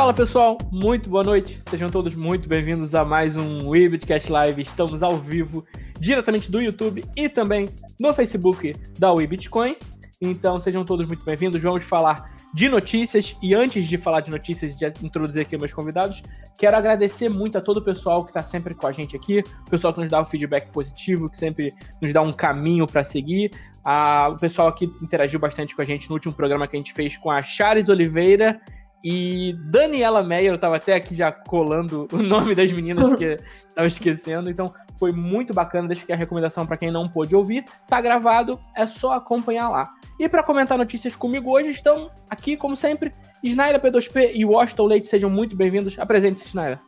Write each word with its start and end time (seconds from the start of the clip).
Fala 0.00 0.14
pessoal, 0.14 0.56
muito 0.72 1.10
boa 1.10 1.22
noite. 1.22 1.60
Sejam 1.68 1.90
todos 1.90 2.14
muito 2.14 2.48
bem-vindos 2.48 2.94
a 2.94 3.04
mais 3.04 3.36
um 3.36 3.68
Webcast 3.68 4.32
Live. 4.32 4.62
Estamos 4.62 5.02
ao 5.02 5.18
vivo, 5.18 5.62
diretamente 6.00 6.50
do 6.50 6.58
YouTube 6.58 7.04
e 7.14 7.28
também 7.28 7.66
no 8.00 8.10
Facebook 8.14 8.72
da 8.98 9.14
Bitcoin. 9.14 9.76
Então 10.18 10.56
sejam 10.56 10.86
todos 10.86 11.06
muito 11.06 11.22
bem-vindos. 11.22 11.60
Vamos 11.60 11.86
falar 11.86 12.24
de 12.54 12.70
notícias 12.70 13.36
e 13.42 13.54
antes 13.54 13.86
de 13.86 13.98
falar 13.98 14.20
de 14.20 14.30
notícias, 14.30 14.78
de 14.78 14.86
introduzir 15.02 15.42
aqui 15.42 15.58
meus 15.58 15.74
convidados, 15.74 16.22
quero 16.58 16.78
agradecer 16.78 17.28
muito 17.28 17.58
a 17.58 17.60
todo 17.60 17.76
o 17.76 17.82
pessoal 17.82 18.24
que 18.24 18.30
está 18.30 18.42
sempre 18.42 18.74
com 18.74 18.86
a 18.86 18.92
gente 18.92 19.14
aqui, 19.14 19.44
o 19.66 19.70
pessoal 19.70 19.92
que 19.92 20.00
nos 20.00 20.08
dá 20.08 20.18
um 20.18 20.24
feedback 20.24 20.72
positivo, 20.72 21.28
que 21.30 21.36
sempre 21.36 21.68
nos 22.00 22.14
dá 22.14 22.22
um 22.22 22.32
caminho 22.32 22.86
para 22.86 23.04
seguir, 23.04 23.50
a, 23.84 24.30
o 24.30 24.36
pessoal 24.36 24.72
que 24.72 24.86
interagiu 25.02 25.38
bastante 25.38 25.76
com 25.76 25.82
a 25.82 25.84
gente 25.84 26.08
no 26.08 26.14
último 26.14 26.32
programa 26.32 26.66
que 26.66 26.74
a 26.74 26.78
gente 26.78 26.94
fez 26.94 27.18
com 27.18 27.30
a 27.30 27.42
Chares 27.42 27.90
Oliveira 27.90 28.58
e 29.02 29.54
Daniela 29.70 30.22
Meyer, 30.22 30.52
eu 30.52 30.58
tava 30.58 30.76
até 30.76 30.94
aqui 30.94 31.14
já 31.14 31.32
colando 31.32 32.06
o 32.12 32.18
nome 32.18 32.54
das 32.54 32.70
meninas, 32.70 33.08
porque 33.08 33.36
tava 33.74 33.86
esquecendo. 33.86 34.50
Então 34.50 34.72
foi 34.98 35.10
muito 35.10 35.54
bacana. 35.54 35.88
Deixa 35.88 36.02
aqui 36.02 36.12
a 36.12 36.16
recomendação 36.16 36.66
para 36.66 36.76
quem 36.76 36.90
não 36.90 37.08
pôde 37.08 37.34
ouvir. 37.34 37.64
Tá 37.88 38.00
gravado, 38.00 38.60
é 38.76 38.84
só 38.84 39.12
acompanhar 39.14 39.68
lá. 39.70 39.88
E 40.18 40.28
para 40.28 40.42
comentar 40.42 40.76
notícias 40.76 41.16
comigo 41.16 41.50
hoje 41.50 41.70
estão 41.70 42.10
aqui, 42.28 42.56
como 42.56 42.76
sempre, 42.76 43.10
Snaira 43.42 43.80
P2P 43.80 44.32
e 44.34 44.44
Washington 44.44 44.84
Leite. 44.84 45.08
Sejam 45.08 45.30
muito 45.30 45.56
bem-vindos. 45.56 45.98
Apresente-se, 45.98 46.48
Snaira. 46.48 46.78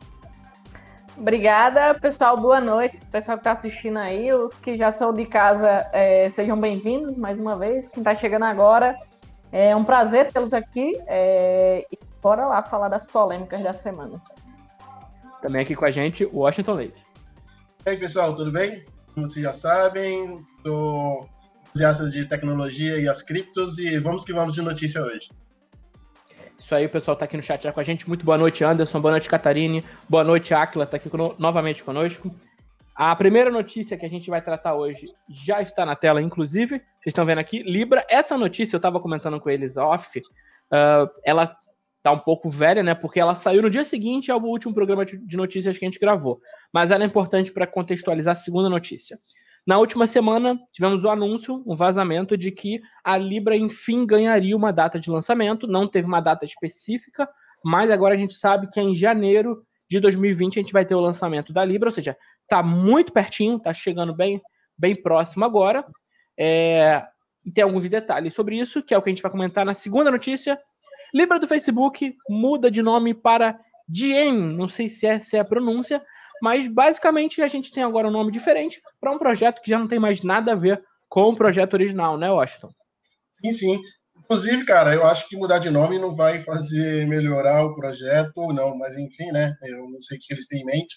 Obrigada, 1.17 1.95
pessoal. 1.99 2.37
Boa 2.37 2.61
noite. 2.61 2.99
Pessoal 3.11 3.37
que 3.37 3.41
está 3.41 3.51
assistindo 3.53 3.97
aí, 3.97 4.31
os 4.33 4.53
que 4.53 4.77
já 4.77 4.91
são 4.91 5.11
de 5.13 5.25
casa, 5.25 5.87
é, 5.93 6.29
sejam 6.29 6.59
bem-vindos 6.59 7.17
mais 7.17 7.39
uma 7.39 7.57
vez. 7.57 7.87
Quem 7.87 8.01
está 8.01 8.13
chegando 8.13 8.45
agora, 8.45 8.95
é 9.53 9.75
um 9.75 9.83
prazer 9.83 10.31
tê-los 10.31 10.51
aqui. 10.51 10.99
É... 11.07 11.85
E 11.91 11.99
bora 12.21 12.47
lá 12.47 12.63
falar 12.63 12.89
das 12.89 13.05
polêmicas 13.05 13.61
da 13.61 13.71
semana. 13.71 14.19
Também 15.41 15.61
aqui 15.61 15.75
com 15.75 15.85
a 15.85 15.91
gente, 15.91 16.25
o 16.25 16.39
Washington 16.39 16.73
Leite. 16.73 17.03
E 17.85 17.89
aí, 17.91 17.97
pessoal, 17.97 18.35
tudo 18.35 18.51
bem? 18.51 18.81
Como 19.13 19.27
vocês 19.27 19.43
já 19.43 19.53
sabem, 19.53 20.43
sou 20.65 21.29
entusiasta 21.69 22.09
de 22.09 22.25
tecnologia 22.25 22.97
e 22.97 23.07
as 23.07 23.21
criptos 23.21 23.77
e 23.77 23.99
vamos 23.99 24.23
que 24.23 24.33
vamos 24.33 24.55
de 24.55 24.61
notícia 24.61 25.03
hoje. 25.03 25.29
Isso 26.57 26.73
aí, 26.73 26.85
o 26.85 26.89
pessoal 26.89 27.13
está 27.13 27.25
aqui 27.25 27.35
no 27.35 27.43
chat 27.43 27.61
já 27.61 27.71
com 27.71 27.79
a 27.79 27.83
gente. 27.83 28.07
Muito 28.07 28.25
boa 28.25 28.37
noite, 28.37 28.63
Anderson. 28.63 29.01
Boa 29.01 29.11
noite, 29.11 29.29
Catarine. 29.29 29.83
Boa 30.09 30.23
noite, 30.23 30.53
Aquila, 30.53 30.85
está 30.85 30.97
aqui 30.97 31.11
novamente 31.37 31.83
conosco. 31.83 32.33
A 32.97 33.15
primeira 33.15 33.49
notícia 33.49 33.97
que 33.97 34.05
a 34.05 34.09
gente 34.09 34.29
vai 34.29 34.41
tratar 34.41 34.75
hoje 34.75 35.07
já 35.29 35.61
está 35.61 35.85
na 35.85 35.95
tela, 35.95 36.21
inclusive. 36.21 36.77
Vocês 36.77 37.07
estão 37.07 37.25
vendo 37.25 37.39
aqui. 37.39 37.63
Libra, 37.63 38.05
essa 38.09 38.37
notícia 38.37 38.75
eu 38.75 38.79
estava 38.79 38.99
comentando 38.99 39.39
com 39.39 39.49
eles 39.49 39.77
off. 39.77 40.19
Uh, 40.19 41.09
ela 41.23 41.55
tá 42.03 42.11
um 42.11 42.19
pouco 42.19 42.49
velha, 42.49 42.83
né? 42.83 42.93
Porque 42.93 43.19
ela 43.19 43.33
saiu 43.33 43.61
no 43.61 43.69
dia 43.69 43.85
seguinte 43.85 44.31
ao 44.31 44.41
último 44.41 44.73
programa 44.73 45.05
de 45.05 45.37
notícias 45.37 45.77
que 45.77 45.85
a 45.85 45.87
gente 45.87 45.99
gravou. 45.99 46.39
Mas 46.73 46.91
ela 46.91 47.03
é 47.03 47.07
importante 47.07 47.51
para 47.51 47.65
contextualizar 47.65 48.33
a 48.33 48.35
segunda 48.35 48.69
notícia. 48.69 49.17
Na 49.65 49.77
última 49.77 50.05
semana, 50.05 50.59
tivemos 50.73 51.05
o 51.05 51.09
anúncio, 51.09 51.63
um 51.65 51.75
vazamento 51.75 52.37
de 52.37 52.51
que 52.51 52.81
a 53.01 53.17
Libra, 53.17 53.55
enfim, 53.55 54.05
ganharia 54.05 54.57
uma 54.57 54.73
data 54.73 54.99
de 54.99 55.09
lançamento. 55.09 55.65
Não 55.65 55.87
teve 55.87 56.05
uma 56.05 56.19
data 56.19 56.43
específica, 56.43 57.29
mas 57.63 57.89
agora 57.89 58.13
a 58.13 58.17
gente 58.17 58.33
sabe 58.33 58.69
que 58.69 58.77
é 58.77 58.83
em 58.83 58.93
janeiro 58.93 59.63
de 59.89 59.99
2020 59.99 60.59
a 60.59 60.61
gente 60.61 60.73
vai 60.73 60.85
ter 60.85 60.95
o 60.95 60.99
lançamento 60.99 61.53
da 61.53 61.63
Libra, 61.63 61.89
ou 61.89 61.93
seja, 61.93 62.17
Tá 62.53 62.61
muito 62.61 63.11
pertinho, 63.11 63.57
tá 63.57 63.73
chegando 63.73 64.13
bem, 64.13 64.39
bem 64.77 64.95
próximo 64.95 65.43
agora. 65.43 65.83
É, 66.37 67.03
e 67.43 67.51
tem 67.51 67.63
alguns 67.63 67.89
detalhes 67.89 68.35
sobre 68.35 68.59
isso, 68.59 68.83
que 68.83 68.93
é 68.93 68.97
o 68.97 69.01
que 69.01 69.09
a 69.09 69.11
gente 69.11 69.23
vai 69.23 69.31
comentar 69.31 69.65
na 69.65 69.73
segunda 69.73 70.11
notícia. 70.11 70.59
Libra 71.11 71.39
do 71.39 71.47
Facebook 71.47 72.15
muda 72.29 72.69
de 72.69 72.83
nome 72.83 73.15
para 73.15 73.59
Diem, 73.89 74.31
não 74.31 74.69
sei 74.69 74.87
se 74.87 75.07
essa 75.07 75.37
é 75.37 75.39
a 75.39 75.43
pronúncia, 75.43 75.99
mas 76.43 76.67
basicamente 76.67 77.41
a 77.41 77.47
gente 77.47 77.71
tem 77.71 77.81
agora 77.81 78.07
um 78.07 78.11
nome 78.11 78.31
diferente 78.31 78.79
para 79.01 79.11
um 79.11 79.17
projeto 79.17 79.59
que 79.59 79.71
já 79.71 79.79
não 79.79 79.87
tem 79.87 79.97
mais 79.97 80.21
nada 80.21 80.51
a 80.51 80.55
ver 80.55 80.79
com 81.09 81.29
o 81.29 81.35
projeto 81.35 81.73
original, 81.73 82.19
né, 82.19 82.29
Washington? 82.29 82.69
Sim, 83.43 83.51
sim. 83.51 83.81
Inclusive, 84.15 84.63
cara, 84.63 84.93
eu 84.93 85.03
acho 85.07 85.27
que 85.27 85.35
mudar 85.35 85.57
de 85.57 85.71
nome 85.71 85.97
não 85.97 86.15
vai 86.15 86.39
fazer 86.41 87.07
melhorar 87.07 87.65
o 87.65 87.73
projeto 87.73 88.37
ou 88.37 88.53
não, 88.53 88.77
mas 88.77 88.95
enfim, 88.95 89.31
né? 89.31 89.55
Eu 89.63 89.89
não 89.89 89.99
sei 89.99 90.19
o 90.19 90.21
que 90.21 90.31
eles 90.31 90.47
têm 90.47 90.61
em 90.61 90.65
mente. 90.65 90.95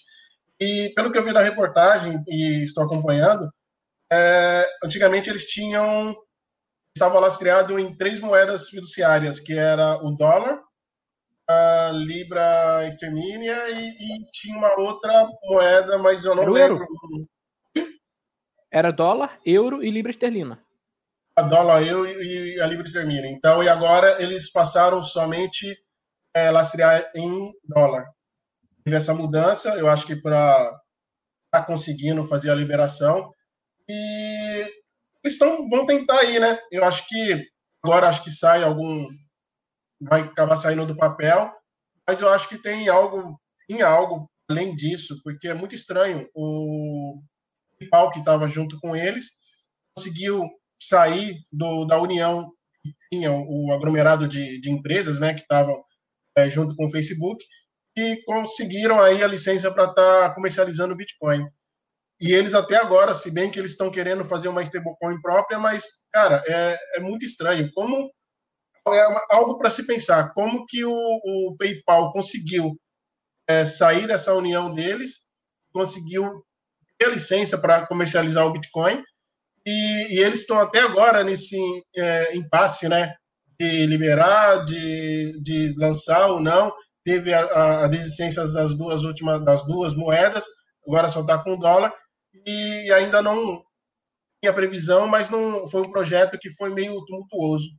E 0.59 0.91
pelo 0.95 1.11
que 1.11 1.17
eu 1.17 1.23
vi 1.23 1.31
na 1.31 1.41
reportagem 1.41 2.23
e 2.27 2.63
estou 2.63 2.83
acompanhando, 2.83 3.49
é, 4.11 4.65
antigamente 4.83 5.29
eles 5.29 5.45
tinham 5.47 6.15
estava 6.95 7.19
lastreado 7.19 7.77
em 7.77 7.95
três 7.95 8.19
moedas 8.19 8.69
fiduciárias, 8.69 9.39
que 9.39 9.53
era 9.53 10.03
o 10.03 10.15
dólar, 10.15 10.59
a 11.47 11.91
libra 11.93 12.87
esterlina 12.87 13.69
e, 13.69 13.89
e, 13.89 14.25
tinha 14.31 14.57
uma 14.57 14.79
outra 14.79 15.29
moeda, 15.43 15.97
mas 15.99 16.25
eu 16.25 16.35
não 16.35 16.43
era 16.43 16.51
lembro. 16.51 16.87
Euro. 17.75 17.87
Era 18.71 18.91
dólar, 18.91 19.39
euro 19.45 19.83
e 19.83 19.91
libra 19.91 20.11
esterlina. 20.11 20.59
A 21.35 21.43
dólar, 21.43 21.85
euro 21.85 22.09
e 22.09 22.59
a 22.59 22.65
libra 22.65 22.85
esterlina. 22.85 23.27
Então, 23.27 23.63
e 23.63 23.69
agora 23.69 24.21
eles 24.21 24.51
passaram 24.51 25.03
somente 25.03 25.77
é, 26.35 26.49
lastrear 26.49 27.11
em 27.15 27.53
dólar 27.63 28.05
essa 28.95 29.13
mudança, 29.13 29.75
eu 29.75 29.89
acho 29.89 30.05
que 30.05 30.15
para 30.15 30.79
tá 31.51 31.63
conseguindo 31.63 32.27
fazer 32.27 32.51
a 32.51 32.55
liberação. 32.55 33.31
E 33.89 34.65
eles 35.23 35.37
tão, 35.37 35.67
vão 35.67 35.85
tentar 35.85 36.19
aí, 36.19 36.39
né? 36.39 36.59
Eu 36.71 36.83
acho 36.83 37.07
que 37.07 37.45
agora 37.83 38.07
acho 38.07 38.23
que 38.23 38.31
sai 38.31 38.63
algum. 38.63 39.05
Vai 40.01 40.21
acabar 40.21 40.57
saindo 40.57 40.85
do 40.85 40.95
papel, 40.95 41.51
mas 42.07 42.21
eu 42.21 42.29
acho 42.29 42.47
que 42.47 42.61
tem 42.61 42.87
algo, 42.87 43.39
em 43.67 43.81
algo 43.81 44.29
além 44.49 44.75
disso, 44.75 45.19
porque 45.23 45.47
é 45.47 45.53
muito 45.53 45.73
estranho. 45.73 46.29
O 46.35 47.19
PayPal 47.79 48.11
que 48.11 48.19
estava 48.19 48.47
junto 48.47 48.79
com 48.79 48.95
eles 48.95 49.31
conseguiu 49.95 50.43
sair 50.79 51.41
do, 51.51 51.85
da 51.85 51.99
união 51.99 52.51
que 52.83 52.93
tinha 53.11 53.31
o 53.31 53.71
aglomerado 53.71 54.27
de, 54.27 54.61
de 54.61 54.69
empresas, 54.69 55.19
né, 55.19 55.33
que 55.33 55.41
estavam 55.41 55.83
é, 56.37 56.47
junto 56.47 56.75
com 56.75 56.85
o 56.85 56.91
Facebook, 56.91 57.43
que 57.97 58.21
conseguiram 58.25 59.01
aí 59.01 59.23
a 59.23 59.27
licença 59.27 59.71
para 59.71 59.85
estar 59.85 60.29
tá 60.29 60.35
comercializando 60.35 60.93
o 60.93 60.95
Bitcoin. 60.95 61.43
E 62.21 62.31
eles 62.31 62.53
até 62.53 62.75
agora, 62.75 63.15
se 63.15 63.31
bem 63.31 63.49
que 63.49 63.57
eles 63.57 63.71
estão 63.71 63.89
querendo 63.89 64.23
fazer 64.23 64.49
uma 64.49 64.61
stablecoin 64.61 65.19
própria, 65.19 65.57
mas, 65.57 65.83
cara, 66.13 66.43
é, 66.45 66.77
é 66.97 66.99
muito 66.99 67.25
estranho. 67.25 67.71
Como 67.73 68.11
é 68.89 69.01
algo 69.31 69.57
para 69.57 69.71
se 69.71 69.87
pensar, 69.87 70.31
como 70.35 70.63
que 70.67 70.85
o, 70.85 70.91
o 70.93 71.55
PayPal 71.57 72.13
conseguiu 72.13 72.79
é, 73.49 73.65
sair 73.65 74.05
dessa 74.05 74.31
união 74.35 74.71
deles, 74.71 75.31
conseguiu 75.73 76.45
ter 76.99 77.09
licença 77.09 77.57
para 77.57 77.87
comercializar 77.87 78.45
o 78.45 78.51
Bitcoin, 78.51 79.03
e, 79.65 80.15
e 80.15 80.19
eles 80.19 80.41
estão 80.41 80.59
até 80.59 80.81
agora 80.81 81.23
nesse 81.23 81.57
é, 81.95 82.37
impasse, 82.37 82.87
né, 82.87 83.15
de 83.59 83.87
liberar, 83.87 84.65
de, 84.65 85.41
de 85.41 85.73
lançar 85.79 86.27
ou 86.27 86.39
não, 86.39 86.71
teve 87.07 87.33
a, 87.33 87.85
a 87.85 87.87
desistência 87.87 88.43
das 88.51 88.75
duas 88.75 89.05
últimas 89.05 89.41
das 89.45 89.65
duas 89.65 89.93
moedas, 89.93 90.43
agora 90.85 91.09
só 91.09 91.21
está 91.21 91.41
com 91.41 91.57
dólar 91.57 91.93
e 92.45 92.91
ainda 92.91 93.21
não 93.21 93.63
tinha 94.43 94.53
previsão, 94.53 95.07
mas 95.07 95.29
não 95.29 95.65
foi 95.69 95.83
um 95.83 95.89
projeto 95.89 96.37
que 96.37 96.49
foi 96.49 96.69
meio 96.69 96.93
tumultuoso. 97.05 97.69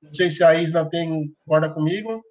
Não 0.00 0.14
sei 0.14 0.30
se 0.30 0.44
a 0.44 0.54
Isna 0.54 0.88
tem 0.88 1.34
concorda 1.44 1.68
comigo. 1.68 2.22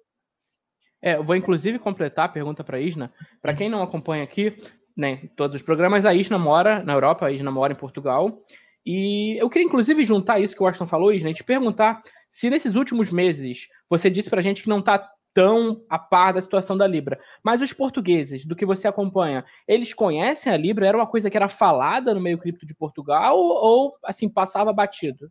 É, 1.02 1.16
eu 1.16 1.24
vou 1.24 1.36
inclusive 1.36 1.78
completar 1.78 2.24
a 2.24 2.32
pergunta 2.32 2.64
para 2.64 2.78
a 2.78 2.80
Isna. 2.80 3.12
Para 3.42 3.54
quem 3.54 3.68
não 3.68 3.82
acompanha 3.82 4.24
aqui, 4.24 4.56
né, 4.96 5.28
todos 5.36 5.56
os 5.56 5.62
programas, 5.62 6.06
a 6.06 6.14
Isna 6.14 6.38
mora 6.38 6.82
na 6.82 6.94
Europa, 6.94 7.26
a 7.26 7.30
Isna 7.30 7.50
mora 7.50 7.74
em 7.74 7.76
Portugal. 7.76 8.42
E 8.84 9.36
eu 9.38 9.50
queria 9.50 9.66
inclusive 9.66 10.06
juntar 10.06 10.40
isso 10.40 10.56
que 10.56 10.62
o 10.62 10.64
Washington 10.64 10.86
falou, 10.86 11.12
Isna, 11.12 11.28
e 11.28 11.34
te 11.34 11.44
perguntar 11.44 12.00
se 12.30 12.48
nesses 12.48 12.76
últimos 12.76 13.12
meses 13.12 13.68
você 13.90 14.08
disse 14.08 14.30
para 14.30 14.40
a 14.40 14.42
gente 14.42 14.62
que 14.62 14.70
não 14.70 14.78
está 14.78 15.06
tão 15.34 15.84
a 15.88 15.98
par 15.98 16.34
da 16.34 16.40
situação 16.40 16.76
da 16.76 16.86
Libra. 16.86 17.20
Mas 17.42 17.62
os 17.62 17.72
portugueses, 17.72 18.44
do 18.44 18.56
que 18.56 18.66
você 18.66 18.88
acompanha, 18.88 19.44
eles 19.66 19.94
conhecem 19.94 20.52
a 20.52 20.56
Libra? 20.56 20.86
Era 20.86 20.96
uma 20.96 21.06
coisa 21.06 21.30
que 21.30 21.36
era 21.36 21.48
falada 21.48 22.14
no 22.14 22.20
meio 22.20 22.38
cripto 22.38 22.66
de 22.66 22.74
Portugal 22.74 23.38
ou, 23.38 23.96
assim, 24.04 24.28
passava 24.28 24.72
batido? 24.72 25.30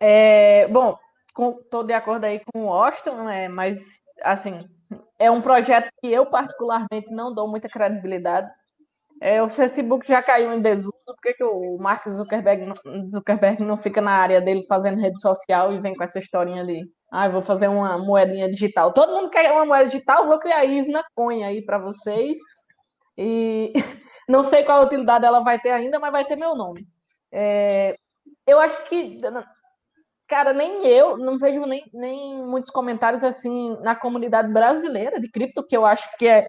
É, 0.00 0.68
bom, 0.68 0.96
estou 1.26 1.84
de 1.84 1.92
acordo 1.92 2.24
aí 2.24 2.40
com 2.52 2.64
o 2.64 2.66
Washington, 2.66 3.24
né, 3.24 3.48
mas, 3.48 4.00
assim, 4.22 4.60
é 5.18 5.30
um 5.30 5.42
projeto 5.42 5.90
que 6.00 6.10
eu 6.10 6.26
particularmente 6.26 7.12
não 7.12 7.34
dou 7.34 7.48
muita 7.48 7.68
credibilidade. 7.68 8.48
É, 9.20 9.42
o 9.42 9.48
Facebook 9.48 10.06
já 10.06 10.22
caiu 10.22 10.52
em 10.52 10.60
desuso, 10.60 10.94
por 11.04 11.16
que, 11.20 11.34
que 11.34 11.42
o 11.42 11.76
Mark 11.78 12.08
Zuckerberg, 12.08 12.72
Zuckerberg 13.12 13.64
não 13.64 13.76
fica 13.76 14.00
na 14.00 14.12
área 14.12 14.40
dele 14.40 14.64
fazendo 14.68 15.00
rede 15.00 15.20
social 15.20 15.72
e 15.72 15.80
vem 15.80 15.96
com 15.96 16.04
essa 16.04 16.20
historinha 16.20 16.62
ali? 16.62 16.78
Ah, 17.10 17.28
vou 17.28 17.42
fazer 17.42 17.68
uma 17.68 17.98
moedinha 17.98 18.50
digital. 18.50 18.92
Todo 18.92 19.14
mundo 19.14 19.30
quer 19.30 19.52
uma 19.52 19.64
moeda 19.64 19.86
digital, 19.86 20.26
vou 20.26 20.38
criar 20.38 20.64
Isna 20.64 21.02
Coin 21.14 21.42
aí 21.44 21.64
para 21.64 21.78
vocês. 21.78 22.38
E 23.16 23.72
não 24.28 24.42
sei 24.42 24.64
qual 24.64 24.84
utilidade 24.84 25.24
ela 25.24 25.40
vai 25.40 25.58
ter 25.58 25.70
ainda, 25.70 25.98
mas 25.98 26.12
vai 26.12 26.24
ter 26.24 26.36
meu 26.36 26.54
nome. 26.54 26.86
É, 27.32 27.96
eu 28.46 28.58
acho 28.60 28.82
que 28.84 29.20
cara, 30.28 30.52
nem 30.52 30.86
eu 30.86 31.16
não 31.16 31.38
vejo 31.38 31.60
nem, 31.62 31.84
nem 31.92 32.42
muitos 32.46 32.70
comentários 32.70 33.24
assim 33.24 33.74
na 33.80 33.96
comunidade 33.96 34.52
brasileira 34.52 35.18
de 35.18 35.30
cripto, 35.30 35.66
que 35.66 35.76
eu 35.76 35.86
acho 35.86 36.06
que 36.18 36.28
é 36.28 36.46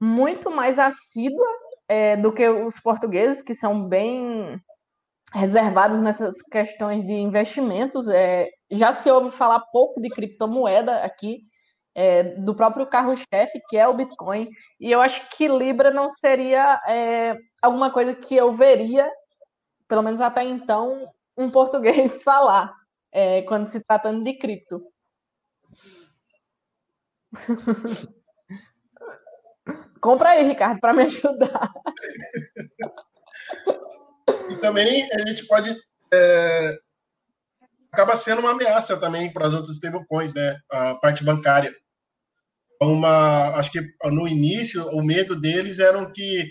muito 0.00 0.50
mais 0.50 0.78
assídua 0.78 1.46
é, 1.88 2.16
do 2.16 2.32
que 2.32 2.48
os 2.48 2.80
portugueses, 2.80 3.42
que 3.42 3.54
são 3.54 3.86
bem 3.86 4.60
reservados 5.34 6.00
nessas 6.00 6.40
questões 6.42 7.04
de 7.04 7.12
investimentos. 7.12 8.08
É, 8.08 8.48
já 8.70 8.94
se 8.94 9.10
ouve 9.10 9.36
falar 9.36 9.60
pouco 9.72 10.00
de 10.00 10.08
criptomoeda 10.08 11.02
aqui, 11.02 11.42
é, 11.94 12.22
do 12.22 12.54
próprio 12.54 12.86
carro-chefe, 12.86 13.60
que 13.68 13.76
é 13.76 13.86
o 13.88 13.94
Bitcoin, 13.94 14.48
e 14.78 14.90
eu 14.90 15.00
acho 15.00 15.28
que 15.30 15.48
Libra 15.48 15.90
não 15.90 16.08
seria 16.08 16.80
é, 16.86 17.36
alguma 17.60 17.90
coisa 17.90 18.14
que 18.14 18.36
eu 18.36 18.52
veria, 18.52 19.10
pelo 19.88 20.02
menos 20.02 20.20
até 20.20 20.44
então, 20.44 21.06
um 21.36 21.50
português 21.50 22.22
falar, 22.24 22.72
é, 23.12 23.42
quando 23.42 23.66
se 23.66 23.80
tratando 23.80 24.22
de 24.22 24.34
cripto. 24.34 24.82
Compra 30.00 30.30
aí, 30.30 30.44
Ricardo, 30.44 30.80
para 30.80 30.92
me 30.92 31.02
ajudar. 31.02 31.70
E 34.50 34.56
também 34.56 35.08
a 35.12 35.28
gente 35.28 35.46
pode. 35.46 35.70
É, 36.12 36.78
acaba 37.92 38.16
sendo 38.16 38.40
uma 38.40 38.52
ameaça 38.52 38.96
também 38.96 39.32
para 39.32 39.46
as 39.46 39.52
outras 39.52 39.76
stablecoins, 39.76 40.34
né? 40.34 40.56
A 40.70 40.94
parte 40.96 41.24
bancária. 41.24 41.74
Uma, 42.82 43.56
acho 43.56 43.72
que 43.72 43.80
no 44.04 44.26
início 44.26 44.86
o 44.88 45.02
medo 45.02 45.38
deles 45.38 45.78
era 45.78 46.10
que 46.10 46.50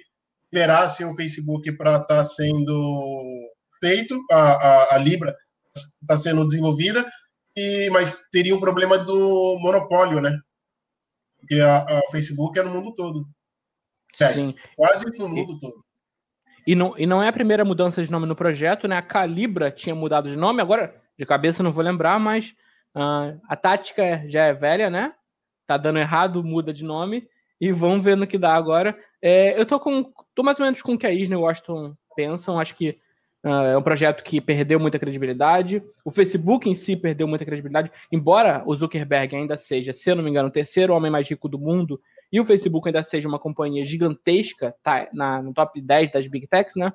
liberassem 0.51 1.06
o 1.06 1.15
Facebook 1.15 1.71
para 1.74 1.94
estar 1.94 2.07
tá 2.07 2.24
sendo 2.24 3.50
feito, 3.80 4.19
a, 4.31 4.36
a, 4.36 4.95
a 4.95 4.97
Libra 4.97 5.36
está 5.75 6.18
sendo 6.18 6.47
desenvolvida, 6.47 7.06
e, 7.56 7.89
mas 7.92 8.27
teria 8.31 8.56
um 8.56 8.59
problema 8.59 8.97
do 8.97 9.57
monopólio, 9.59 10.21
né? 10.21 10.38
Porque 11.39 11.59
a, 11.59 11.77
a 11.77 12.01
Facebook 12.12 12.59
é 12.59 12.63
no 12.63 12.71
mundo 12.71 12.94
todo. 12.94 13.25
Sim. 14.13 14.53
Quase 14.75 15.06
no 15.18 15.30
mundo 15.30 15.53
e, 15.53 15.59
todo. 15.59 15.85
E 16.68 16.75
não, 16.75 16.97
e 16.97 17.06
não 17.06 17.24
é 17.24 17.30
a 17.30 17.33
primeira 17.33 17.63
mudança 17.63 18.03
de 18.03 18.12
nome 18.12 18.25
no 18.27 18.35
projeto, 18.35 18.88
né? 18.88 18.97
A 18.97 19.01
Calibra 19.01 19.71
tinha 19.71 19.95
mudado 19.95 20.30
de 20.30 20.35
nome, 20.35 20.62
agora 20.62 20.99
de 21.19 21.25
cabeça 21.25 21.62
não 21.62 21.74
vou 21.74 21.83
lembrar, 21.83 22.18
mas 22.18 22.56
uh, 22.95 23.38
a 23.50 23.56
tática 23.57 24.24
já 24.30 24.45
é 24.45 24.54
velha, 24.54 24.89
né? 24.89 25.13
Tá 25.68 25.75
dando 25.75 26.00
errado, 26.00 26.42
muda 26.42 26.74
de 26.74 26.83
nome. 26.83 27.27
E 27.60 27.74
vamos 27.74 28.01
ver 28.01 28.16
no 28.16 28.25
que 28.25 28.38
dá 28.38 28.56
agora. 28.56 28.98
É, 29.21 29.60
eu 29.60 29.66
tô 29.66 29.77
com. 29.81 30.13
tô 30.33 30.42
mais 30.42 30.57
ou 30.62 30.66
menos 30.66 30.81
com 30.81 30.94
o 30.94 30.98
que 30.98 31.06
a 31.06 31.12
Isna 31.12 31.36
e 31.36 31.38
o 31.38 31.42
Washington 31.42 31.94
pensam. 32.16 32.57
Acho 32.57 32.74
que 32.74 32.98
uh, 33.44 33.50
é 33.50 33.77
um 33.77 33.81
projeto 33.81 34.24
que 34.24 34.39
perdeu 34.39 34.80
muita 34.80 34.98
credibilidade. 34.98 35.83
O 36.06 36.10
Facebook 36.10 36.69
em 36.69 36.74
si 36.74 36.95
perdeu 36.95 37.27
muita 37.27 37.44
credibilidade. 37.44 37.92
Embora 38.10 38.63
o 38.66 38.74
Zuckerberg 38.74 39.36
ainda 39.36 39.57
seja, 39.57 39.92
se 39.92 40.10
eu 40.10 40.16
não 40.16 40.24
me 40.24 40.30
engano, 40.30 40.48
o 40.48 40.54
terceiro 40.54 40.94
homem 40.94 41.12
mais 41.12 41.30
rico 41.30 41.50
do 41.50 41.60
mundo 41.60 42.00
e 42.31 42.39
o 42.39 42.45
Facebook 42.45 42.88
ainda 42.88 43.04
seja 43.04 43.27
uma 43.27 43.39
companhia 43.39 43.83
gigantesca, 43.83 44.74
tá 44.81 45.10
na, 45.12 45.42
no 45.42 45.54
top 45.54 45.81
10 45.81 46.13
das 46.13 46.27
Big 46.27 46.48
Techs, 46.48 46.75
né? 46.77 46.89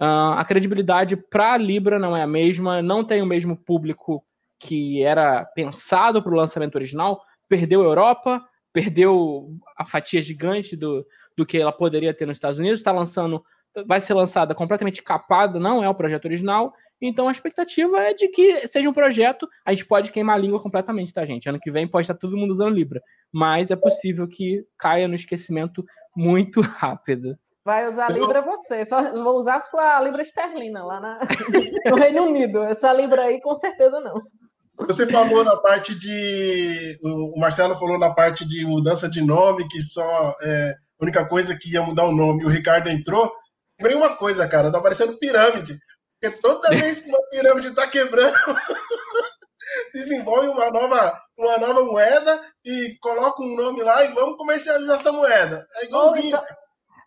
Uh, 0.00 0.32
a 0.38 0.44
credibilidade 0.46 1.14
para 1.14 1.52
a 1.52 1.58
Libra 1.58 1.98
não 1.98 2.16
é 2.16 2.22
a 2.22 2.26
mesma, 2.26 2.80
não 2.80 3.04
tem 3.04 3.20
o 3.20 3.26
mesmo 3.26 3.54
público 3.54 4.24
que 4.58 5.02
era 5.02 5.44
pensado 5.44 6.22
para 6.22 6.32
o 6.32 6.36
lançamento 6.36 6.76
original. 6.76 7.22
Perdeu 7.48 7.82
a 7.82 7.84
Europa, 7.84 8.42
perdeu 8.72 9.50
a 9.76 9.84
fatia 9.84 10.22
gigante 10.22 10.74
do, 10.74 11.04
do 11.36 11.44
que 11.44 11.58
ela 11.58 11.72
poderia 11.72 12.14
ter 12.14 12.26
nos 12.26 12.36
Estados 12.36 12.58
Unidos. 12.58 12.80
Está 12.80 12.92
lançando, 12.92 13.44
vai 13.86 14.00
ser 14.00 14.14
lançada 14.14 14.54
completamente 14.54 15.02
capada, 15.02 15.58
não 15.58 15.84
é 15.84 15.88
o 15.88 15.94
projeto 15.94 16.24
original. 16.24 16.72
Então 17.00 17.28
a 17.28 17.32
expectativa 17.32 17.98
é 17.98 18.14
de 18.14 18.28
que 18.28 18.66
seja 18.66 18.88
um 18.88 18.94
projeto. 18.94 19.48
A 19.64 19.72
gente 19.72 19.86
pode 19.86 20.12
queimar 20.12 20.36
a 20.36 20.38
língua 20.38 20.60
completamente, 20.60 21.12
tá, 21.12 21.24
gente? 21.24 21.48
Ano 21.48 21.60
que 21.60 21.70
vem 21.70 21.88
pode 21.88 22.04
estar 22.04 22.14
todo 22.14 22.36
mundo 22.36 22.52
usando 22.52 22.74
Libra. 22.74 23.02
Mas 23.32 23.70
é 23.70 23.76
possível 23.76 24.28
que 24.28 24.64
caia 24.78 25.08
no 25.08 25.14
esquecimento 25.14 25.84
muito 26.14 26.60
rápido. 26.62 27.38
Vai 27.70 27.86
usar 27.86 28.10
Libra 28.10 28.42
você. 28.42 28.84
Só 28.84 29.12
vou 29.22 29.36
usar 29.36 29.54
a 29.54 29.60
sua 29.60 30.00
Libra 30.00 30.22
esterlina 30.22 30.84
lá 30.84 30.98
na... 30.98 31.20
no 31.86 31.94
Reino 31.94 32.24
Unido. 32.24 32.64
Essa 32.64 32.92
Libra 32.92 33.22
aí, 33.22 33.40
com 33.40 33.54
certeza 33.54 34.00
não. 34.00 34.14
Você 34.88 35.06
falou 35.06 35.44
na 35.44 35.56
parte 35.56 35.94
de. 35.96 36.98
O 37.00 37.38
Marcelo 37.38 37.76
falou 37.76 37.96
na 37.96 38.12
parte 38.12 38.44
de 38.44 38.66
mudança 38.66 39.08
de 39.08 39.22
nome, 39.22 39.68
que 39.68 39.80
só 39.82 40.34
é 40.42 40.70
a 40.70 41.04
única 41.04 41.24
coisa 41.28 41.56
que 41.56 41.72
ia 41.72 41.80
mudar 41.80 42.06
o 42.06 42.12
nome. 42.12 42.42
E 42.42 42.46
o 42.46 42.50
Ricardo 42.50 42.88
entrou. 42.88 43.32
Lembrei 43.78 43.96
uma 43.96 44.16
coisa, 44.16 44.48
cara, 44.48 44.72
tá 44.72 44.80
parecendo 44.80 45.16
pirâmide. 45.18 45.78
Porque 46.20 46.38
toda 46.38 46.70
vez 46.74 46.98
que 46.98 47.08
uma 47.08 47.22
pirâmide 47.30 47.68
está 47.68 47.86
quebrando, 47.86 48.34
desenvolve 49.94 50.48
uma 50.48 50.70
nova, 50.72 51.20
uma 51.38 51.58
nova 51.58 51.84
moeda 51.84 52.40
e 52.64 52.96
coloca 53.00 53.40
um 53.40 53.54
nome 53.54 53.80
lá 53.84 54.04
e 54.04 54.08
vamos 54.08 54.36
comercializar 54.36 54.96
essa 54.96 55.12
moeda. 55.12 55.64
É 55.76 55.84
igualzinho. 55.84 56.36
Ou 56.36 56.42
então, 56.42 56.56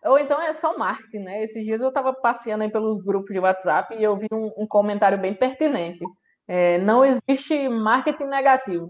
ou 0.04 0.18
então 0.18 0.40
é 0.40 0.52
só 0.52 0.76
marketing, 0.76 1.20
né? 1.20 1.42
Esses 1.42 1.64
dias 1.64 1.80
eu 1.80 1.88
estava 1.88 2.12
passeando 2.12 2.64
aí 2.64 2.70
pelos 2.70 2.98
grupos 2.98 3.32
de 3.32 3.40
WhatsApp 3.40 3.94
e 3.94 4.02
eu 4.02 4.16
vi 4.16 4.26
um, 4.32 4.52
um 4.58 4.66
comentário 4.66 5.18
bem 5.18 5.34
pertinente. 5.34 6.04
É, 6.46 6.78
não 6.78 7.04
existe 7.04 7.68
marketing 7.68 8.26
negativo. 8.26 8.88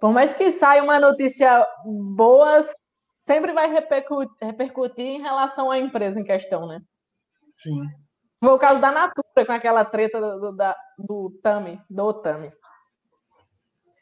Por 0.00 0.12
mais 0.12 0.34
que 0.34 0.52
saia 0.52 0.82
uma 0.82 0.98
notícia 0.98 1.66
boa, 2.16 2.64
sempre 3.26 3.52
vai 3.52 3.70
repercutir, 3.70 4.34
repercutir 4.40 5.04
em 5.04 5.20
relação 5.20 5.70
à 5.70 5.78
empresa 5.78 6.20
em 6.20 6.24
questão, 6.24 6.66
né? 6.66 6.80
Sim. 7.50 7.86
Foi 8.42 8.52
o 8.54 8.58
caso 8.58 8.80
da 8.80 8.90
Natura 8.90 9.46
com 9.46 9.52
aquela 9.52 9.84
treta 9.84 10.20
do, 10.20 10.40
do, 10.40 10.56
da, 10.56 10.74
do 10.98 11.38
Tami, 11.42 11.78
do 11.90 12.12
Tami. 12.14 12.50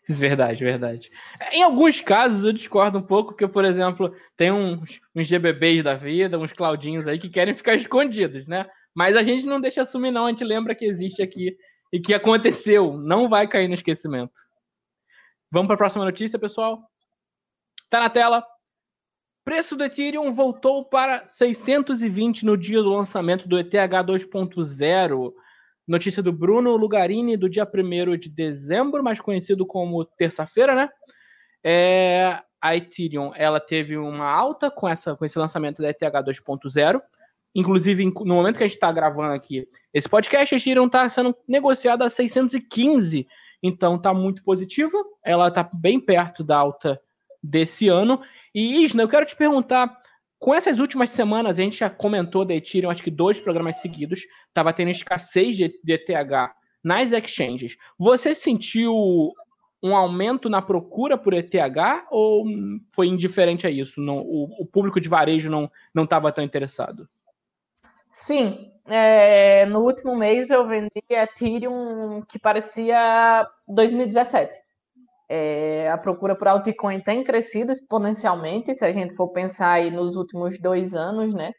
Verdade, 0.18 0.64
verdade. 0.64 1.10
Em 1.52 1.62
alguns 1.62 2.00
casos 2.00 2.42
eu 2.42 2.52
discordo 2.52 2.98
um 2.98 3.02
pouco, 3.02 3.32
porque, 3.32 3.46
por 3.46 3.62
exemplo, 3.62 4.14
tem 4.38 4.50
uns, 4.50 4.98
uns 5.14 5.28
GBBs 5.28 5.84
da 5.84 5.94
vida, 5.94 6.38
uns 6.38 6.52
Claudinhos 6.52 7.06
aí 7.06 7.18
que 7.18 7.28
querem 7.28 7.54
ficar 7.54 7.74
escondidos, 7.74 8.46
né? 8.46 8.66
Mas 8.94 9.16
a 9.16 9.22
gente 9.22 9.44
não 9.44 9.60
deixa 9.60 9.82
assumir, 9.82 10.10
não. 10.10 10.24
A 10.24 10.30
gente 10.30 10.44
lembra 10.44 10.74
que 10.74 10.86
existe 10.86 11.22
aqui 11.22 11.54
e 11.92 12.00
que 12.00 12.14
aconteceu. 12.14 12.96
Não 12.96 13.28
vai 13.28 13.46
cair 13.46 13.68
no 13.68 13.74
esquecimento. 13.74 14.32
Vamos 15.52 15.66
para 15.66 15.74
a 15.74 15.78
próxima 15.78 16.06
notícia, 16.06 16.38
pessoal? 16.38 16.82
Tá 17.90 18.00
na 18.00 18.08
tela 18.08 18.42
preço 19.48 19.74
do 19.74 19.82
Ethereum 19.82 20.34
voltou 20.34 20.84
para 20.84 21.26
620 21.26 22.44
no 22.44 22.54
dia 22.54 22.82
do 22.82 22.90
lançamento 22.90 23.48
do 23.48 23.58
ETH 23.58 23.72
2.0. 23.72 25.32
Notícia 25.88 26.22
do 26.22 26.30
Bruno 26.30 26.76
Lugarini, 26.76 27.34
do 27.34 27.48
dia 27.48 27.66
1 27.66 28.18
de 28.18 28.28
dezembro, 28.28 29.02
mais 29.02 29.18
conhecido 29.18 29.64
como 29.64 30.04
terça-feira, 30.04 30.74
né? 30.74 30.90
É, 31.64 32.40
a 32.60 32.76
Ethereum 32.76 33.32
ela 33.34 33.58
teve 33.58 33.96
uma 33.96 34.30
alta 34.30 34.70
com, 34.70 34.86
essa, 34.86 35.16
com 35.16 35.24
esse 35.24 35.38
lançamento 35.38 35.80
da 35.80 35.88
ETH 35.88 35.98
2.0. 36.00 37.00
Inclusive, 37.54 38.04
no 38.04 38.34
momento 38.34 38.58
que 38.58 38.64
a 38.64 38.66
gente 38.66 38.76
está 38.76 38.92
gravando 38.92 39.32
aqui 39.32 39.66
esse 39.92 40.08
podcast, 40.08 40.54
a 40.54 40.58
Ethereum 40.58 40.86
está 40.86 41.08
sendo 41.08 41.34
negociada 41.48 42.04
a 42.04 42.10
615. 42.10 43.26
Então, 43.62 43.96
está 43.96 44.12
muito 44.12 44.42
positiva. 44.44 44.96
Ela 45.24 45.48
está 45.48 45.68
bem 45.72 45.98
perto 45.98 46.44
da 46.44 46.58
alta 46.58 47.00
desse 47.42 47.88
ano. 47.88 48.20
E 48.54 48.84
Isna, 48.84 49.02
eu 49.02 49.08
quero 49.08 49.24
te 49.24 49.34
perguntar, 49.34 49.96
com 50.38 50.54
essas 50.54 50.78
últimas 50.78 51.10
semanas, 51.10 51.58
a 51.58 51.62
gente 51.62 51.78
já 51.78 51.90
comentou 51.90 52.44
da 52.44 52.54
Ethereum, 52.54 52.90
acho 52.90 53.02
que 53.02 53.10
dois 53.10 53.40
programas 53.40 53.76
seguidos, 53.78 54.20
estava 54.48 54.72
tendo 54.72 54.90
escassez 54.90 55.56
de 55.56 55.64
ETH 55.86 56.52
nas 56.82 57.12
exchanges. 57.12 57.76
Você 57.98 58.34
sentiu 58.34 58.94
um 59.82 59.96
aumento 59.96 60.48
na 60.48 60.62
procura 60.62 61.18
por 61.18 61.34
ETH 61.34 61.54
ou 62.10 62.44
foi 62.92 63.08
indiferente 63.08 63.66
a 63.66 63.70
isso? 63.70 64.00
Não, 64.00 64.18
o, 64.18 64.62
o 64.62 64.66
público 64.66 65.00
de 65.00 65.08
varejo 65.08 65.50
não 65.50 66.04
estava 66.04 66.32
tão 66.32 66.44
interessado? 66.44 67.08
Sim, 68.08 68.72
é, 68.86 69.66
no 69.66 69.80
último 69.80 70.16
mês 70.16 70.50
eu 70.50 70.66
vendi 70.66 70.90
Ethereum 71.10 72.22
que 72.28 72.38
parecia 72.38 73.46
2017. 73.66 74.58
É, 75.28 75.90
a 75.90 75.98
procura 75.98 76.34
por 76.36 76.48
altcoin 76.48 77.02
tem 77.02 77.22
crescido 77.22 77.70
exponencialmente, 77.70 78.74
se 78.74 78.84
a 78.84 78.92
gente 78.92 79.14
for 79.14 79.28
pensar 79.30 79.72
aí 79.72 79.90
nos 79.90 80.16
últimos 80.16 80.58
dois 80.60 80.94
anos, 80.94 81.34
né? 81.34 81.52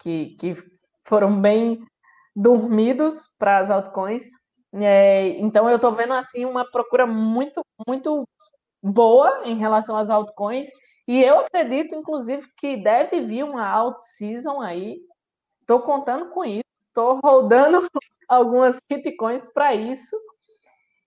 Que, 0.00 0.36
que 0.38 0.54
foram 1.06 1.40
bem 1.40 1.84
dormidos 2.34 3.28
para 3.38 3.58
as 3.58 3.70
altcoins. 3.70 4.24
É, 4.74 5.28
então 5.40 5.68
eu 5.68 5.76
estou 5.76 5.92
vendo 5.92 6.12
assim 6.14 6.44
uma 6.44 6.68
procura 6.70 7.06
muito, 7.06 7.62
muito 7.86 8.28
boa 8.82 9.42
em 9.44 9.56
relação 9.56 9.96
às 9.96 10.10
altcoins. 10.10 10.68
E 11.06 11.22
eu 11.22 11.40
acredito, 11.40 11.94
inclusive, 11.94 12.46
que 12.58 12.76
deve 12.76 13.20
vir 13.22 13.44
uma 13.44 13.66
alt 13.66 14.00
season 14.00 14.60
aí. 14.60 14.98
Estou 15.60 15.80
contando 15.80 16.30
com 16.30 16.44
isso. 16.44 16.64
Estou 16.88 17.20
rodando 17.22 17.88
algumas 18.28 18.78
bitcoins 18.88 19.50
para 19.52 19.74
isso. 19.74 20.16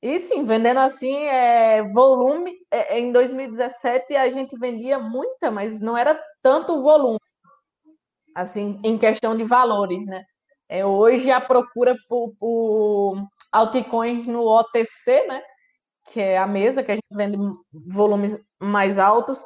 E 0.01 0.19
sim, 0.19 0.45
vendendo 0.45 0.79
assim, 0.79 1.15
é, 1.15 1.83
volume, 1.91 2.53
é, 2.71 2.99
em 2.99 3.11
2017 3.11 4.15
a 4.15 4.29
gente 4.29 4.57
vendia 4.57 4.99
muita, 4.99 5.49
mas 5.49 5.81
não 5.81 5.97
era 5.97 6.19
tanto 6.41 6.81
volume, 6.83 7.19
assim, 8.35 8.79
em 8.83 8.97
questão 8.97 9.35
de 9.35 9.43
valores, 9.43 10.05
né? 10.05 10.23
É, 10.69 10.85
hoje 10.85 11.31
a 11.31 11.41
procura 11.41 11.95
por, 12.07 12.35
por 12.39 13.27
altcoins 13.51 14.27
no 14.27 14.41
OTC, 14.45 15.25
né? 15.27 15.41
Que 16.11 16.21
é 16.21 16.37
a 16.37 16.47
mesa 16.47 16.83
que 16.83 16.91
a 16.91 16.95
gente 16.95 17.07
vende 17.11 17.37
volumes 17.71 18.37
mais 18.61 18.99
altos, 18.99 19.41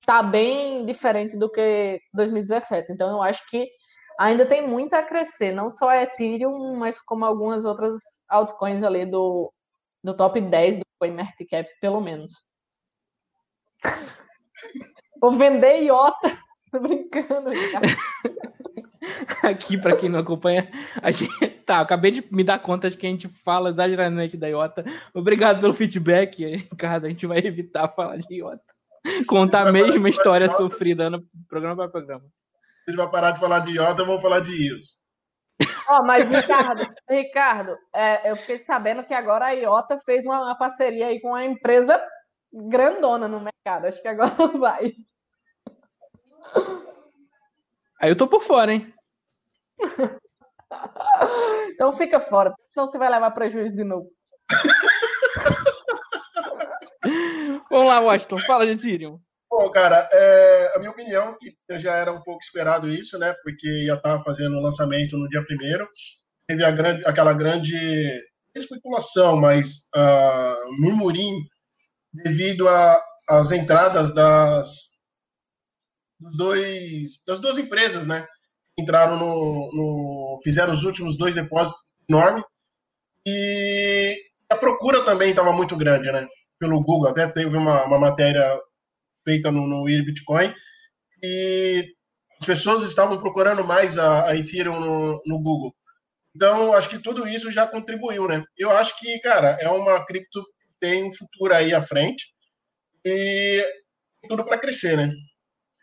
está 0.00 0.22
bem 0.22 0.84
diferente 0.84 1.36
do 1.36 1.50
que 1.50 2.00
2017. 2.12 2.92
Então 2.92 3.10
eu 3.10 3.22
acho 3.22 3.42
que 3.48 3.68
ainda 4.18 4.46
tem 4.46 4.66
muito 4.66 4.94
a 4.94 5.02
crescer, 5.02 5.52
não 5.52 5.70
só 5.70 5.90
a 5.90 6.02
Ethereum, 6.02 6.76
mas 6.76 7.00
como 7.00 7.24
algumas 7.24 7.64
outras 7.64 8.00
altcoins 8.28 8.82
ali 8.82 9.06
do, 9.06 9.52
do 10.02 10.16
top 10.16 10.40
10 10.40 10.78
do 10.78 10.84
CoinMarketCap, 10.98 11.68
pelo 11.80 12.00
menos. 12.00 12.44
Vou 15.20 15.32
vender 15.32 15.82
IOTA. 15.84 16.36
Tô 16.72 16.80
brincando, 16.80 17.50
Aqui, 19.42 19.76
para 19.76 19.96
quem 19.96 20.08
não 20.08 20.20
acompanha, 20.20 20.70
a 21.02 21.10
gente. 21.10 21.48
Tá, 21.66 21.80
acabei 21.80 22.10
de 22.10 22.24
me 22.30 22.42
dar 22.42 22.58
conta 22.60 22.88
de 22.90 22.96
que 22.96 23.06
a 23.06 23.10
gente 23.10 23.28
fala 23.44 23.70
exageradamente 23.70 24.36
da 24.36 24.48
IOTA. 24.48 24.84
Obrigado 25.14 25.60
pelo 25.60 25.74
feedback, 25.74 26.44
Ricardo. 26.44 27.06
A 27.06 27.08
gente 27.08 27.26
vai 27.26 27.38
evitar 27.38 27.88
falar 27.88 28.16
de 28.16 28.34
IOTA. 28.36 28.62
Contar 29.26 29.66
a 29.66 29.72
mesma 29.72 30.08
história 30.08 30.48
sofrida 30.48 31.10
no 31.10 31.24
programa 31.48 31.76
para 31.76 31.88
programa. 31.88 32.24
A 32.86 32.90
gente 32.90 32.96
vai 32.96 33.10
parar 33.10 33.32
de 33.32 33.40
falar 33.40 33.60
de 33.60 33.72
IOTA, 33.72 34.04
vamos 34.04 34.22
falar 34.22 34.40
de 34.40 34.50
IOS. 34.50 35.01
Oh, 35.88 36.02
mas, 36.04 36.28
Ricardo, 36.28 36.94
Ricardo 37.08 37.78
é, 37.94 38.30
eu 38.30 38.36
fiquei 38.36 38.58
sabendo 38.58 39.04
que 39.04 39.14
agora 39.14 39.46
a 39.46 39.50
IOTA 39.50 39.98
fez 40.04 40.24
uma, 40.24 40.42
uma 40.42 40.56
parceria 40.56 41.06
aí 41.06 41.20
com 41.20 41.28
uma 41.28 41.44
empresa 41.44 42.02
grandona 42.52 43.28
no 43.28 43.40
mercado. 43.40 43.86
Acho 43.86 44.00
que 44.00 44.08
agora 44.08 44.34
vai. 44.58 44.92
Aí 48.00 48.10
eu 48.10 48.16
tô 48.16 48.26
por 48.26 48.42
fora, 48.42 48.72
hein? 48.72 48.92
então 51.70 51.92
fica 51.92 52.18
fora, 52.20 52.54
senão 52.70 52.86
você 52.86 52.98
vai 52.98 53.10
levar 53.10 53.30
prejuízo 53.32 53.74
de 53.74 53.84
novo. 53.84 54.08
Vamos 57.70 57.86
lá, 57.86 58.00
Washington, 58.00 58.38
fala 58.38 58.74
de. 58.74 59.20
Bom, 59.62 59.70
cara, 59.70 60.08
é, 60.12 60.72
a 60.74 60.78
minha 60.80 60.90
opinião 60.90 61.36
que 61.38 61.56
já 61.78 61.94
era 61.94 62.10
um 62.12 62.20
pouco 62.20 62.42
esperado 62.42 62.88
isso, 62.88 63.16
né? 63.16 63.32
Porque 63.44 63.84
ia 63.84 63.94
estar 63.94 64.18
fazendo 64.18 64.56
o 64.56 64.60
lançamento 64.60 65.16
no 65.16 65.28
dia 65.28 65.40
primeiro. 65.44 65.88
Teve 66.48 66.64
a 66.64 66.70
grande, 66.72 67.06
aquela 67.06 67.32
grande 67.32 67.76
especulação, 68.56 69.36
mas 69.36 69.88
uh, 69.94 70.80
murmurinho 70.80 71.38
devido 72.12 72.66
às 73.28 73.52
entradas 73.52 74.12
das, 74.12 74.98
dois, 76.36 77.22
das 77.24 77.38
duas 77.38 77.56
empresas, 77.56 78.04
né? 78.04 78.26
Entraram 78.76 79.16
no, 79.16 79.70
no, 79.72 80.40
fizeram 80.42 80.72
os 80.72 80.82
últimos 80.82 81.16
dois 81.16 81.36
depósitos 81.36 81.80
enormes 82.10 82.42
e 83.24 84.12
a 84.50 84.56
procura 84.56 85.04
também 85.04 85.30
estava 85.30 85.52
muito 85.52 85.76
grande, 85.76 86.10
né? 86.10 86.26
Pelo 86.58 86.82
Google, 86.82 87.10
até 87.10 87.28
teve 87.28 87.56
uma, 87.56 87.84
uma 87.84 88.00
matéria 88.00 88.60
feita 89.24 89.50
no, 89.50 89.66
no 89.66 89.84
Bitcoin 89.84 90.54
e 91.22 91.94
as 92.40 92.46
pessoas 92.46 92.82
estavam 92.84 93.20
procurando 93.20 93.64
mais 93.64 93.98
a, 93.98 94.26
a 94.30 94.36
Ethereum 94.36 94.78
no, 94.78 95.22
no 95.24 95.38
Google. 95.38 95.74
Então, 96.34 96.72
acho 96.72 96.88
que 96.88 96.98
tudo 96.98 97.26
isso 97.28 97.52
já 97.52 97.66
contribuiu, 97.66 98.26
né? 98.26 98.42
Eu 98.56 98.70
acho 98.70 98.98
que, 98.98 99.18
cara, 99.20 99.56
é 99.60 99.68
uma 99.68 100.04
cripto 100.04 100.42
que 100.42 100.68
tem 100.80 101.04
um 101.04 101.12
futuro 101.12 101.54
aí 101.54 101.74
à 101.74 101.82
frente 101.82 102.34
e 103.04 103.64
tudo 104.28 104.44
para 104.44 104.58
crescer, 104.58 104.96
né? 104.96 105.12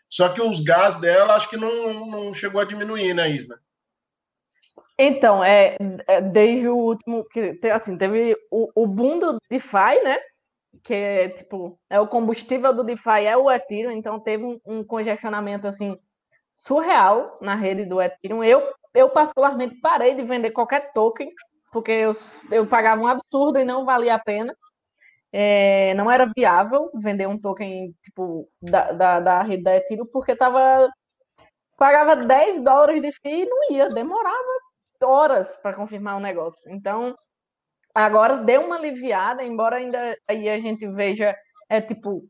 Só 0.08 0.28
que 0.28 0.42
os 0.42 0.60
gás 0.60 0.96
dela 0.96 1.34
acho 1.34 1.48
que 1.48 1.56
não, 1.56 2.06
não 2.06 2.34
chegou 2.34 2.60
a 2.60 2.64
diminuir, 2.64 3.14
né, 3.14 3.30
Isna? 3.30 3.60
Então, 4.98 5.42
é, 5.42 5.76
é 6.06 6.20
desde 6.20 6.68
o 6.68 6.76
último, 6.76 7.24
assim, 7.72 7.96
teve 7.96 8.36
o, 8.50 8.70
o 8.74 8.86
boom 8.86 9.18
do 9.18 9.38
DeFi, 9.48 10.02
né? 10.04 10.18
Que 10.82 10.94
é 10.94 11.28
tipo, 11.28 11.78
é 11.88 12.00
o 12.00 12.08
combustível 12.08 12.72
do 12.74 12.84
DeFi 12.84 13.26
é 13.26 13.36
o 13.36 13.50
Ethereum, 13.50 13.90
então 13.90 14.20
teve 14.20 14.44
um, 14.44 14.60
um 14.64 14.84
congestionamento 14.84 15.66
assim 15.66 15.96
surreal 16.56 17.38
na 17.40 17.54
rede 17.54 17.84
do 17.84 18.00
Ethereum. 18.00 18.44
Eu, 18.44 18.62
eu 18.94 19.10
particularmente 19.10 19.80
parei 19.80 20.14
de 20.14 20.22
vender 20.22 20.50
qualquer 20.52 20.92
token, 20.92 21.30
porque 21.72 21.92
eu, 21.92 22.12
eu 22.50 22.66
pagava 22.66 23.02
um 23.02 23.06
absurdo 23.06 23.58
e 23.58 23.64
não 23.64 23.84
valia 23.84 24.14
a 24.14 24.18
pena 24.18 24.54
é, 25.32 25.94
não 25.94 26.10
era 26.10 26.30
viável 26.36 26.90
vender 26.94 27.26
um 27.28 27.38
token 27.38 27.94
tipo 28.02 28.48
da, 28.60 28.92
da, 28.92 29.20
da 29.20 29.42
rede 29.42 29.62
da 29.62 29.76
Ethereum, 29.76 30.06
porque 30.06 30.34
tava 30.34 30.88
pagava 31.78 32.16
10 32.16 32.60
dólares 32.60 33.00
de 33.00 33.12
FII 33.12 33.42
e 33.42 33.46
não 33.46 33.70
ia, 33.70 33.88
demorava 33.88 34.60
horas 35.02 35.56
para 35.62 35.74
confirmar 35.74 36.16
o 36.16 36.20
negócio. 36.20 36.70
Então, 36.70 37.14
agora 37.94 38.38
deu 38.38 38.62
uma 38.62 38.76
aliviada, 38.76 39.44
embora 39.44 39.76
ainda 39.76 40.16
aí 40.28 40.48
a 40.48 40.58
gente 40.58 40.86
veja 40.88 41.36
é 41.68 41.80
tipo 41.80 42.24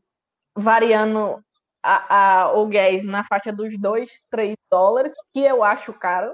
variando 0.55 1.43
a, 1.83 2.41
a, 2.43 2.53
o 2.53 2.67
gás 2.67 3.03
na 3.03 3.23
faixa 3.23 3.51
dos 3.51 3.77
2, 3.77 4.09
3 4.29 4.55
dólares, 4.69 5.13
que 5.33 5.41
eu 5.41 5.63
acho 5.63 5.93
caro, 5.93 6.33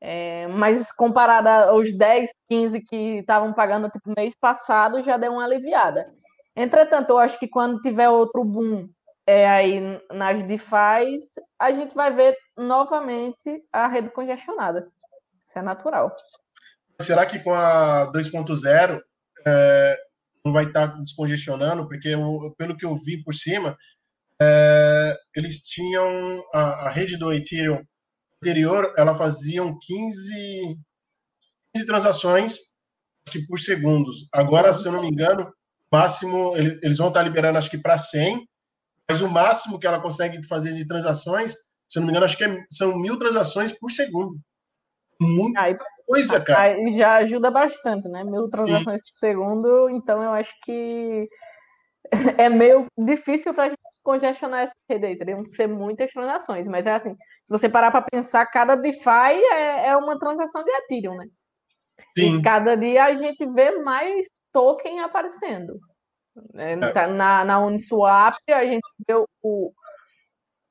é, 0.00 0.46
mas 0.48 0.90
comparado 0.92 1.48
aos 1.48 1.92
10, 1.92 2.30
15 2.48 2.80
que 2.82 3.18
estavam 3.18 3.52
pagando 3.52 3.90
tipo 3.90 4.14
mês 4.16 4.34
passado, 4.34 5.02
já 5.02 5.16
deu 5.16 5.32
uma 5.32 5.44
aliviada. 5.44 6.12
Entretanto, 6.56 7.10
eu 7.10 7.18
acho 7.18 7.38
que 7.38 7.48
quando 7.48 7.80
tiver 7.80 8.08
outro 8.08 8.44
boom 8.44 8.88
é, 9.26 9.48
aí 9.48 9.80
nas 10.10 10.42
DeFi, 10.44 11.16
a 11.58 11.72
gente 11.72 11.94
vai 11.94 12.12
ver 12.12 12.36
novamente 12.56 13.62
a 13.72 13.86
rede 13.86 14.10
congestionada. 14.10 14.90
Isso 15.46 15.58
é 15.58 15.62
natural. 15.62 16.14
Será 17.00 17.26
que 17.26 17.38
com 17.38 17.52
a 17.52 18.12
2.0 18.12 19.00
é, 19.46 19.96
não 20.44 20.52
vai 20.52 20.64
estar 20.64 20.86
descongestionando? 21.02 21.86
Porque 21.88 22.08
eu, 22.08 22.54
pelo 22.56 22.76
que 22.76 22.84
eu 22.84 22.94
vi 22.94 23.22
por 23.22 23.34
cima, 23.34 23.76
é, 24.40 25.16
eles 25.36 25.58
tinham 25.64 26.42
a, 26.52 26.86
a 26.86 26.90
rede 26.90 27.16
do 27.16 27.32
Ethereum 27.32 27.82
anterior, 28.42 28.94
ela 28.96 29.14
faziam 29.14 29.78
15, 29.78 30.76
15 31.74 31.86
transações 31.86 32.58
que 33.26 33.46
por 33.46 33.58
segundos. 33.58 34.26
Agora, 34.32 34.72
se 34.72 34.86
eu 34.86 34.92
não 34.92 35.02
me 35.02 35.08
engano, 35.08 35.52
máximo 35.92 36.56
eles, 36.56 36.78
eles 36.82 36.96
vão 36.96 37.08
estar 37.08 37.22
liberando 37.22 37.58
acho 37.58 37.70
que 37.70 37.78
para 37.78 37.98
100, 37.98 38.48
mas 39.08 39.20
o 39.20 39.28
máximo 39.28 39.78
que 39.78 39.86
ela 39.86 40.00
consegue 40.00 40.44
fazer 40.46 40.72
de 40.72 40.86
transações, 40.86 41.52
se 41.88 41.98
eu 41.98 42.00
não 42.00 42.06
me 42.06 42.12
engano, 42.12 42.24
acho 42.24 42.36
que 42.36 42.44
é, 42.44 42.64
são 42.70 42.96
mil 42.98 43.18
transações 43.18 43.72
por 43.72 43.90
segundo. 43.90 44.40
Muita 45.20 45.60
aí, 45.60 45.76
coisa, 46.10 46.40
cara. 46.40 46.74
Aí 46.74 46.96
já 46.96 47.14
ajuda 47.16 47.50
bastante, 47.50 48.08
né? 48.08 48.24
Mil 48.24 48.48
transações 48.48 49.00
Sim. 49.00 49.12
por 49.12 49.18
segundo, 49.18 49.90
então 49.90 50.22
eu 50.22 50.30
acho 50.32 50.52
que 50.64 51.28
é 52.38 52.48
meio 52.48 52.86
difícil 52.98 53.54
para 53.54 53.74
congestionar 54.02 54.62
essa 54.62 54.74
rede 54.88 55.06
aí, 55.06 55.16
teriam 55.16 55.42
que 55.42 55.52
ser 55.52 55.68
muitas 55.68 56.10
transações, 56.10 56.66
mas 56.66 56.86
é 56.86 56.92
assim, 56.92 57.14
se 57.42 57.50
você 57.52 57.68
parar 57.68 57.90
para 57.90 58.06
pensar, 58.10 58.46
cada 58.46 58.74
DeFi 58.74 59.44
é, 59.52 59.88
é, 59.88 59.96
uma 59.96 60.18
transação 60.18 60.64
de 60.64 60.70
Ethereum, 60.70 61.16
né? 61.16 61.26
Sim. 62.16 62.38
E 62.38 62.42
cada 62.42 62.76
dia 62.76 63.04
a 63.04 63.14
gente 63.14 63.46
vê 63.52 63.78
mais 63.82 64.26
token 64.52 65.00
aparecendo. 65.00 65.78
Né? 66.54 66.72
É. 66.72 66.92
Tá 66.92 67.06
na, 67.06 67.44
na 67.44 67.60
Uniswap 67.60 68.36
a 68.48 68.64
gente 68.64 68.88
vê 69.06 69.14
o, 69.42 69.72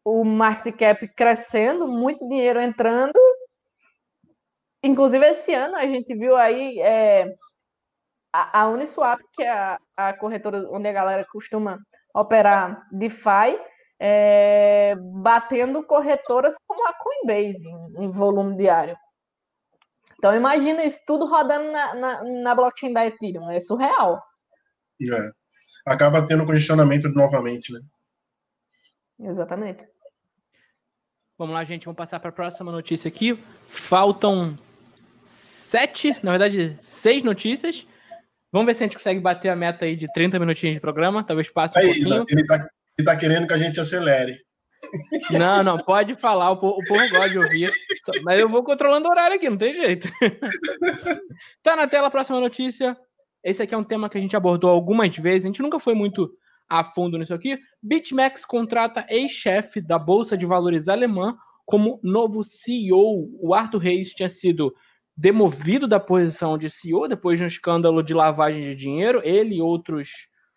o 0.03 0.24
market 0.25 0.75
cap 0.75 1.08
crescendo, 1.10 1.88
muito 1.88 2.27
dinheiro 2.27 2.60
entrando. 2.60 3.19
Inclusive 4.83 5.25
esse 5.25 5.53
ano 5.53 5.75
a 5.75 5.86
gente 5.86 6.15
viu 6.15 6.36
aí 6.36 6.79
é, 6.79 7.36
a, 8.33 8.62
a 8.62 8.69
Uniswap, 8.69 9.19
que 9.33 9.43
é 9.43 9.51
a, 9.51 9.79
a 9.98 10.13
corretora 10.13 10.67
onde 10.71 10.88
a 10.88 10.93
galera 10.93 11.25
costuma 11.25 11.79
operar 12.13 12.88
DeFi, 12.91 13.57
é, 14.00 14.95
batendo 14.95 15.83
corretoras 15.83 16.55
como 16.65 16.88
a 16.88 16.93
Coinbase 16.93 17.67
em, 17.67 18.05
em, 18.05 18.09
volume 18.09 18.55
diário. 18.55 18.98
Então 20.17 20.33
imagina 20.36 20.83
isso 20.83 21.00
tudo 21.05 21.25
rodando 21.25 21.71
na, 21.71 21.95
na, 21.95 22.24
na 22.24 22.55
blockchain 22.55 22.93
da 22.93 23.05
Ethereum, 23.05 23.50
é 23.50 23.59
surreal. 23.59 24.21
É. 25.01 25.31
Acaba 25.86 26.25
tendo 26.25 26.45
congestionamento 26.45 27.09
novamente, 27.09 27.74
né? 27.74 27.79
Exatamente. 29.19 29.86
Vamos 31.38 31.53
lá, 31.53 31.63
gente, 31.63 31.86
vamos 31.86 31.98
passar 31.98 32.19
para 32.19 32.29
a 32.29 32.33
próxima 32.33 32.71
notícia 32.71 33.07
aqui. 33.07 33.36
Faltam 33.69 34.57
sete, 35.70 36.16
na 36.24 36.32
verdade, 36.32 36.78
seis 36.82 37.24
notícias. 37.24 37.86
Vamos 38.52 38.66
ver 38.66 38.74
se 38.74 38.84
a 38.84 38.88
gente 38.88 38.98
consegue 38.98 39.20
bater 39.20 39.50
a 39.50 39.56
meta 39.56 39.86
aí 39.86 39.96
de 39.96 40.12
30 40.12 40.40
minutinhos 40.40 40.76
de 40.76 40.82
programa, 40.82 41.24
talvez 41.24 41.50
passe 41.50 41.78
um 41.78 41.82
aí, 41.82 41.88
pouquinho. 41.88 42.26
Ele 42.28 42.46
tá, 42.46 42.70
ele 42.98 43.06
tá 43.06 43.16
querendo 43.16 43.48
que 43.48 43.54
a 43.54 43.58
gente 43.58 43.80
acelere. 43.80 44.38
Não, 45.32 45.62
não, 45.62 45.78
pode 45.78 46.16
falar, 46.16 46.52
o 46.52 46.58
povo, 46.58 46.78
o 46.82 46.88
povo 46.88 47.10
gosta 47.10 47.30
de 47.30 47.38
ouvir. 47.38 47.70
Mas 48.24 48.42
eu 48.42 48.50
vou 48.50 48.64
controlando 48.64 49.08
o 49.08 49.12
horário 49.12 49.36
aqui, 49.36 49.50
não 49.50 49.58
tem 49.58 49.74
jeito. 49.74 50.10
tá 51.62 51.76
na 51.76 51.88
tela 51.88 52.08
a 52.08 52.12
próxima 52.12 52.40
notícia. 52.40 52.98
Esse 53.44 53.62
aqui 53.62 53.76
é 53.76 53.78
um 53.78 53.84
tema 53.84 54.10
que 54.10 54.18
a 54.18 54.22
gente 54.22 54.36
abordou 54.36 54.70
algumas 54.70 55.16
vezes, 55.16 55.44
a 55.44 55.48
gente 55.48 55.62
nunca 55.62 55.80
foi 55.80 55.94
muito 55.94 56.32
a 56.68 56.84
fundo 56.84 57.18
nisso 57.18 57.34
aqui. 57.34 57.60
BitMEX 57.84 58.46
contrata 58.46 59.06
ex-chefe 59.10 59.82
da 59.82 60.00
Bolsa 60.00 60.38
de 60.38 60.46
Valores 60.46 60.88
alemã 60.88 61.38
como 61.66 62.00
novo 62.02 62.44
CEO. 62.44 63.30
O 63.42 63.54
Arthur 63.54 63.80
Reis 63.80 64.14
tinha 64.14 64.30
sido 64.30 64.74
demovido 65.20 65.86
da 65.86 66.00
posição 66.00 66.58
de 66.58 66.70
CEO 66.70 67.06
depois 67.06 67.38
de 67.38 67.44
um 67.44 67.48
escândalo 67.48 68.02
de 68.02 68.14
lavagem 68.14 68.62
de 68.62 68.74
dinheiro. 68.74 69.22
Ele 69.22 69.56
e 69.56 69.62
outros 69.62 70.10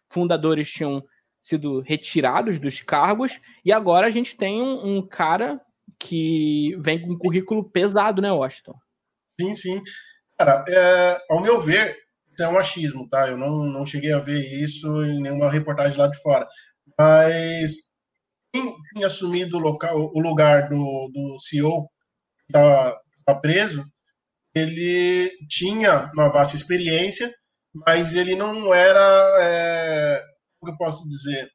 fundadores 0.09 0.71
tinham 0.71 1.03
sido 1.41 1.81
retirados 1.81 2.61
dos 2.61 2.81
cargos 2.81 3.41
e 3.65 3.73
agora 3.73 4.07
a 4.07 4.11
gente 4.11 4.37
tem 4.37 4.63
um, 4.63 4.99
um 4.99 5.07
cara 5.07 5.61
que 5.99 6.77
vem 6.79 7.03
com 7.03 7.13
um 7.13 7.19
currículo 7.19 7.69
pesado, 7.69 8.23
né, 8.23 8.31
Washington? 8.31 8.75
Sim, 9.41 9.55
sim. 9.55 9.83
Cara, 10.39 10.65
é, 10.69 11.19
ao 11.29 11.43
meu 11.43 11.61
ver, 11.61 11.97
é 12.39 12.47
um 12.47 12.57
achismo, 12.57 13.09
tá? 13.09 13.29
Eu 13.29 13.37
não, 13.37 13.65
não 13.65 13.85
cheguei 13.85 14.13
a 14.13 14.21
ver 14.21 14.41
isso 14.41 14.87
em 15.05 15.23
nenhuma 15.23 15.51
reportagem 15.51 15.99
lá 15.99 16.07
de 16.07 16.21
fora. 16.23 16.47
Mas 16.97 17.95
quem 18.53 18.77
tinha 18.95 19.09
assumido 19.09 19.57
o, 19.57 19.61
local, 19.61 20.13
o 20.15 20.21
lugar 20.21 20.69
do, 20.69 21.11
do 21.13 21.41
CEO 21.41 21.89
que 22.47 22.57
estava 22.57 23.41
preso, 23.41 23.85
ele 24.55 25.31
tinha 25.49 26.11
uma 26.15 26.29
vasta 26.29 26.57
experiência, 26.57 27.33
mas 27.75 28.15
ele 28.15 28.35
não 28.35 28.73
era, 28.75 29.01
é, 29.41 30.23
como 30.61 30.73
eu 30.73 30.77
posso 30.77 31.09
dizer, 31.09 31.51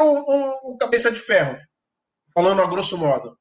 um, 0.00 0.04
um, 0.04 0.72
um, 0.72 0.76
cabeça 0.78 1.10
de 1.10 1.18
ferro, 1.18 1.56
falando 2.34 2.60
a 2.60 2.66
grosso 2.66 2.98
modo. 2.98 3.36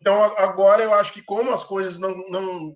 Então, 0.00 0.20
agora 0.22 0.82
eu 0.82 0.94
acho 0.94 1.12
que 1.12 1.22
como 1.22 1.52
as 1.52 1.64
coisas 1.64 1.98
não, 1.98 2.16
não 2.28 2.72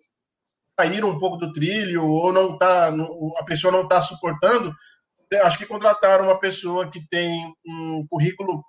caíram 0.76 1.09
um 1.09 1.19
pouco 1.19 1.37
do 1.37 1.52
trilho, 1.52 2.07
ou 2.07 2.33
não 2.33 2.59
tá, 2.59 2.92
a 3.38 3.45
pessoa 3.45 3.73
não 3.73 3.83
está 3.83 4.00
suportando, 4.00 4.73
acho 5.42 5.59
que 5.59 5.66
contrataram 5.66 6.25
uma 6.25 6.38
pessoa 6.38 6.90
que 6.90 7.00
tem 7.09 7.52
um 7.66 8.07
currículo, 8.09 8.62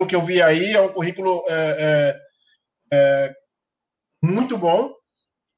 o 0.00 0.06
que 0.06 0.14
eu 0.14 0.22
vi 0.22 0.40
aí, 0.40 0.72
é 0.72 0.80
um 0.80 0.92
currículo 0.92 1.42
é, 1.48 2.18
é, 2.92 2.96
é 3.26 3.34
muito 4.22 4.56
bom, 4.56 4.94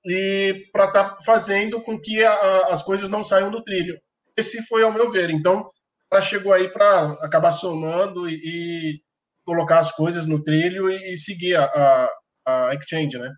e 0.05 0.69
para 0.73 0.87
estar 0.87 1.11
tá 1.11 1.17
fazendo 1.25 1.81
com 1.81 1.99
que 1.99 2.23
a, 2.23 2.33
a, 2.33 2.73
as 2.73 2.83
coisas 2.83 3.09
não 3.09 3.25
saiam 3.25 3.51
do 3.51 3.63
trilho. 3.63 3.99
Esse 4.37 4.63
foi 4.67 4.83
ao 4.83 4.93
meu 4.93 5.11
ver. 5.11 5.31
Então, 5.31 5.69
ela 6.13 6.21
chegou 6.21 6.53
aí 6.53 6.69
para 6.69 7.07
acabar 7.23 7.53
somando 7.53 8.29
e, 8.29 8.35
e, 8.35 9.01
colocar 9.45 9.79
as 9.79 9.93
coisas 9.93 10.27
no 10.27 10.43
trilho 10.43 10.91
e, 10.91 11.13
e 11.13 11.17
seguir 11.17 11.57
a, 11.57 12.09
a, 12.47 12.75
exchange, 12.75 13.19
né? 13.19 13.31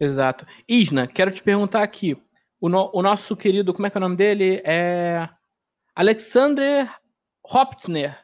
Exato. 0.00 0.46
Isna, 0.68 1.06
quero 1.06 1.30
te 1.30 1.42
perguntar 1.42 1.82
aqui. 1.82 2.16
O, 2.60 2.68
no, 2.68 2.90
o, 2.92 3.02
nosso 3.02 3.36
querido, 3.36 3.72
como 3.72 3.86
é 3.86 3.90
que 3.90 3.96
é 3.96 4.00
o 4.00 4.02
nome 4.02 4.16
dele? 4.16 4.62
É 4.64 5.28
Alexander 5.94 6.92
Hoptner. 7.44 8.18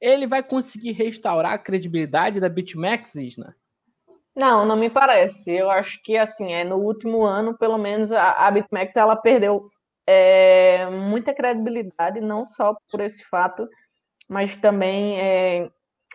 Ele 0.00 0.26
vai 0.26 0.42
conseguir 0.42 0.92
restaurar 0.92 1.52
a 1.52 1.58
credibilidade 1.58 2.40
da 2.40 2.48
BitMEX, 2.48 3.14
Isna? 3.14 3.56
Não, 4.36 4.64
não 4.66 4.76
me 4.76 4.90
parece. 4.90 5.52
Eu 5.52 5.70
acho 5.70 6.02
que 6.02 6.16
assim, 6.16 6.52
é 6.52 6.64
no 6.64 6.76
último 6.76 7.24
ano, 7.24 7.56
pelo 7.56 7.78
menos 7.78 8.10
a, 8.12 8.32
a 8.32 8.50
BitMEX 8.50 8.96
ela 8.96 9.16
perdeu 9.16 9.68
é, 10.06 10.86
muita 10.90 11.34
credibilidade, 11.34 12.20
não 12.20 12.44
só 12.44 12.74
por 12.90 13.00
esse 13.00 13.24
fato, 13.24 13.68
mas 14.28 14.56
também 14.56 15.20
é, 15.20 15.68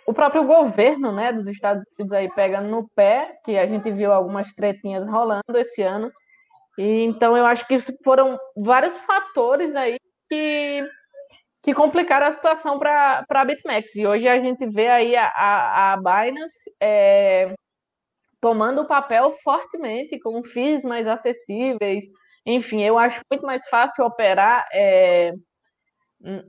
o 0.06 0.14
próprio 0.14 0.44
governo 0.44 1.12
né, 1.12 1.32
dos 1.32 1.48
Estados 1.48 1.84
Unidos 1.96 2.12
aí 2.14 2.30
pega 2.34 2.62
no 2.62 2.90
pé, 2.96 3.40
que 3.46 3.58
a 3.58 3.66
gente 3.68 3.92
viu 3.92 4.12
algumas 4.12 4.54
tretinhas 4.54 5.08
rolando 5.08 5.58
esse 5.58 5.82
ano. 5.82 6.12
E, 6.78 7.04
então 7.04 7.38
eu 7.38 7.46
acho 7.46 7.68
que 7.68 7.78
foram 8.04 8.38
vários 8.58 8.98
fatores 8.98 9.76
aí 9.76 9.98
que, 10.30 10.84
que 11.64 11.74
complicaram 11.74 12.28
a 12.28 12.32
situação 12.32 12.80
para 12.80 13.26
a 13.30 13.46
BitMEX. 13.46 13.96
E 13.96 14.08
hoje 14.08 14.28
a 14.28 14.40
gente 14.40 14.66
vê 14.68 14.88
aí 14.88 15.16
a, 15.16 15.28
a, 15.28 15.94
a 15.94 15.98
Binance 15.98 16.72
é, 16.82 17.54
tomando 18.42 18.82
o 18.82 18.88
papel 18.88 19.36
fortemente, 19.44 20.20
com 20.20 20.44
FIIs 20.44 20.84
mais 20.86 21.08
acessíveis. 21.08 22.06
Enfim, 22.46 22.82
eu 22.82 22.98
acho 22.98 23.22
muito 23.32 23.46
mais 23.46 23.68
fácil 23.68 24.06
operar 24.06 24.68
é, 24.74 25.34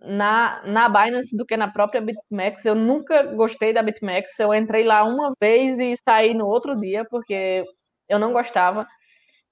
na, 0.03 0.63
na 0.65 0.89
Binance 0.89 1.37
do 1.37 1.47
que 1.47 1.57
na 1.57 1.69
própria 1.71 2.01
BitMEX. 2.01 2.65
Eu 2.65 2.75
nunca 2.75 3.23
gostei 3.35 3.73
da 3.73 3.83
BitMEX. 3.83 4.39
Eu 4.39 4.55
entrei 4.55 4.85
lá 4.85 5.05
uma 5.05 5.33
vez 5.41 5.79
e 5.79 5.95
saí 6.09 6.35
no 6.35 6.47
outro 6.47 6.79
dia, 6.79 7.05
porque 7.11 7.65
eu 8.09 8.19
não 8.19 8.33
gostava. 8.33 8.87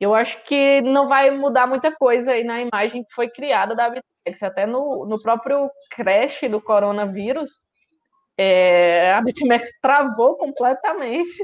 Eu 0.00 0.14
acho 0.14 0.42
que 0.44 0.80
não 0.82 1.08
vai 1.08 1.30
mudar 1.30 1.66
muita 1.66 1.92
coisa 1.94 2.32
aí 2.32 2.44
na 2.44 2.60
imagem 2.60 3.04
que 3.04 3.14
foi 3.14 3.28
criada 3.28 3.74
da 3.74 3.88
BitMEX. 3.90 4.42
Até 4.42 4.66
no, 4.66 5.06
no 5.06 5.20
próprio 5.20 5.70
crash 5.90 6.42
do 6.50 6.60
coronavírus, 6.60 7.50
é, 8.36 9.12
a 9.12 9.20
BitMEX 9.22 9.68
travou 9.80 10.36
completamente 10.36 11.42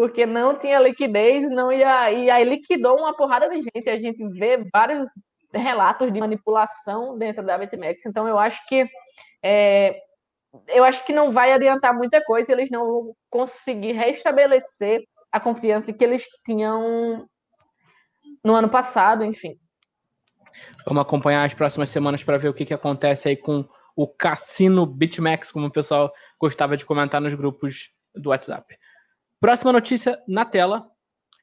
porque 0.00 0.24
não 0.24 0.58
tinha 0.58 0.80
liquidez, 0.80 1.46
não 1.50 1.70
ia, 1.70 2.10
e 2.10 2.30
aí 2.30 2.42
liquidou 2.42 2.96
uma 2.96 3.14
porrada 3.14 3.50
de 3.50 3.60
gente. 3.60 3.90
A 3.90 3.98
gente 3.98 4.26
vê 4.30 4.66
vários 4.72 5.06
relatos 5.52 6.10
de 6.10 6.18
manipulação 6.18 7.18
dentro 7.18 7.44
da 7.44 7.58
BitMEX. 7.58 8.06
Então 8.06 8.26
eu 8.26 8.38
acho 8.38 8.66
que 8.66 8.88
é, 9.42 10.00
eu 10.68 10.84
acho 10.84 11.04
que 11.04 11.12
não 11.12 11.32
vai 11.32 11.52
adiantar 11.52 11.94
muita 11.94 12.24
coisa, 12.24 12.50
eles 12.50 12.70
não 12.70 12.86
vão 12.86 13.14
conseguir 13.28 13.92
restabelecer 13.92 15.02
a 15.30 15.38
confiança 15.38 15.92
que 15.92 16.02
eles 16.02 16.24
tinham 16.46 17.28
no 18.42 18.54
ano 18.54 18.70
passado, 18.70 19.22
enfim. 19.22 19.54
Vamos 20.86 21.02
acompanhar 21.02 21.44
as 21.44 21.52
próximas 21.52 21.90
semanas 21.90 22.24
para 22.24 22.38
ver 22.38 22.48
o 22.48 22.54
que, 22.54 22.64
que 22.64 22.72
acontece 22.72 23.28
aí 23.28 23.36
com 23.36 23.68
o 23.94 24.08
cassino 24.08 24.86
BitMEX, 24.86 25.52
como 25.52 25.66
o 25.66 25.70
pessoal 25.70 26.10
gostava 26.40 26.74
de 26.74 26.86
comentar 26.86 27.20
nos 27.20 27.34
grupos 27.34 27.92
do 28.14 28.30
WhatsApp. 28.30 28.78
Próxima 29.40 29.72
notícia 29.72 30.22
na 30.28 30.44
tela. 30.44 30.86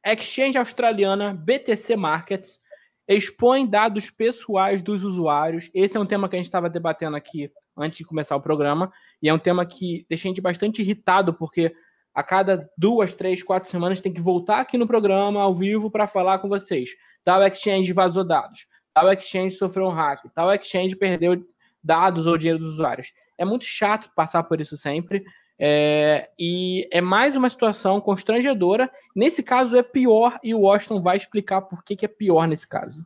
Exchange 0.05 0.55
australiana 0.55 1.33
BTC 1.33 1.95
Markets 1.95 2.59
expõe 3.07 3.65
dados 3.65 4.11
pessoais 4.11 4.83
dos 4.83 5.03
usuários. 5.03 5.71
Esse 5.73 5.97
é 5.97 5.99
um 5.99 6.05
tema 6.05 6.29
que 6.29 6.35
a 6.35 6.37
gente 6.37 6.45
estava 6.45 6.69
debatendo 6.69 7.17
aqui 7.17 7.51
antes 7.75 7.97
de 7.97 8.05
começar 8.05 8.35
o 8.35 8.41
programa. 8.41 8.93
E 9.19 9.27
é 9.27 9.33
um 9.33 9.39
tema 9.39 9.65
que 9.65 10.05
deixa 10.07 10.27
a 10.27 10.29
gente 10.29 10.41
bastante 10.41 10.83
irritado, 10.83 11.33
porque 11.33 11.73
a 12.13 12.21
cada 12.21 12.69
duas, 12.77 13.13
três, 13.13 13.41
quatro 13.41 13.67
semanas 13.67 13.99
tem 13.99 14.13
que 14.13 14.21
voltar 14.21 14.59
aqui 14.59 14.77
no 14.77 14.85
programa 14.85 15.41
ao 15.41 15.55
vivo 15.55 15.89
para 15.89 16.05
falar 16.05 16.37
com 16.37 16.47
vocês. 16.47 16.91
Tal 17.23 17.41
exchange 17.47 17.91
vazou 17.93 18.23
dados, 18.23 18.67
tal 18.93 19.11
exchange 19.11 19.55
sofreu 19.55 19.87
um 19.87 19.91
hack, 19.91 20.21
tal 20.35 20.53
exchange 20.53 20.95
perdeu 20.95 21.43
dados 21.83 22.27
ou 22.27 22.37
dinheiro 22.37 22.59
dos 22.59 22.73
usuários. 22.73 23.07
É 23.39 23.43
muito 23.43 23.65
chato 23.65 24.11
passar 24.15 24.43
por 24.43 24.61
isso 24.61 24.77
sempre. 24.77 25.23
É, 25.59 26.29
e 26.37 26.87
é 26.91 27.01
mais 27.01 27.35
uma 27.35 27.49
situação 27.49 27.99
constrangedora. 27.99 28.91
Nesse 29.15 29.41
caso 29.41 29.75
é 29.75 29.81
pior 29.81 30.37
e 30.43 30.53
o 30.53 30.61
Washington 30.61 31.01
vai 31.01 31.17
explicar 31.17 31.61
por 31.61 31.83
que, 31.83 31.95
que 31.95 32.05
é 32.05 32.09
pior 32.09 32.47
nesse 32.47 32.67
caso. 32.67 33.03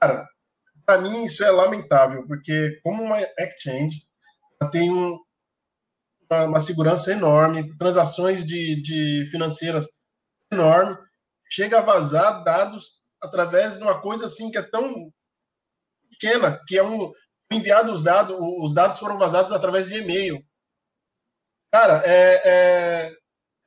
Cara, 0.00 0.26
para 0.86 1.02
mim 1.02 1.24
isso 1.24 1.44
é 1.44 1.50
lamentável, 1.50 2.26
porque 2.26 2.80
como 2.82 3.02
uma 3.02 3.20
exchange 3.20 4.06
tem 4.72 4.90
um, 4.90 5.18
uma, 6.30 6.44
uma, 6.44 6.60
segurança 6.60 7.12
enorme, 7.12 7.76
transações 7.76 8.42
de, 8.42 8.80
de 8.80 9.26
financeiras 9.30 9.86
enorme, 10.50 10.96
chega 11.50 11.78
a 11.78 11.82
vazar 11.82 12.42
dados 12.42 13.02
através 13.20 13.76
de 13.76 13.82
uma 13.82 14.00
coisa 14.00 14.26
assim 14.26 14.50
que 14.50 14.58
é 14.58 14.62
tão 14.62 14.94
pequena, 16.10 16.58
que 16.66 16.78
é 16.78 16.82
um 16.82 17.12
enviado 17.52 17.92
os 17.92 18.02
dados, 18.02 18.36
os 18.38 18.74
dados 18.74 18.98
foram 18.98 19.18
vazados 19.18 19.52
através 19.52 19.88
de 19.88 19.98
e-mail 19.98 20.42
Cara, 21.70 22.02
é, 22.04 22.42
é, 22.44 23.12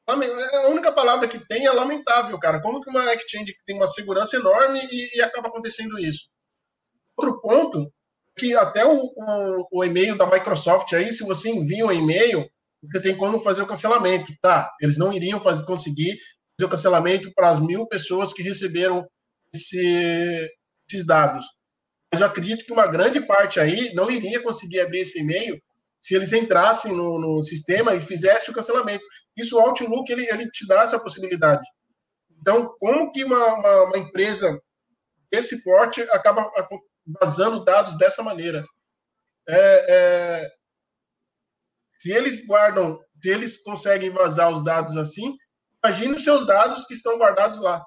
a 0.07 0.67
única 0.69 0.91
palavra 0.91 1.27
que 1.27 1.39
tem 1.47 1.65
é 1.65 1.71
lamentável, 1.71 2.37
cara. 2.39 2.61
Como 2.61 2.81
que 2.81 2.89
uma 2.89 3.13
exchange 3.13 3.55
tem 3.65 3.75
uma 3.75 3.87
segurança 3.87 4.35
enorme 4.35 4.79
e, 4.91 5.17
e 5.17 5.21
acaba 5.21 5.47
acontecendo 5.47 5.99
isso? 5.99 6.27
Outro 7.15 7.39
ponto 7.41 7.91
que 8.37 8.55
até 8.55 8.85
o, 8.85 9.11
o, 9.15 9.67
o, 9.71 9.83
e-mail 9.83 10.17
da 10.17 10.25
Microsoft 10.25 10.91
aí, 10.93 11.11
se 11.11 11.23
você 11.23 11.49
envia 11.49 11.85
um 11.85 11.91
e-mail, 11.91 12.49
você 12.83 13.01
tem 13.01 13.15
como 13.15 13.39
fazer 13.39 13.61
o 13.61 13.67
cancelamento, 13.67 14.33
tá? 14.41 14.69
Eles 14.81 14.97
não 14.97 15.13
iriam 15.13 15.39
fazer, 15.39 15.65
conseguir 15.65 16.17
fazer 16.57 16.67
o 16.67 16.69
cancelamento 16.69 17.31
para 17.35 17.49
as 17.49 17.59
mil 17.59 17.85
pessoas 17.87 18.33
que 18.33 18.41
receberam 18.41 19.05
esse, 19.53 20.49
esses 20.89 21.05
dados. 21.05 21.45
Mas 22.11 22.21
eu 22.21 22.27
acredito 22.27 22.65
que 22.65 22.73
uma 22.73 22.87
grande 22.87 23.21
parte 23.21 23.59
aí 23.59 23.93
não 23.93 24.09
iria 24.09 24.41
conseguir 24.41 24.79
abrir 24.79 25.01
esse 25.01 25.19
e-mail 25.19 25.61
se 26.01 26.15
eles 26.15 26.33
entrassem 26.33 26.91
no, 26.93 27.19
no 27.19 27.43
sistema 27.43 27.93
e 27.93 28.01
fizessem 28.01 28.49
o 28.51 28.55
cancelamento. 28.55 29.05
Isso 29.37 29.55
o 29.55 29.61
Outlook 29.61 30.11
ele, 30.11 30.27
ele 30.27 30.49
te 30.49 30.67
dá 30.67 30.81
essa 30.81 30.99
possibilidade. 30.99 31.65
Então, 32.41 32.75
como 32.79 33.11
que 33.11 33.23
uma, 33.23 33.53
uma, 33.53 33.83
uma 33.83 33.97
empresa 33.99 34.59
desse 35.31 35.63
porte 35.63 36.01
acaba 36.11 36.51
vazando 37.21 37.63
dados 37.63 37.95
dessa 37.99 38.23
maneira? 38.23 38.65
É, 39.47 39.85
é, 39.89 40.51
se 41.99 42.11
eles 42.11 42.47
guardam, 42.47 42.99
se 43.21 43.29
eles 43.29 43.61
conseguem 43.61 44.09
vazar 44.09 44.51
os 44.51 44.63
dados 44.63 44.97
assim, 44.97 45.37
imagine 45.83 46.15
os 46.15 46.23
seus 46.23 46.47
dados 46.47 46.83
que 46.85 46.95
estão 46.95 47.19
guardados 47.19 47.59
lá. 47.59 47.85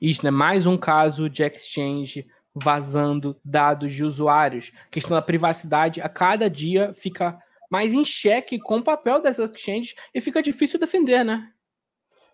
Isso, 0.00 0.24
né? 0.24 0.30
Mais 0.30 0.66
um 0.66 0.78
caso 0.78 1.28
de 1.28 1.42
exchange 1.42 2.26
vazando 2.54 3.38
dados 3.44 3.92
de 3.92 4.04
usuários. 4.04 4.72
A 4.86 4.90
questão 4.90 5.16
da 5.16 5.22
privacidade 5.22 6.00
a 6.00 6.08
cada 6.08 6.48
dia 6.50 6.94
fica 6.94 7.38
mais 7.70 7.94
em 7.94 8.04
xeque 8.04 8.58
com 8.58 8.78
o 8.78 8.84
papel 8.84 9.20
dessas 9.20 9.52
exchanges 9.52 9.94
e 10.14 10.20
fica 10.20 10.42
difícil 10.42 10.78
defender, 10.78 11.24
né? 11.24 11.48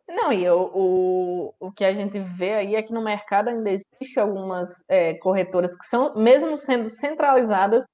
Não, 0.08 0.32
e 0.32 0.48
o, 0.48 0.70
o, 0.72 1.54
o 1.58 1.72
que 1.72 1.84
a 1.84 1.92
gente 1.92 2.18
vê 2.18 2.54
aí 2.54 2.76
é 2.76 2.82
que 2.82 2.92
no 2.92 3.02
mercado 3.02 3.48
ainda 3.48 3.70
existe 3.70 4.18
algumas 4.18 4.84
é, 4.88 5.14
corretoras 5.14 5.76
que 5.76 5.84
são, 5.86 6.14
mesmo 6.14 6.56
sendo 6.56 6.88
centralizadas, 6.88 7.84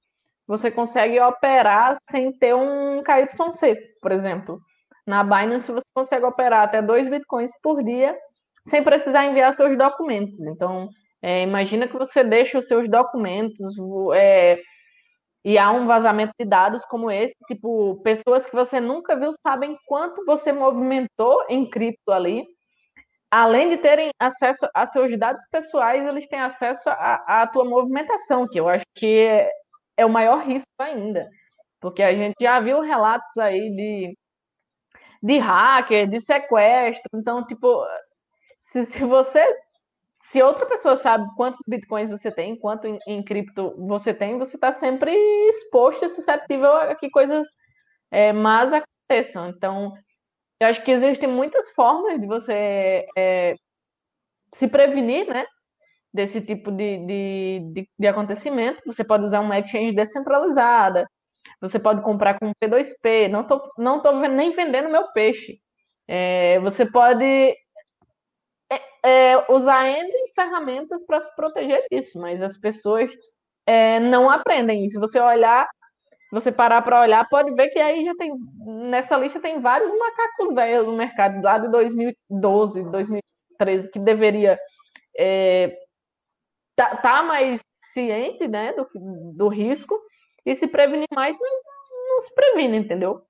você 0.47 0.69
consegue 0.69 1.19
operar 1.19 1.95
sem 2.09 2.31
ter 2.31 2.53
um 2.53 3.01
KYC, 3.01 3.75
por 4.01 4.11
exemplo. 4.11 4.59
Na 5.07 5.23
Binance 5.23 5.71
você 5.71 5.85
consegue 5.93 6.25
operar 6.25 6.63
até 6.63 6.81
dois 6.81 7.09
bitcoins 7.09 7.51
por 7.61 7.83
dia 7.83 8.15
sem 8.63 8.83
precisar 8.83 9.25
enviar 9.25 9.53
seus 9.53 9.77
documentos. 9.77 10.39
Então, 10.41 10.87
é, 11.23 11.41
imagina 11.41 11.87
que 11.87 11.97
você 11.97 12.21
deixa 12.21 12.57
os 12.57 12.67
seus 12.67 12.89
documentos 12.89 13.73
é, 14.13 14.61
e 15.45 15.57
há 15.57 15.71
um 15.71 15.87
vazamento 15.87 16.33
de 16.37 16.45
dados 16.45 16.83
como 16.83 17.09
esse, 17.09 17.33
tipo, 17.47 18.01
pessoas 18.03 18.45
que 18.45 18.53
você 18.53 18.81
nunca 18.81 19.17
viu 19.17 19.31
sabem 19.41 19.77
quanto 19.87 20.25
você 20.25 20.51
movimentou 20.51 21.45
em 21.47 21.69
cripto 21.69 22.11
ali. 22.11 22.45
Além 23.31 23.69
de 23.69 23.77
terem 23.77 24.11
acesso 24.19 24.67
a 24.75 24.85
seus 24.85 25.17
dados 25.17 25.45
pessoais, 25.49 26.05
eles 26.05 26.27
têm 26.27 26.41
acesso 26.41 26.83
à 26.89 27.49
tua 27.51 27.63
movimentação, 27.63 28.45
que 28.45 28.59
eu 28.59 28.67
acho 28.67 28.85
que 28.93 29.19
é, 29.21 29.49
é 29.95 30.05
o 30.05 30.09
maior 30.09 30.43
risco 30.45 30.67
ainda. 30.77 31.29
Porque 31.79 32.03
a 32.03 32.13
gente 32.13 32.35
já 32.41 32.59
viu 32.59 32.81
relatos 32.81 33.37
aí 33.37 33.73
de, 33.73 34.17
de 35.23 35.37
hacker, 35.37 36.05
de 36.09 36.19
sequestro. 36.19 37.09
Então, 37.15 37.45
tipo, 37.45 37.85
se, 38.59 38.85
se 38.85 39.05
você 39.05 39.41
se 40.23 40.41
outra 40.41 40.65
pessoa 40.65 40.95
sabe 40.95 41.27
quantos 41.35 41.61
bitcoins 41.67 42.09
você 42.09 42.31
tem, 42.31 42.55
quanto 42.57 42.87
em, 42.87 42.97
em 43.07 43.23
cripto 43.23 43.75
você 43.87 44.13
tem, 44.13 44.37
você 44.37 44.55
está 44.55 44.71
sempre 44.71 45.11
exposto 45.49 46.05
e 46.05 46.09
susceptível 46.09 46.71
a 46.71 46.95
que 46.95 47.09
coisas 47.09 47.45
é, 48.09 48.31
más 48.31 48.71
aconteçam. 48.71 49.49
Então, 49.49 49.93
eu 50.59 50.67
acho 50.67 50.83
que 50.83 50.91
existem 50.91 51.29
muitas 51.29 51.71
formas 51.71 52.19
de 52.19 52.27
você 52.27 53.05
é, 53.17 53.55
se 54.53 54.67
prevenir, 54.67 55.27
né? 55.27 55.45
Desse 56.13 56.41
tipo 56.41 56.71
de, 56.71 56.99
de, 57.05 57.59
de, 57.73 57.89
de, 57.99 58.07
acontecimento. 58.07 58.81
Você 58.85 59.03
pode 59.03 59.25
usar 59.25 59.41
uma 59.41 59.59
exchange 59.59 59.93
descentralizada, 59.93 61.07
você 61.59 61.79
pode 61.79 62.01
comprar 62.03 62.39
com 62.39 62.51
P2P. 62.63 63.29
Não 63.29 63.41
estou 63.41 63.61
não 63.77 64.01
tô 64.01 64.11
nem 64.29 64.51
vendendo 64.51 64.89
meu 64.89 65.11
peixe. 65.11 65.59
É, 66.07 66.59
você 66.59 66.85
pode 66.89 67.55
é, 69.03 69.51
usar 69.51 69.87
N 69.87 70.11
ferramentas 70.35 71.05
para 71.05 71.19
se 71.19 71.35
proteger 71.35 71.85
disso, 71.91 72.19
mas 72.19 72.41
as 72.41 72.57
pessoas 72.57 73.11
é, 73.65 73.99
não 73.99 74.29
aprendem. 74.29 74.85
E 74.85 74.89
se 74.89 74.99
você 74.99 75.19
olhar, 75.19 75.67
se 76.29 76.33
você 76.33 76.51
parar 76.51 76.81
para 76.81 77.01
olhar, 77.01 77.27
pode 77.29 77.53
ver 77.53 77.69
que 77.69 77.79
aí 77.79 78.05
já 78.05 78.15
tem, 78.15 78.31
nessa 78.65 79.17
lista 79.17 79.39
tem 79.39 79.59
vários 79.59 79.91
macacos 79.97 80.53
velhos 80.53 80.87
no 80.87 80.95
mercado, 80.95 81.41
lá 81.43 81.57
de 81.57 81.69
2012, 81.69 82.83
2013, 82.89 83.91
que 83.91 83.99
deveria 83.99 84.59
é, 85.17 85.77
tá, 86.75 86.95
tá 86.97 87.23
mais 87.23 87.61
ciente 87.93 88.47
né, 88.47 88.73
do, 88.73 88.87
do 89.35 89.47
risco 89.47 89.99
e 90.45 90.55
se 90.55 90.67
prevenir 90.67 91.07
mais, 91.13 91.37
mas 91.39 91.51
não 92.09 92.21
se 92.21 92.33
previne, 92.33 92.77
entendeu? 92.77 93.21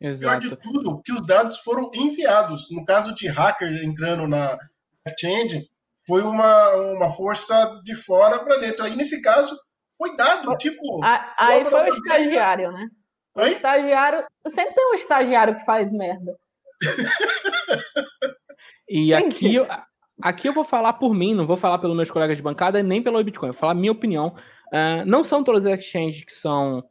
Exato. 0.00 0.40
Pior 0.40 0.56
de 0.56 0.62
tudo, 0.62 1.02
que 1.02 1.12
os 1.12 1.26
dados 1.26 1.58
foram 1.58 1.90
enviados. 1.94 2.70
No 2.70 2.84
caso 2.84 3.14
de 3.14 3.28
hacker 3.28 3.84
entrando 3.84 4.28
na 4.28 4.56
exchange, 5.06 5.68
foi 6.06 6.22
uma, 6.22 6.74
uma 6.94 7.10
força 7.10 7.80
de 7.84 7.94
fora 7.94 8.44
para 8.44 8.58
dentro. 8.58 8.84
Aí, 8.84 8.94
nesse 8.94 9.20
caso, 9.20 9.58
foi 9.96 10.16
dado, 10.16 10.56
tipo... 10.56 11.00
aí 11.02 11.64
foi 11.64 11.90
o 11.90 11.94
estagiário, 11.94 12.72
né? 12.72 12.86
O 13.36 13.42
Oi? 13.42 13.50
estagiário... 13.50 14.24
Sempre 14.48 14.74
tem 14.74 14.92
um 14.92 14.94
estagiário 14.94 15.56
que 15.56 15.64
faz 15.64 15.90
merda. 15.90 16.36
e 18.88 19.12
aqui, 19.12 19.56
aqui 20.22 20.48
eu 20.48 20.52
vou 20.52 20.64
falar 20.64 20.94
por 20.94 21.12
mim, 21.12 21.34
não 21.34 21.46
vou 21.46 21.56
falar 21.56 21.78
pelos 21.78 21.96
meus 21.96 22.10
colegas 22.10 22.36
de 22.36 22.42
bancada, 22.42 22.82
nem 22.82 23.02
pelo 23.02 23.22
Bitcoin. 23.22 23.50
Vou 23.50 23.58
falar 23.58 23.74
minha 23.74 23.92
opinião. 23.92 24.34
Uh, 24.68 25.04
não 25.06 25.24
são 25.24 25.42
todas 25.42 25.66
as 25.66 25.80
exchanges 25.80 26.24
que 26.24 26.32
são 26.32 26.84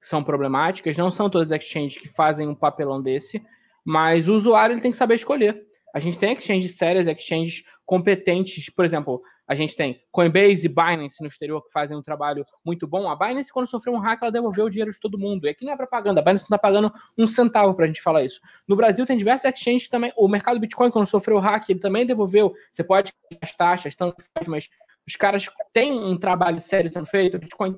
são 0.00 0.24
problemáticas, 0.24 0.96
não 0.96 1.10
são 1.10 1.28
todas 1.28 1.52
as 1.52 1.62
exchanges 1.62 2.00
que 2.00 2.08
fazem 2.08 2.48
um 2.48 2.54
papelão 2.54 3.02
desse, 3.02 3.42
mas 3.84 4.28
o 4.28 4.34
usuário 4.34 4.74
ele 4.74 4.80
tem 4.80 4.90
que 4.90 4.96
saber 4.96 5.16
escolher. 5.16 5.62
A 5.92 6.00
gente 6.00 6.18
tem 6.18 6.32
exchanges 6.32 6.76
sérias, 6.76 7.06
exchanges 7.06 7.64
competentes, 7.84 8.70
por 8.70 8.84
exemplo, 8.84 9.20
a 9.50 9.54
gente 9.56 9.74
tem 9.74 10.00
Coinbase 10.12 10.64
e 10.64 10.68
Binance 10.68 11.20
no 11.20 11.26
exterior 11.26 11.60
que 11.60 11.72
fazem 11.72 11.96
um 11.96 12.02
trabalho 12.02 12.46
muito 12.64 12.86
bom. 12.86 13.10
A 13.10 13.16
Binance, 13.16 13.52
quando 13.52 13.68
sofreu 13.68 13.92
um 13.92 13.98
hack, 13.98 14.22
ela 14.22 14.30
devolveu 14.30 14.66
o 14.66 14.70
dinheiro 14.70 14.92
de 14.92 15.00
todo 15.00 15.18
mundo. 15.18 15.44
E 15.44 15.50
aqui 15.50 15.64
não 15.64 15.72
é 15.72 15.76
propaganda, 15.76 16.20
a 16.20 16.22
Binance 16.22 16.48
não 16.48 16.54
está 16.54 16.58
pagando 16.58 16.94
um 17.18 17.26
centavo 17.26 17.74
para 17.74 17.86
a 17.86 17.88
gente 17.88 18.00
falar 18.00 18.22
isso. 18.22 18.40
No 18.68 18.76
Brasil 18.76 19.04
tem 19.04 19.18
diversas 19.18 19.52
exchanges 19.52 19.88
também. 19.88 20.12
O 20.16 20.28
mercado 20.28 20.60
Bitcoin, 20.60 20.92
quando 20.92 21.08
sofreu 21.08 21.36
o 21.36 21.40
hack, 21.40 21.68
ele 21.68 21.80
também 21.80 22.06
devolveu. 22.06 22.54
Você 22.70 22.84
pode 22.84 23.12
as 23.42 23.52
taxas, 23.56 23.92
tanto 23.96 24.22
faz, 24.32 24.46
mas 24.46 24.70
os 25.10 25.16
caras 25.16 25.46
têm 25.72 25.92
um 25.92 26.16
trabalho 26.16 26.60
sério 26.60 26.90
sendo 26.90 27.06
feito, 27.06 27.38
Bitcoin 27.38 27.76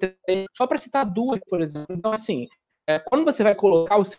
só 0.55 0.66
para 0.66 0.77
citar 0.77 1.07
duas, 1.07 1.40
por 1.49 1.62
exemplo. 1.62 1.97
Então, 1.97 2.12
assim, 2.12 2.47
é, 2.87 2.99
quando 2.99 3.25
você 3.25 3.42
vai 3.42 3.55
colocar 3.55 3.97
o 3.97 4.05
seu. 4.05 4.18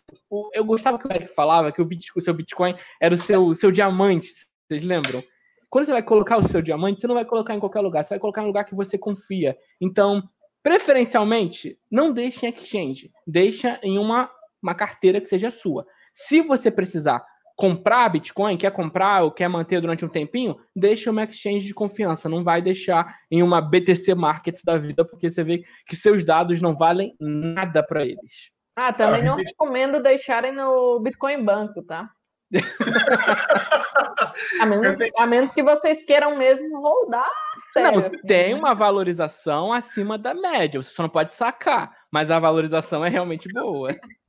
Eu 0.54 0.65
gostava 0.65 0.97
que 0.97 1.08
o 1.08 1.13
Eric 1.13 1.34
falava 1.36 1.71
que 1.71 1.82
o, 1.82 1.88
o 2.15 2.21
seu 2.21 2.34
Bitcoin 2.34 2.76
era 2.99 3.13
o 3.13 3.17
seu, 3.17 3.56
seu 3.56 3.71
diamante, 3.71 4.30
vocês 4.67 4.84
lembram? 4.84 5.23
Quando 5.69 5.86
você 5.86 5.91
vai 5.91 6.04
colocar 6.04 6.38
o 6.38 6.47
seu 6.47 6.62
diamante, 6.62 6.99
você 6.99 7.08
não 7.08 7.15
vai 7.15 7.26
colocar 7.26 7.54
em 7.54 7.60
qualquer 7.60 7.82
lugar, 7.82 8.04
você 8.04 8.10
vai 8.10 8.19
colocar 8.19 8.41
em 8.41 8.45
um 8.45 8.47
lugar 8.47 8.65
que 8.65 8.76
você 8.76 8.97
confia. 8.97 9.56
Então, 9.80 10.23
preferencialmente, 10.63 11.78
não 11.91 12.12
deixe 12.12 12.45
em 12.45 12.49
exchange, 12.49 13.12
deixa 13.28 13.80
em 13.84 13.97
uma, 13.99 14.30
uma 14.62 14.73
carteira 14.73 15.21
que 15.21 15.28
seja 15.28 15.52
sua. 15.52 15.86
Se 16.13 16.41
você 16.41 16.71
precisar 16.71 17.23
comprar 17.56 18.10
Bitcoin, 18.10 18.58
quer 18.58 18.72
comprar 18.72 19.24
ou 19.24 19.32
quer 19.32 19.48
manter 19.48 19.80
durante 19.80 20.04
um 20.04 20.10
tempinho, 20.10 20.58
deixa 20.76 21.12
uma 21.12 21.24
exchange 21.24 21.68
de 21.68 21.74
confiança, 21.74 22.28
não 22.28 22.44
vai 22.44 22.62
deixar 22.62 23.20
em 23.30 23.44
uma 23.44 23.62
BTC 23.62 24.16
Markets 24.16 24.63
da 24.63 24.78
vida, 24.78 25.06
porque 25.06 25.30
você 25.30 25.44
vê 25.44 25.63
que 25.88 25.96
seus 25.96 26.26
dados 26.26 26.60
não 26.62 26.76
valem 26.76 27.16
nada 27.20 27.84
para 27.84 28.04
eles. 28.04 28.52
Ah, 28.76 28.92
também 28.92 29.22
ah, 29.22 29.26
não 29.26 29.36
recomendo 29.36 30.02
deixarem 30.02 30.52
no 30.52 31.00
Bitcoin 31.00 31.44
Banco, 31.44 31.84
tá? 31.84 32.10
a, 34.62 34.66
menos, 34.66 34.98
a, 35.18 35.28
menos, 35.28 35.52
que 35.52 35.63
vocês 35.63 36.04
queiram 36.04 36.38
mesmo 36.38 36.80
rodar 36.80 37.30
sério. 37.72 38.02
Não, 38.02 38.08
assim, 38.08 38.28
tem 38.28 38.54
né? 38.54 38.60
uma 38.60 38.76
valorização 38.76 39.74
acima 39.74 40.20
da 40.20 40.36
média, 40.36 40.82
você 40.82 40.94
só 40.94 41.04
não 41.04 41.10
pode 41.10 41.34
sacar, 41.34 41.92
mas 42.12 42.30
a 42.30 42.39
valorização 42.39 43.06
é 43.06 43.10
realmente 43.10 43.48
boa. 43.54 43.96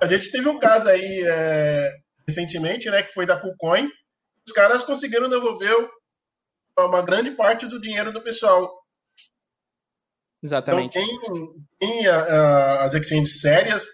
A 0.00 0.06
gente 0.06 0.32
teve 0.32 0.48
um 0.48 0.58
caso 0.58 0.88
aí 0.88 1.22
é, 1.24 1.90
recentemente, 2.26 2.90
né, 2.90 3.02
que 3.02 3.12
foi 3.12 3.26
da 3.26 3.38
KuCoin, 3.38 3.88
os 4.46 4.52
caras 4.52 4.82
conseguiram 4.82 5.28
devolver 5.28 5.88
uma 6.78 7.02
grande 7.02 7.30
parte 7.32 7.66
do 7.66 7.80
dinheiro 7.80 8.12
do 8.12 8.22
pessoal. 8.22 8.70
Exatamente. 10.42 10.98
Então 10.98 11.32
tem, 11.78 11.88
tem 11.88 12.06
a, 12.08 12.16
a, 12.16 12.84
as 12.84 12.94
exchanges 12.94 13.40
sérias 13.40 13.86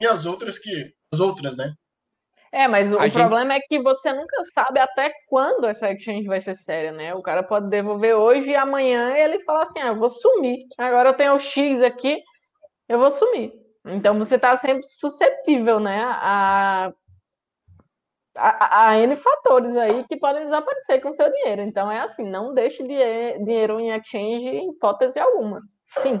e 0.00 0.06
as 0.06 0.24
outras 0.24 0.58
que 0.58 0.70
as 1.12 1.20
outras, 1.20 1.56
né? 1.56 1.74
É, 2.50 2.68
mas 2.68 2.92
o, 2.92 3.00
gente... 3.00 3.14
problema 3.14 3.54
é 3.54 3.60
que 3.60 3.80
você 3.80 4.12
nunca 4.12 4.36
sabe 4.54 4.78
até 4.78 5.10
quando 5.28 5.66
essa 5.66 5.90
exchange 5.90 6.26
vai 6.26 6.40
ser 6.40 6.54
séria, 6.54 6.92
né? 6.92 7.14
O 7.14 7.22
cara 7.22 7.42
pode 7.42 7.68
devolver 7.68 8.14
hoje 8.14 8.50
e 8.50 8.56
amanhã 8.56 9.10
ele 9.16 9.42
fala 9.44 9.62
assim: 9.62 9.80
ah, 9.80 9.88
eu 9.88 9.98
vou 9.98 10.08
sumir. 10.08 10.58
Agora 10.78 11.10
eu 11.10 11.14
tenho 11.14 11.34
o 11.34 11.38
X 11.38 11.82
aqui, 11.82 12.18
eu 12.88 12.98
vou 12.98 13.10
sumir. 13.10 13.52
Então 13.86 14.18
você 14.18 14.36
está 14.36 14.56
sempre 14.56 14.86
suscetível, 14.86 15.80
né, 15.80 16.04
a 16.04 16.92
há, 18.36 18.98
N 18.98 19.16
fatores 19.16 19.76
aí 19.76 20.04
que 20.04 20.16
podem 20.16 20.44
desaparecer 20.44 21.00
com 21.00 21.12
seu 21.12 21.30
dinheiro. 21.30 21.62
Então 21.62 21.90
é 21.90 22.00
assim, 22.00 22.28
não 22.28 22.54
deixe 22.54 22.82
dinheiro 22.82 23.80
em 23.80 23.90
exchange 23.90 24.48
em 24.48 24.70
hipótese 24.70 25.18
alguma. 25.18 25.62
Sim. 26.02 26.20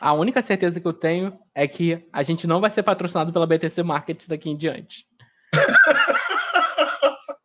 A 0.00 0.12
única 0.12 0.42
certeza 0.42 0.80
que 0.80 0.86
eu 0.86 0.92
tenho 0.92 1.38
é 1.54 1.66
que 1.66 2.06
a 2.12 2.22
gente 2.22 2.46
não 2.46 2.60
vai 2.60 2.70
ser 2.70 2.82
patrocinado 2.82 3.32
pela 3.32 3.46
BTC 3.46 3.82
Markets 3.82 4.28
daqui 4.28 4.50
em 4.50 4.56
diante. 4.56 5.06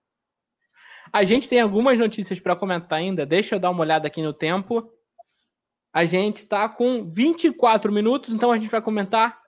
a 1.12 1.24
gente 1.24 1.48
tem 1.48 1.62
algumas 1.62 1.98
notícias 1.98 2.40
para 2.40 2.56
comentar 2.56 3.00
ainda. 3.00 3.26
Deixa 3.26 3.56
eu 3.56 3.60
dar 3.60 3.72
uma 3.72 3.82
olhada 3.82 4.08
aqui 4.08 4.22
no 4.22 4.34
tempo. 4.34 4.92
A 5.94 6.06
gente 6.06 6.40
está 6.40 6.68
com 6.68 7.10
24 7.10 7.92
minutos, 7.92 8.30
então 8.30 8.52
a 8.52 8.58
gente 8.58 8.70
vai 8.70 8.82
comentar 8.82 9.40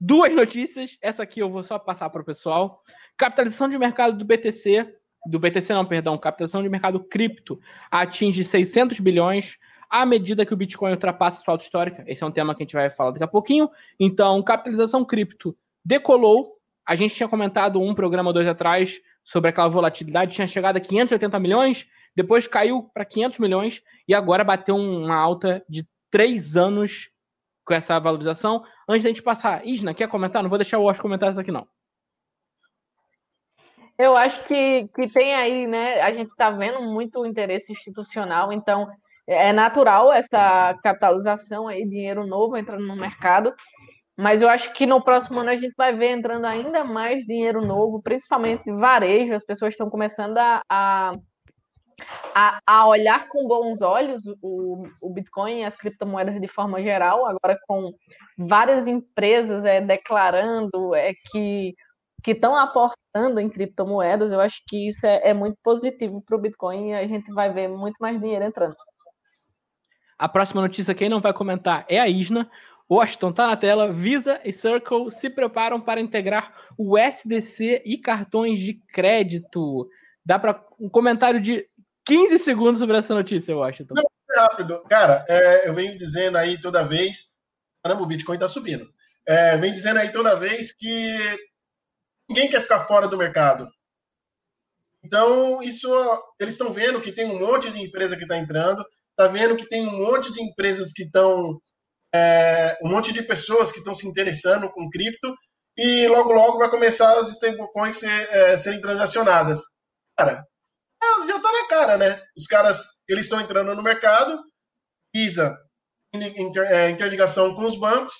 duas 0.00 0.34
notícias. 0.34 0.96
Essa 1.02 1.22
aqui 1.22 1.40
eu 1.40 1.50
vou 1.50 1.62
só 1.62 1.78
passar 1.78 2.08
para 2.08 2.22
o 2.22 2.24
pessoal. 2.24 2.82
Capitalização 3.20 3.68
de 3.68 3.76
mercado 3.76 4.16
do 4.16 4.24
BTC, 4.24 4.94
do 5.26 5.38
BTC 5.38 5.74
não, 5.74 5.84
perdão, 5.84 6.16
capitalização 6.16 6.62
de 6.62 6.70
mercado 6.70 6.98
cripto 6.98 7.60
atinge 7.90 8.42
600 8.42 8.98
bilhões 8.98 9.58
à 9.90 10.06
medida 10.06 10.46
que 10.46 10.54
o 10.54 10.56
Bitcoin 10.56 10.92
ultrapassa 10.92 11.42
sua 11.42 11.52
alta 11.52 11.62
histórica. 11.62 12.02
Esse 12.06 12.24
é 12.24 12.26
um 12.26 12.30
tema 12.30 12.54
que 12.54 12.62
a 12.62 12.64
gente 12.64 12.72
vai 12.72 12.88
falar 12.88 13.10
daqui 13.10 13.24
a 13.24 13.28
pouquinho. 13.28 13.68
Então, 14.00 14.42
capitalização 14.42 15.04
cripto 15.04 15.54
decolou. 15.84 16.56
A 16.88 16.96
gente 16.96 17.14
tinha 17.14 17.28
comentado 17.28 17.78
um 17.78 17.94
programa 17.94 18.32
dois 18.32 18.48
atrás 18.48 18.98
sobre 19.22 19.50
aquela 19.50 19.68
volatilidade, 19.68 20.34
tinha 20.34 20.48
chegado 20.48 20.78
a 20.78 20.80
580 20.80 21.38
milhões, 21.38 21.90
depois 22.16 22.46
caiu 22.46 22.84
para 22.84 23.04
500 23.04 23.38
milhões 23.38 23.82
e 24.08 24.14
agora 24.14 24.42
bateu 24.42 24.76
uma 24.76 25.14
alta 25.14 25.62
de 25.68 25.86
três 26.10 26.56
anos 26.56 27.10
com 27.66 27.74
essa 27.74 27.98
valorização. 27.98 28.64
Antes 28.88 29.02
da 29.02 29.10
gente 29.10 29.22
passar, 29.22 29.66
Isna, 29.66 29.92
quer 29.92 30.08
comentar? 30.08 30.42
Não 30.42 30.48
vou 30.48 30.58
deixar 30.58 30.78
o 30.78 30.84
Wash 30.84 30.98
comentar 30.98 31.30
isso 31.30 31.38
aqui, 31.38 31.52
não. 31.52 31.68
Eu 34.00 34.16
acho 34.16 34.42
que, 34.44 34.88
que 34.94 35.08
tem 35.08 35.34
aí, 35.34 35.66
né? 35.66 36.00
A 36.00 36.10
gente 36.10 36.30
está 36.30 36.50
vendo 36.50 36.80
muito 36.80 37.26
interesse 37.26 37.70
institucional, 37.70 38.50
então 38.50 38.88
é 39.26 39.52
natural 39.52 40.10
essa 40.10 40.74
capitalização 40.82 41.68
aí, 41.68 41.86
dinheiro 41.86 42.26
novo 42.26 42.56
entrando 42.56 42.86
no 42.86 42.96
mercado. 42.96 43.52
Mas 44.16 44.40
eu 44.40 44.48
acho 44.48 44.72
que 44.72 44.86
no 44.86 45.04
próximo 45.04 45.40
ano 45.40 45.50
a 45.50 45.56
gente 45.56 45.74
vai 45.76 45.94
ver 45.94 46.12
entrando 46.12 46.46
ainda 46.46 46.82
mais 46.82 47.26
dinheiro 47.26 47.60
novo, 47.60 48.00
principalmente 48.00 48.72
varejo. 48.72 49.34
As 49.34 49.44
pessoas 49.44 49.74
estão 49.74 49.90
começando 49.90 50.38
a, 50.38 50.62
a, 52.34 52.60
a, 52.66 52.88
olhar 52.88 53.28
com 53.28 53.46
bons 53.46 53.82
olhos 53.82 54.22
o, 54.40 54.78
o 55.02 55.12
Bitcoin 55.12 55.60
e 55.60 55.64
as 55.64 55.76
criptomoedas 55.76 56.40
de 56.40 56.48
forma 56.48 56.80
geral, 56.82 57.26
agora 57.26 57.58
com 57.68 57.92
várias 58.38 58.86
empresas 58.86 59.62
é, 59.62 59.82
declarando 59.82 60.94
é, 60.94 61.12
que 61.30 61.74
que 62.22 62.32
estão 62.32 62.54
aportando 62.56 63.40
em 63.40 63.48
criptomoedas, 63.48 64.32
eu 64.32 64.40
acho 64.40 64.62
que 64.66 64.88
isso 64.88 65.06
é, 65.06 65.30
é 65.30 65.34
muito 65.34 65.56
positivo 65.62 66.22
para 66.22 66.36
o 66.36 66.40
Bitcoin 66.40 66.90
e 66.90 66.94
a 66.94 67.06
gente 67.06 67.32
vai 67.32 67.52
ver 67.52 67.68
muito 67.68 67.96
mais 68.00 68.20
dinheiro 68.20 68.44
entrando. 68.44 68.76
A 70.18 70.28
próxima 70.28 70.60
notícia, 70.60 70.94
quem 70.94 71.08
não 71.08 71.20
vai 71.20 71.32
comentar 71.32 71.86
é 71.88 71.98
a 71.98 72.06
Isna. 72.06 72.50
Washington 72.90 73.30
está 73.30 73.46
na 73.46 73.56
tela. 73.56 73.92
Visa 73.92 74.40
e 74.44 74.52
Circle 74.52 75.10
se 75.10 75.30
preparam 75.30 75.80
para 75.80 76.00
integrar 76.00 76.52
o 76.76 76.98
SDC 76.98 77.82
e 77.86 77.96
cartões 77.96 78.60
de 78.60 78.74
crédito. 78.92 79.88
Dá 80.24 80.38
para 80.38 80.62
um 80.78 80.90
comentário 80.90 81.40
de 81.40 81.66
15 82.04 82.38
segundos 82.40 82.80
sobre 82.80 82.98
essa 82.98 83.14
notícia, 83.14 83.56
Washington. 83.56 83.94
Não, 83.94 84.02
é 84.30 84.40
rápido. 84.40 84.82
Cara, 84.90 85.24
é, 85.28 85.68
eu 85.68 85.72
venho 85.72 85.96
dizendo 85.96 86.36
aí 86.36 86.60
toda 86.60 86.84
vez. 86.84 87.34
Caramba, 87.82 88.02
o 88.02 88.06
Bitcoin 88.06 88.34
está 88.34 88.48
subindo. 88.48 88.86
É, 89.26 89.56
venho 89.56 89.72
dizendo 89.72 90.00
aí 90.00 90.10
toda 90.10 90.38
vez 90.38 90.74
que 90.74 91.16
ninguém 92.30 92.48
quer 92.48 92.62
ficar 92.62 92.80
fora 92.80 93.08
do 93.08 93.18
mercado. 93.18 93.68
Então, 95.02 95.60
isso 95.62 95.88
eles 96.38 96.54
estão 96.54 96.72
vendo 96.72 97.00
que 97.00 97.12
tem 97.12 97.26
um 97.26 97.40
monte 97.40 97.70
de 97.70 97.82
empresa 97.82 98.16
que 98.16 98.22
está 98.22 98.38
entrando, 98.38 98.84
está 99.10 99.26
vendo 99.26 99.56
que 99.56 99.68
tem 99.68 99.86
um 99.86 100.06
monte 100.06 100.32
de 100.32 100.40
empresas 100.40 100.92
que 100.92 101.02
estão. 101.02 101.60
É, 102.14 102.76
um 102.82 102.88
monte 102.88 103.12
de 103.12 103.22
pessoas 103.22 103.70
que 103.70 103.78
estão 103.78 103.94
se 103.94 104.06
interessando 104.06 104.70
com 104.72 104.90
cripto, 104.90 105.32
e 105.76 106.08
logo, 106.08 106.32
logo 106.32 106.58
vai 106.58 106.68
começar 106.68 107.16
as 107.18 107.28
stablecoins 107.30 107.96
ser, 107.96 108.28
é, 108.30 108.56
serem 108.56 108.80
transacionadas. 108.80 109.60
Cara, 110.18 110.44
é, 111.02 111.28
já 111.28 111.36
está 111.36 111.52
na 111.52 111.68
cara, 111.68 111.96
né? 111.96 112.22
Os 112.36 112.46
caras 112.46 112.82
eles 113.08 113.26
estão 113.26 113.40
entrando 113.40 113.74
no 113.74 113.82
mercado, 113.82 114.38
Visa, 115.14 115.56
inter, 116.14 116.64
é, 116.70 116.90
interligação 116.90 117.54
com 117.54 117.64
os 117.64 117.78
bancos, 117.78 118.12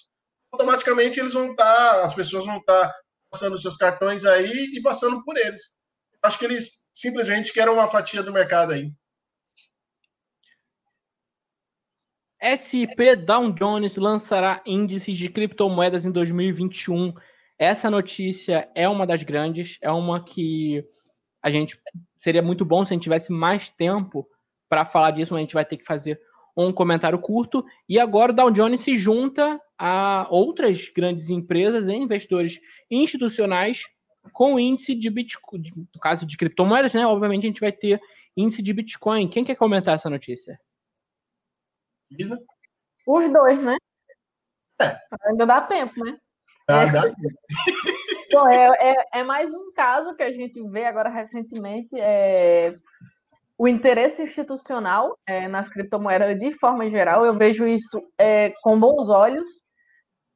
automaticamente 0.52 1.20
eles 1.20 1.32
vão 1.32 1.50
estar, 1.50 1.64
tá, 1.64 2.02
as 2.02 2.14
pessoas 2.14 2.44
vão 2.44 2.56
estar 2.58 2.88
tá 2.88 2.94
passando 3.30 3.58
seus 3.58 3.76
cartões 3.76 4.24
aí 4.24 4.70
e 4.74 4.82
passando 4.82 5.22
por 5.24 5.36
eles. 5.36 5.78
Acho 6.22 6.38
que 6.38 6.44
eles 6.44 6.90
simplesmente 6.94 7.52
querem 7.52 7.72
uma 7.72 7.86
fatia 7.86 8.22
do 8.22 8.32
mercado 8.32 8.72
aí. 8.72 8.92
SP 12.42 13.16
Dow 13.16 13.52
Jones 13.52 13.96
lançará 13.96 14.62
índices 14.64 15.16
de 15.16 15.28
criptomoedas 15.28 16.06
em 16.06 16.10
2021. 16.10 17.12
Essa 17.58 17.90
notícia 17.90 18.70
é 18.74 18.88
uma 18.88 19.06
das 19.06 19.22
grandes, 19.22 19.76
é 19.82 19.90
uma 19.90 20.24
que 20.24 20.82
a 21.42 21.50
gente 21.50 21.78
seria 22.16 22.42
muito 22.42 22.64
bom 22.64 22.84
se 22.84 22.92
a 22.92 22.94
gente 22.94 23.02
tivesse 23.02 23.30
mais 23.30 23.68
tempo 23.68 24.26
para 24.68 24.86
falar 24.86 25.10
disso, 25.10 25.34
mas 25.34 25.40
a 25.40 25.42
gente 25.42 25.54
vai 25.54 25.64
ter 25.64 25.76
que 25.76 25.84
fazer 25.84 26.18
um 26.56 26.72
comentário 26.72 27.18
curto. 27.18 27.64
E 27.88 27.98
agora 27.98 28.32
o 28.32 28.34
Dow 28.34 28.50
Jones 28.50 28.80
se 28.82 28.96
junta 28.96 29.60
a 29.78 30.26
outras 30.30 30.88
grandes 30.88 31.30
empresas 31.30 31.88
e 31.88 31.92
investidores 31.92 32.58
institucionais 32.90 33.82
com 34.32 34.58
índice 34.58 34.94
de 34.94 35.08
Bitcoin, 35.08 35.62
no 35.94 36.00
caso 36.00 36.26
de 36.26 36.36
criptomoedas, 36.36 36.92
né? 36.92 37.06
Obviamente 37.06 37.44
a 37.44 37.48
gente 37.48 37.60
vai 37.60 37.72
ter 37.72 38.00
índice 38.36 38.62
de 38.62 38.72
Bitcoin. 38.72 39.28
Quem 39.28 39.44
quer 39.44 39.56
comentar 39.56 39.94
essa 39.94 40.10
notícia? 40.10 40.60
Os 43.06 43.32
dois, 43.32 43.62
né? 43.62 43.76
É. 44.80 44.98
Ainda 45.28 45.46
dá 45.46 45.60
tempo, 45.60 46.04
né? 46.04 46.18
Ah, 46.68 46.84
é. 46.84 46.92
dá 46.92 47.02
sim. 47.02 47.28
Bom, 48.32 48.48
é, 48.48 48.92
é, 48.92 49.20
é, 49.20 49.24
mais 49.24 49.52
um 49.52 49.72
caso 49.72 50.14
que 50.14 50.22
a 50.22 50.32
gente 50.32 50.60
vê 50.70 50.84
agora 50.84 51.08
recentemente. 51.08 51.98
É, 51.98 52.72
o 53.58 53.66
interesse 53.66 54.22
institucional 54.22 55.18
é, 55.26 55.48
nas 55.48 55.68
criptomoedas 55.68 56.38
de 56.38 56.52
forma 56.54 56.88
geral, 56.88 57.26
eu 57.26 57.36
vejo 57.36 57.66
isso 57.66 58.00
é, 58.16 58.52
com 58.62 58.78
bons 58.78 59.10
olhos, 59.10 59.48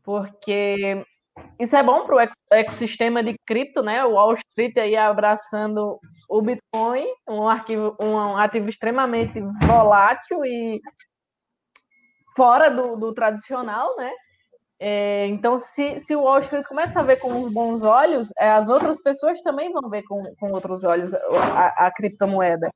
porque 0.02 1.04
isso 1.58 1.76
é 1.76 1.82
bom 1.82 2.04
para 2.04 2.16
o 2.16 2.54
ecossistema 2.54 3.22
de 3.22 3.34
cripto, 3.46 3.82
né? 3.82 4.04
O 4.04 4.12
Wall 4.12 4.34
Street 4.34 4.76
aí 4.76 4.96
abraçando 4.96 5.98
o 6.28 6.42
Bitcoin, 6.42 7.06
um, 7.28 7.48
arquivo, 7.48 7.96
um 8.00 8.36
ativo 8.36 8.68
extremamente 8.68 9.40
volátil 9.66 10.44
e 10.44 10.80
fora 12.36 12.70
do, 12.70 12.96
do 12.96 13.14
tradicional, 13.14 13.96
né? 13.96 14.10
É, 14.80 15.26
então, 15.26 15.58
se, 15.58 15.98
se 16.00 16.14
o 16.14 16.22
Wall 16.22 16.40
Street 16.40 16.66
começa 16.66 17.00
a 17.00 17.04
ver 17.04 17.16
com 17.16 17.40
os 17.40 17.52
bons 17.52 17.82
olhos, 17.82 18.28
é, 18.38 18.50
as 18.50 18.68
outras 18.68 19.00
pessoas 19.00 19.40
também 19.40 19.72
vão 19.72 19.88
ver 19.88 20.02
com, 20.02 20.22
com 20.36 20.52
outros 20.52 20.84
olhos 20.84 21.14
a, 21.14 21.86
a 21.86 21.92
criptomoeda. 21.92 22.70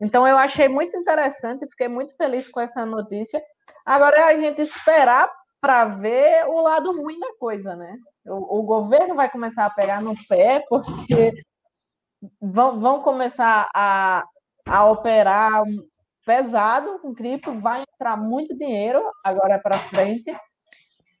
Então 0.00 0.26
eu 0.26 0.36
achei 0.36 0.68
muito 0.68 0.96
interessante, 0.96 1.68
fiquei 1.70 1.88
muito 1.88 2.16
feliz 2.16 2.48
com 2.48 2.60
essa 2.60 2.84
notícia. 2.84 3.40
Agora 3.86 4.16
é 4.16 4.22
a 4.24 4.36
gente 4.38 4.60
esperar 4.60 5.30
para 5.64 5.86
ver 5.86 6.44
o 6.46 6.60
lado 6.60 6.92
ruim 6.92 7.18
da 7.18 7.34
coisa, 7.38 7.74
né? 7.74 7.96
O, 8.26 8.58
o, 8.58 8.62
governo 8.64 9.14
vai 9.14 9.30
começar 9.30 9.64
a 9.64 9.70
pegar 9.70 10.02
no 10.02 10.14
pé, 10.28 10.62
porque 10.68 11.32
vão, 12.38 12.78
vão 12.78 13.00
começar 13.00 13.70
a, 13.74 14.22
a 14.68 14.84
operar 14.90 15.62
pesado 16.26 16.98
com 16.98 17.14
cripto, 17.14 17.58
vai 17.60 17.82
entrar 17.94 18.14
muito 18.14 18.54
dinheiro 18.54 19.02
agora 19.24 19.58
para 19.58 19.88
frente. 19.88 20.36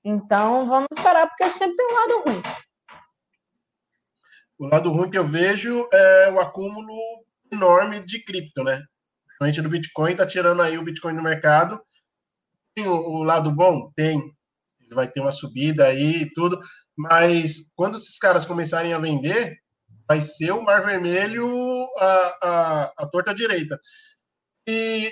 Então 0.04 0.68
vamos 0.68 0.88
esperar, 0.92 1.26
porque 1.26 1.48
sempre 1.48 1.76
tem 1.76 1.86
um 1.86 1.94
lado 1.94 2.22
ruim. 2.26 2.42
O 4.58 4.66
lado 4.66 4.92
ruim 4.92 5.10
que 5.10 5.16
eu 5.16 5.24
vejo 5.24 5.88
é 5.90 6.30
o 6.30 6.38
acúmulo 6.38 6.98
enorme 7.50 8.00
de 8.00 8.22
cripto, 8.22 8.62
né? 8.62 8.82
Principalmente 9.38 9.62
do 9.62 9.70
Bitcoin, 9.70 10.12
está 10.12 10.26
tirando 10.26 10.60
aí 10.60 10.76
o 10.76 10.84
Bitcoin 10.84 11.14
no 11.14 11.22
mercado. 11.22 11.80
Tem 12.74 12.86
o, 12.86 12.94
o, 12.94 13.22
lado 13.22 13.50
bom? 13.50 13.90
Tem. 13.96 14.18
Ele 14.80 14.94
vai 14.94 15.08
ter 15.08 15.20
uma 15.20 15.32
subida 15.32 15.86
aí 15.86 16.22
e 16.22 16.34
tudo. 16.34 16.58
Mas 16.96 17.72
quando 17.76 17.96
esses 17.96 18.18
caras 18.18 18.46
começarem 18.46 18.92
a 18.92 18.98
vender, 18.98 19.56
vai 20.08 20.20
ser 20.22 20.52
o 20.52 20.62
mar 20.62 20.84
vermelho 20.84 21.48
a, 21.98 22.38
a, 22.42 22.92
a 22.98 23.08
torta 23.10 23.34
direita. 23.34 23.78
E 24.68 25.10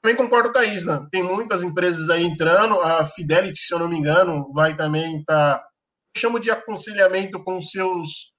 também 0.00 0.16
concordo 0.16 0.52
com 0.52 0.58
a 0.58 0.64
Isla. 0.64 1.08
Tem 1.10 1.22
muitas 1.22 1.62
empresas 1.62 2.10
aí 2.10 2.24
entrando. 2.24 2.80
A 2.80 3.04
Fidelity, 3.04 3.60
se 3.60 3.74
eu 3.74 3.78
não 3.78 3.88
me 3.88 3.96
engano, 3.96 4.52
vai 4.52 4.76
também 4.76 5.20
estar. 5.20 5.58
Tá, 5.58 5.68
chamo 6.16 6.38
de 6.38 6.50
aconselhamento 6.50 7.42
com 7.42 7.60
seus, 7.62 8.32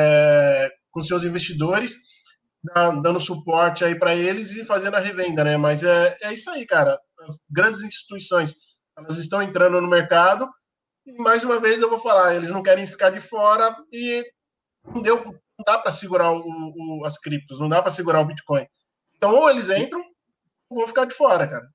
é, 0.00 0.70
com 0.90 1.02
seus 1.02 1.24
investidores 1.24 1.94
dando 3.02 3.20
suporte 3.20 3.84
aí 3.84 3.94
para 3.98 4.14
eles 4.14 4.56
e 4.56 4.64
fazendo 4.64 4.96
a 4.96 5.00
revenda, 5.00 5.44
né? 5.44 5.56
Mas 5.56 5.82
é, 5.82 6.16
é 6.22 6.32
isso 6.32 6.50
aí, 6.50 6.66
cara. 6.66 6.98
As 7.28 7.46
grandes 7.50 7.82
instituições 7.82 8.54
elas 8.96 9.18
estão 9.18 9.42
entrando 9.42 9.80
no 9.80 9.88
mercado 9.88 10.48
e 11.06 11.12
mais 11.22 11.44
uma 11.44 11.60
vez 11.60 11.80
eu 11.80 11.88
vou 11.88 11.98
falar, 11.98 12.34
eles 12.34 12.50
não 12.50 12.62
querem 12.62 12.86
ficar 12.86 13.10
de 13.10 13.20
fora 13.20 13.76
e 13.92 14.24
não 14.84 15.02
deu, 15.02 15.24
não 15.24 15.64
dá 15.64 15.78
para 15.78 15.90
segurar 15.90 16.32
o, 16.32 16.42
o, 16.44 17.04
as 17.04 17.18
criptos, 17.18 17.60
não 17.60 17.68
dá 17.68 17.80
para 17.80 17.90
segurar 17.90 18.20
o 18.20 18.24
Bitcoin. 18.24 18.66
Então 19.16 19.34
ou 19.34 19.50
eles 19.50 19.70
entram 19.70 20.02
ou 20.70 20.78
vão 20.78 20.86
ficar 20.86 21.04
de 21.04 21.14
fora, 21.14 21.46
cara. 21.46 21.68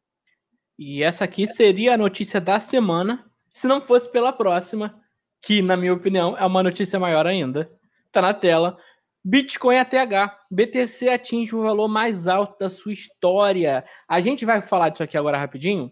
E 0.78 1.04
essa 1.04 1.24
aqui 1.24 1.48
seria 1.48 1.94
a 1.94 1.98
notícia 1.98 2.42
da 2.42 2.60
semana, 2.60 3.26
se 3.54 3.68
não 3.68 3.82
fosse 3.82 4.12
pela 4.12 4.34
próxima, 4.34 5.00
que 5.42 5.62
na 5.62 5.78
minha 5.78 5.94
opinião 5.94 6.38
é 6.38 6.46
uma 6.46 6.64
notícia 6.64 7.00
maior 7.00 7.28
ainda. 7.28 7.72
Tá 8.12 8.22
na 8.22 8.34
tela. 8.34 8.78
Bitcoin 9.24 9.78
ATH. 9.78 10.38
BTC 10.52 11.10
atinge 11.10 11.56
o 11.56 11.62
valor 11.62 11.88
mais 11.88 12.28
alto 12.28 12.60
da 12.60 12.70
sua 12.70 12.94
história. 12.94 13.84
A 14.08 14.20
gente 14.20 14.46
vai 14.46 14.62
falar 14.62 14.90
disso 14.90 15.04
aqui 15.04 15.18
agora 15.18 15.38
rapidinho. 15.38 15.92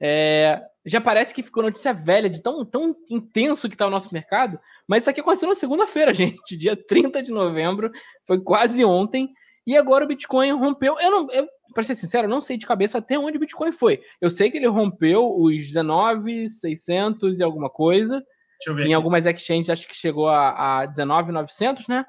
É, 0.00 0.60
já 0.84 1.00
parece 1.00 1.32
que 1.32 1.42
ficou 1.42 1.62
notícia 1.62 1.94
velha 1.94 2.28
de 2.28 2.42
tão, 2.42 2.64
tão 2.64 2.94
intenso 3.08 3.68
que 3.68 3.74
está 3.76 3.86
o 3.86 3.90
nosso 3.90 4.12
mercado, 4.12 4.58
mas 4.88 5.02
isso 5.02 5.10
aqui 5.10 5.20
aconteceu 5.20 5.48
na 5.48 5.54
segunda-feira, 5.54 6.12
gente, 6.14 6.56
dia 6.56 6.76
30 6.76 7.22
de 7.22 7.30
novembro, 7.30 7.90
foi 8.26 8.40
quase 8.42 8.84
ontem, 8.84 9.32
e 9.64 9.76
agora 9.76 10.04
o 10.04 10.08
Bitcoin 10.08 10.50
rompeu. 10.52 10.98
Eu 10.98 11.10
não, 11.10 11.30
eu, 11.30 11.46
para 11.72 11.84
ser 11.84 11.94
sincero, 11.94 12.26
eu 12.26 12.30
não 12.30 12.40
sei 12.40 12.56
de 12.56 12.66
cabeça 12.66 12.98
até 12.98 13.16
onde 13.16 13.36
o 13.36 13.40
Bitcoin 13.40 13.70
foi. 13.70 14.02
Eu 14.20 14.28
sei 14.28 14.50
que 14.50 14.56
ele 14.56 14.66
rompeu 14.66 15.24
os 15.36 15.68
19,600 15.68 17.38
e 17.38 17.42
alguma 17.44 17.70
coisa. 17.70 18.20
em 18.68 18.72
aqui. 18.72 18.94
algumas 18.94 19.24
exchanges 19.24 19.70
acho 19.70 19.86
que 19.86 19.94
chegou 19.94 20.28
a, 20.28 20.80
a 20.80 20.86
19,900, 20.86 21.86
né? 21.86 22.04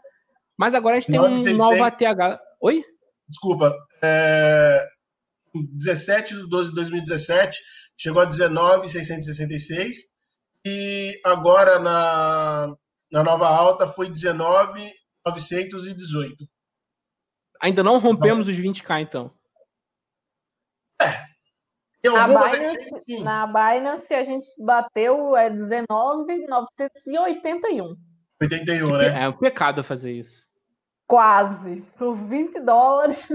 Mas 0.58 0.74
agora 0.74 0.98
a 0.98 1.00
gente 1.00 1.12
tem 1.12 1.20
um 1.20 1.58
novo 1.58 1.84
ATH. 1.84 2.40
Oi? 2.62 2.84
Desculpa. 3.28 3.72
É... 4.04 4.86
17 5.54 6.36
de 6.36 6.50
12 6.50 6.70
de 6.70 6.76
2017 6.76 7.58
chegou 7.98 8.22
a 8.22 8.26
19,666 8.26 10.14
e 10.66 11.20
agora 11.24 11.80
na, 11.80 12.76
na 13.12 13.24
nova 13.24 13.48
alta 13.48 13.88
foi 13.88 14.10
19,918. 14.10 16.48
Ainda 17.62 17.84
não 17.84 18.00
rompemos 18.00 18.48
os 18.48 18.56
20k, 18.56 19.04
então. 19.04 19.32
É. 21.02 21.24
Na 22.06 22.28
Binance, 22.28 23.24
na 23.24 23.48
Binance, 23.48 24.14
a 24.14 24.26
gente 24.26 24.50
bateu 24.60 25.38
é 25.38 25.50
19,981. 25.50 27.96
81, 28.44 28.98
né? 28.98 29.24
É 29.24 29.30
um 29.30 29.34
pecado 29.34 29.84
fazer 29.84 30.12
isso. 30.12 30.46
Quase. 31.08 31.82
Por 31.98 32.16
20 32.16 32.60
dólares 32.62 33.28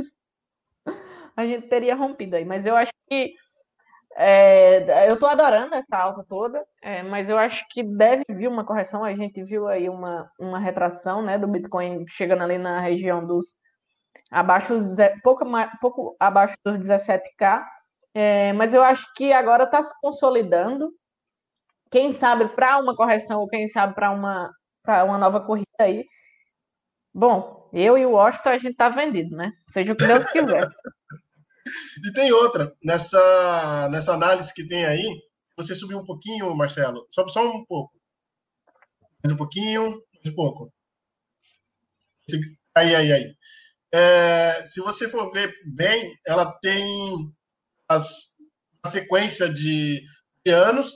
a 1.36 1.46
gente 1.46 1.68
teria 1.68 1.94
rompido 1.94 2.34
aí. 2.34 2.44
Mas 2.44 2.66
eu 2.66 2.76
acho 2.76 2.92
que 3.08 3.34
é, 4.16 5.08
eu 5.08 5.14
estou 5.14 5.28
adorando 5.28 5.72
essa 5.76 5.96
alta 5.96 6.24
toda, 6.28 6.66
é, 6.82 7.04
mas 7.04 7.30
eu 7.30 7.38
acho 7.38 7.64
que 7.70 7.84
deve 7.84 8.24
vir 8.28 8.48
uma 8.48 8.64
correção. 8.64 9.04
A 9.04 9.14
gente 9.14 9.44
viu 9.44 9.68
aí 9.68 9.88
uma, 9.88 10.28
uma 10.40 10.58
retração 10.58 11.22
né, 11.22 11.38
do 11.38 11.46
Bitcoin 11.46 12.04
chegando 12.08 12.42
ali 12.42 12.58
na 12.58 12.80
região 12.80 13.24
dos 13.24 13.54
abaixo 14.30 14.74
dos, 14.74 14.96
pouco, 15.22 15.44
pouco 15.80 16.16
abaixo 16.18 16.56
dos 16.64 16.78
17k. 16.78 17.64
É, 18.12 18.52
mas 18.54 18.74
eu 18.74 18.82
acho 18.82 19.06
que 19.14 19.32
agora 19.32 19.62
está 19.62 19.80
se 19.80 19.94
consolidando. 20.00 20.90
Quem 21.88 22.12
sabe 22.12 22.48
para 22.48 22.78
uma 22.78 22.96
correção 22.96 23.40
ou 23.40 23.48
quem 23.48 23.68
sabe 23.68 23.94
para 23.94 24.10
uma, 24.10 24.50
uma 24.86 25.18
nova 25.18 25.40
corrida 25.40 25.66
aí. 25.78 26.04
Bom, 27.14 27.68
eu 27.72 27.98
e 27.98 28.06
o 28.06 28.12
Washington 28.12 28.48
a 28.48 28.58
gente 28.58 28.72
está 28.72 28.88
vendido, 28.88 29.36
né? 29.36 29.52
Seja 29.70 29.92
o 29.92 29.96
que 29.96 30.06
Deus 30.06 30.24
quiser. 30.26 30.68
e 32.04 32.12
tem 32.12 32.32
outra, 32.32 32.74
nessa, 32.82 33.88
nessa 33.90 34.14
análise 34.14 34.52
que 34.54 34.66
tem 34.66 34.84
aí, 34.84 35.04
você 35.56 35.74
subiu 35.74 35.98
um 35.98 36.04
pouquinho, 36.04 36.54
Marcelo, 36.54 37.06
sobe 37.10 37.32
só 37.32 37.46
um 37.46 37.64
pouco. 37.64 37.92
Mais 39.24 39.34
um 39.34 39.36
pouquinho, 39.36 39.82
mais 40.14 40.32
um 40.32 40.34
pouco. 40.34 40.72
Aí, 42.74 42.94
aí, 42.94 43.12
aí. 43.12 43.34
É, 43.92 44.62
se 44.64 44.80
você 44.80 45.08
for 45.08 45.32
ver 45.32 45.52
bem, 45.74 46.14
ela 46.26 46.52
tem 46.60 46.86
as, 47.88 48.36
a 48.84 48.88
sequência 48.88 49.48
de, 49.52 50.02
de 50.44 50.52
anos, 50.52 50.92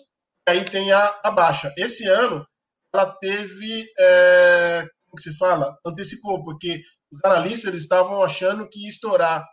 aí 0.46 0.64
tem 0.64 0.92
a, 0.92 1.20
a, 1.24 1.30
baixa. 1.30 1.72
Esse 1.76 2.06
ano, 2.06 2.46
ela 2.94 3.16
teve, 3.18 3.86
é, 3.98 4.86
como 5.08 5.20
se 5.20 5.36
fala? 5.36 5.76
Antecipou, 5.86 6.44
porque 6.44 6.82
os 7.10 7.20
analistas 7.24 7.74
estavam 7.74 8.22
achando 8.22 8.68
que 8.68 8.82
ia 8.82 8.88
estourar, 8.88 9.44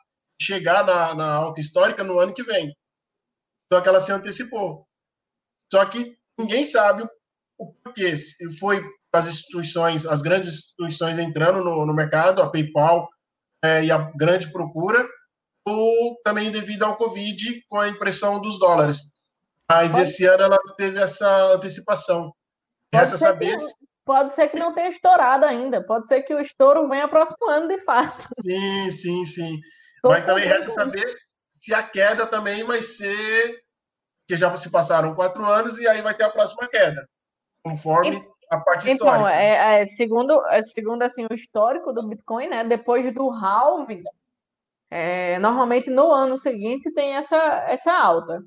chegar 0.42 0.86
na, 0.86 1.16
na 1.16 1.34
alta 1.34 1.62
histórica 1.62 2.04
no 2.04 2.20
ano 2.20 2.34
que 2.34 2.44
vem. 2.44 2.74
Só 3.72 3.82
que 3.82 3.88
ela 3.88 4.02
se 4.02 4.12
antecipou. 4.12 4.86
Só 5.72 5.86
que 5.86 6.16
ninguém 6.38 6.66
sabe 6.66 7.08
o 7.58 7.74
porquê. 7.84 8.16
Foi 8.60 8.84
as 9.14 9.28
instituições, 9.28 10.06
as 10.06 10.22
grandes 10.22 10.54
instituições 10.54 11.20
entrando 11.20 11.64
no, 11.64 11.86
no 11.86 11.94
mercado, 11.94 12.42
a 12.42 12.52
PayPal 12.52 13.08
é, 13.64 13.86
e 13.86 13.92
a 13.92 14.12
grande 14.16 14.52
procura, 14.52 15.08
ou 15.68 16.20
também 16.24 16.52
devido 16.52 16.84
ao 16.84 16.98
Covid 16.98 17.64
com 17.70 17.80
a 17.80 17.90
impressão 17.90 18.42
dos 18.42 18.60
dólares. 18.60 19.12
Mas 19.70 19.96
esse 19.96 20.26
ano 20.26 20.44
ela 20.44 20.58
teve 20.78 21.00
essa 21.00 21.54
antecipação. 21.54 22.34
Resta 22.94 23.18
saber. 23.18 23.58
Que, 23.58 23.64
pode 24.06 24.34
ser 24.34 24.48
que 24.50 24.58
não 24.58 24.74
tenha 24.74 24.90
estourado 24.90 25.46
ainda. 25.46 25.86
Pode 25.86 26.08
ser 26.08 26.24
que 26.24 26.34
o 26.34 26.40
estouro 26.40 26.88
venha 26.88 27.08
próximo 27.08 27.50
ano 27.50 27.68
de 27.68 27.78
fato. 27.80 28.28
Sim, 28.42 28.90
sim, 28.90 29.26
sim. 29.26 29.60
Tô 30.02 30.10
Mas 30.10 30.26
também 30.26 30.46
resta 30.46 30.72
saber 30.72 31.06
se 31.60 31.74
a 31.74 31.84
queda 31.84 32.26
também 32.26 32.64
vai 32.64 32.82
ser. 32.82 33.62
que 34.28 34.38
já 34.38 34.56
se 34.58 34.72
passaram 34.72 35.16
quatro 35.16 35.46
anos 35.46 35.78
e 35.80 35.88
aí 35.88 36.02
vai 36.02 36.14
ter 36.14 36.24
a 36.24 36.30
próxima 36.30 36.68
queda. 36.68 37.08
Conforme. 37.64 38.18
E 38.18 38.30
a 38.50 38.60
parte 38.60 38.90
então, 38.90 39.08
histórica. 39.08 39.32
É, 39.40 39.82
é, 39.82 39.86
segundo, 39.86 40.46
é, 40.48 40.64
segundo 40.64 41.04
assim, 41.04 41.26
o 41.30 41.34
histórico 41.34 41.94
do 41.94 42.08
Bitcoin, 42.08 42.48
né? 42.48 42.64
Depois 42.64 43.12
do 43.14 43.30
halving, 43.30 44.04
é, 44.90 45.38
normalmente 45.38 45.90
no 45.90 46.12
ano 46.12 46.36
seguinte 46.36 46.92
tem 46.92 47.16
essa, 47.16 47.38
essa 47.68 47.94
alta 47.94 48.42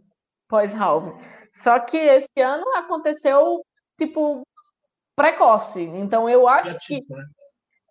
pós-halving. 0.48 1.14
Só 1.54 1.78
que 1.80 1.96
esse 1.96 2.40
ano 2.40 2.64
aconteceu 2.76 3.64
tipo 3.98 4.46
precoce. 5.16 5.82
Então 5.82 6.28
eu 6.28 6.48
acho 6.48 6.76
que 6.86 7.04
né? 7.08 7.24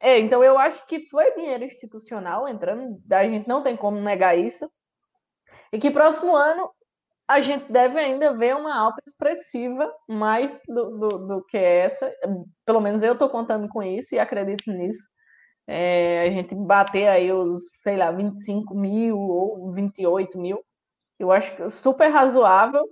é, 0.02 0.20
então 0.20 0.44
eu 0.44 0.58
acho 0.58 0.86
que 0.86 1.08
foi 1.08 1.34
dinheiro 1.36 1.64
institucional 1.64 2.48
entrando, 2.48 3.00
a 3.12 3.24
gente 3.24 3.48
não 3.48 3.64
tem 3.64 3.76
como 3.76 4.00
negar 4.00 4.38
isso. 4.38 4.70
E 5.72 5.80
que 5.80 5.92
próximo 5.92 6.36
ano 6.36 6.70
a 7.28 7.42
gente 7.42 7.72
deve 7.72 7.98
ainda 7.98 8.38
ver 8.38 8.56
uma 8.56 8.78
alta 8.78 9.02
expressiva 9.08 9.90
mais 10.08 10.60
do, 10.68 10.98
do, 10.98 11.08
do 11.28 11.46
que 11.46 11.58
essa. 11.58 12.12
Pelo 12.66 12.82
menos 12.82 13.04
eu 13.04 13.14
estou 13.14 13.30
contando 13.30 13.70
com 13.70 13.82
isso 13.82 14.16
e 14.16 14.20
acredito 14.20 14.72
nisso 14.72 15.12
é, 15.68 16.24
a 16.24 16.32
gente 16.32 16.56
bater 16.56 17.08
aí 17.08 17.32
os, 17.32 17.82
sei 17.82 17.98
lá, 17.98 18.12
25 18.12 18.76
mil 18.76 19.18
ou 19.18 19.72
28 19.72 20.38
mil, 20.38 20.62
eu 21.20 21.32
acho 21.32 21.70
super 21.70 22.10
razoável. 22.10 22.86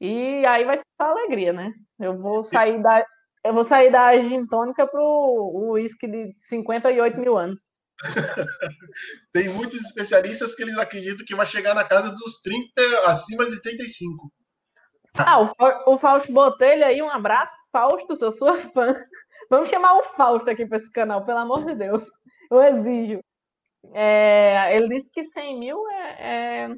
E 0.00 0.44
aí 0.46 0.64
vai 0.64 0.78
ser 0.96 1.02
uma 1.02 1.10
alegria, 1.10 1.52
né? 1.52 1.72
Eu 1.98 2.18
vou 2.18 2.42
sair 2.42 2.82
da, 2.82 3.04
eu 3.44 3.52
vou 3.52 3.64
sair 3.64 3.90
da 3.90 4.16
gin 4.18 4.46
tônica 4.46 4.86
pro 4.86 5.70
uísque 5.72 6.06
de 6.06 6.32
58 6.32 7.18
mil 7.18 7.36
anos. 7.36 7.72
Tem 9.32 9.48
muitos 9.48 9.80
especialistas 9.82 10.54
que 10.54 10.62
eles 10.62 10.76
acreditam 10.76 11.24
que 11.26 11.34
vai 11.34 11.46
chegar 11.46 11.74
na 11.74 11.86
casa 11.86 12.10
dos 12.10 12.40
30, 12.42 12.72
acima 13.06 13.46
de 13.46 13.60
35. 13.60 14.32
Ah, 15.16 15.42
o, 15.42 15.94
o 15.94 15.98
Fausto 15.98 16.32
Botelho 16.32 16.84
aí, 16.84 17.00
um 17.00 17.10
abraço. 17.10 17.54
Fausto, 17.70 18.16
sou 18.16 18.32
sua 18.32 18.60
fã. 18.60 18.92
Vamos 19.50 19.68
chamar 19.68 19.96
o 19.98 20.04
Fausto 20.16 20.50
aqui 20.50 20.66
para 20.66 20.78
esse 20.78 20.90
canal, 20.90 21.24
pelo 21.24 21.38
amor 21.38 21.64
de 21.64 21.74
Deus. 21.74 22.02
Eu 22.50 22.62
exijo. 22.62 23.20
É, 23.92 24.74
ele 24.74 24.88
disse 24.88 25.12
que 25.12 25.22
100 25.22 25.60
mil 25.60 25.88
é, 25.90 26.66
é 26.66 26.68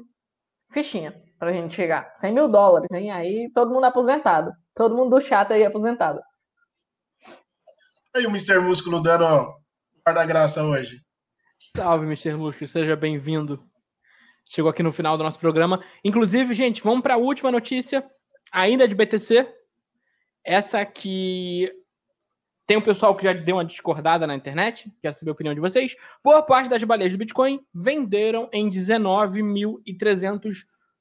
fichinha 0.71 1.26
para 1.39 1.49
a 1.49 1.53
gente 1.53 1.75
chegar. 1.75 2.11
100 2.15 2.33
mil 2.33 2.47
dólares, 2.47 2.87
hein? 2.91 3.11
Aí 3.11 3.51
todo 3.53 3.71
mundo 3.71 3.85
aposentado. 3.85 4.51
Todo 4.75 4.95
mundo 4.95 5.17
do 5.17 5.21
chat 5.21 5.51
aí 5.51 5.65
aposentado. 5.65 6.19
Aí 8.15 8.25
o 8.25 8.29
Mr. 8.29 8.59
Músculo 8.59 9.01
dando 9.01 9.25
par 10.03 10.15
da 10.15 10.25
graça 10.25 10.63
hoje. 10.63 11.01
Salve, 11.75 12.05
Mr. 12.05 12.35
Músculo, 12.35 12.67
seja 12.67 12.95
bem-vindo. 12.95 13.63
Chegou 14.49 14.71
aqui 14.71 14.81
no 14.81 14.93
final 14.93 15.17
do 15.17 15.23
nosso 15.23 15.39
programa. 15.39 15.83
Inclusive, 16.03 16.53
gente, 16.53 16.81
vamos 16.81 17.01
para 17.01 17.15
a 17.15 17.17
última 17.17 17.51
notícia, 17.51 18.03
ainda 18.51 18.87
de 18.87 18.95
BTC. 18.95 19.47
Essa 20.43 20.85
que 20.85 21.69
tem 22.65 22.77
um 22.77 22.81
pessoal 22.81 23.15
que 23.15 23.23
já 23.23 23.33
deu 23.33 23.57
uma 23.57 23.65
discordada 23.65 24.25
na 24.25 24.35
internet, 24.35 24.91
quero 25.01 25.15
saber 25.15 25.31
a 25.31 25.33
opinião 25.33 25.53
de 25.53 25.59
vocês. 25.61 25.95
Boa 26.23 26.41
parte 26.41 26.69
das 26.69 26.83
baleias 26.83 27.13
do 27.13 27.19
Bitcoin 27.19 27.59
venderam 27.73 28.49
em 28.53 28.69
19.300 28.69 30.55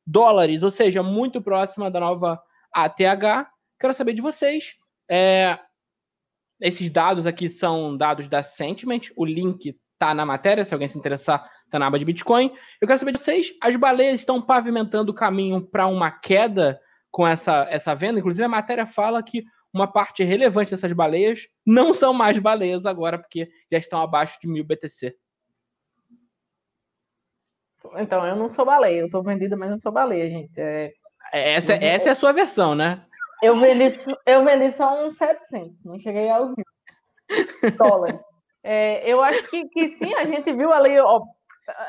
dólares, 0.07 0.63
ou 0.63 0.71
seja, 0.71 1.03
muito 1.03 1.43
próxima 1.43 1.91
da 1.91 2.01
nova 2.01 2.41
ATH. 2.73 3.49
Quero 3.79 3.95
saber 3.95 4.13
de 4.13 4.21
vocês. 4.21 4.75
É, 5.11 5.59
esses 6.61 6.91
dados 6.91 7.27
aqui 7.27 7.49
são 7.49 7.97
dados 7.97 8.29
da 8.29 8.43
Sentiment, 8.43 9.11
o 9.17 9.25
link 9.25 9.79
tá 9.99 10.15
na 10.15 10.25
matéria, 10.25 10.65
se 10.65 10.73
alguém 10.73 10.89
se 10.89 10.99
interessar, 10.99 11.51
tá 11.71 11.79
na 11.79 11.87
aba 11.87 11.99
de 11.99 12.05
Bitcoin. 12.05 12.53
Eu 12.81 12.87
quero 12.87 12.99
saber 12.99 13.13
de 13.13 13.19
vocês, 13.19 13.53
as 13.61 13.77
baleias 13.77 14.21
estão 14.21 14.41
pavimentando 14.41 15.13
o 15.13 15.15
caminho 15.15 15.61
para 15.61 15.87
uma 15.87 16.11
queda 16.11 16.81
com 17.11 17.27
essa, 17.27 17.67
essa 17.71 17.95
venda? 17.95 18.19
Inclusive, 18.19 18.45
a 18.45 18.49
matéria 18.49 18.87
fala 18.87 19.23
que 19.23 19.45
uma 19.73 19.87
parte 19.87 20.25
relevante 20.25 20.71
dessas 20.71 20.93
baleias 20.93 21.49
não 21.65 21.93
são 21.93 22.13
mais 22.13 22.39
baleias 22.39 22.87
agora, 22.87 23.19
porque 23.19 23.49
já 23.71 23.79
estão 23.79 24.01
abaixo 24.01 24.39
de 24.41 24.49
mil 24.49 24.65
BTC. 24.65 25.15
Então, 27.97 28.27
eu 28.27 28.37
não 28.37 28.49
sou 28.49 28.65
baleia, 28.65 29.01
eu 29.01 29.11
tô 29.11 29.23
vendida, 29.23 29.57
mas 29.57 29.71
não 29.71 29.79
sou 29.79 29.93
baleia, 29.93 30.29
gente. 30.29 30.61
É... 30.61 30.93
Essa, 31.33 31.75
eu... 31.75 31.79
essa 31.83 32.09
é 32.09 32.13
a 32.13 32.17
sua 32.17 32.33
versão, 32.33 32.75
né? 32.75 33.03
Eu 33.43 33.55
vendi, 33.57 33.99
eu 34.27 34.45
vendi 34.45 34.73
só 34.73 35.05
uns 35.05 35.17
700, 35.17 35.85
não 35.85 35.99
cheguei 35.99 36.31
aos 36.31 36.49
mil 36.49 36.65
dólares. 37.77 38.21
É, 38.63 39.09
eu 39.09 39.23
acho 39.23 39.49
que, 39.49 39.69
que 39.69 39.89
sim, 39.89 40.13
a 40.15 40.25
gente 40.25 40.53
viu 40.53 40.73
ali, 40.73 40.99
ó, 40.99 41.21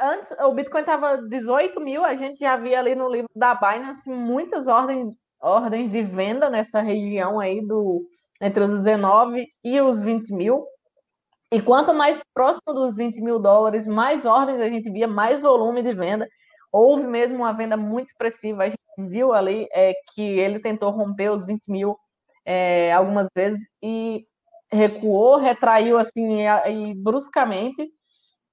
antes 0.04 0.32
o 0.32 0.54
Bitcoin 0.54 0.82
estava 0.82 1.18
18 1.18 1.80
mil, 1.80 2.04
a 2.04 2.16
gente 2.16 2.40
já 2.40 2.58
via 2.58 2.80
ali 2.80 2.96
no 2.96 3.10
livro 3.10 3.30
da 3.36 3.56
Binance 3.56 4.10
muitas 4.10 4.68
ordens 4.68 5.14
ordens 5.40 5.92
de 5.92 6.02
venda 6.04 6.50
nessa 6.50 6.82
região 6.82 7.40
aí 7.40 7.66
do 7.66 8.06
entre 8.42 8.64
os 8.64 8.72
19 8.72 9.48
e 9.64 9.82
os 9.82 10.02
20 10.02 10.34
mil. 10.34 10.66
E 11.52 11.62
quanto 11.62 11.94
mais 11.94 12.22
próximo 12.34 12.74
dos 12.74 12.96
20 12.96 13.22
mil 13.22 13.40
dólares, 13.40 13.88
mais 13.88 14.26
ordens 14.26 14.60
a 14.60 14.70
gente 14.70 14.92
via, 14.92 15.08
mais 15.08 15.42
volume 15.42 15.82
de 15.82 15.94
venda. 15.94 16.28
Houve 16.72 17.08
mesmo 17.08 17.38
uma 17.38 17.54
venda 17.54 17.78
muito 17.78 18.08
expressiva. 18.08 18.64
A 18.64 18.70
gente 18.70 18.80
viu 18.98 19.34
ali 19.34 19.68
é, 19.72 19.94
que 20.14 20.22
ele 20.22 20.60
tentou 20.60 20.92
romper 20.92 21.30
os 21.30 21.46
20 21.46 21.72
mil 21.72 21.98
é, 22.46 22.92
algumas 22.92 23.28
vezes 23.36 23.66
e 23.82 24.26
recuou, 24.70 25.38
retraiu 25.38 25.98
assim 25.98 26.42
e, 26.42 26.92
e 26.92 26.94
bruscamente. 26.96 27.90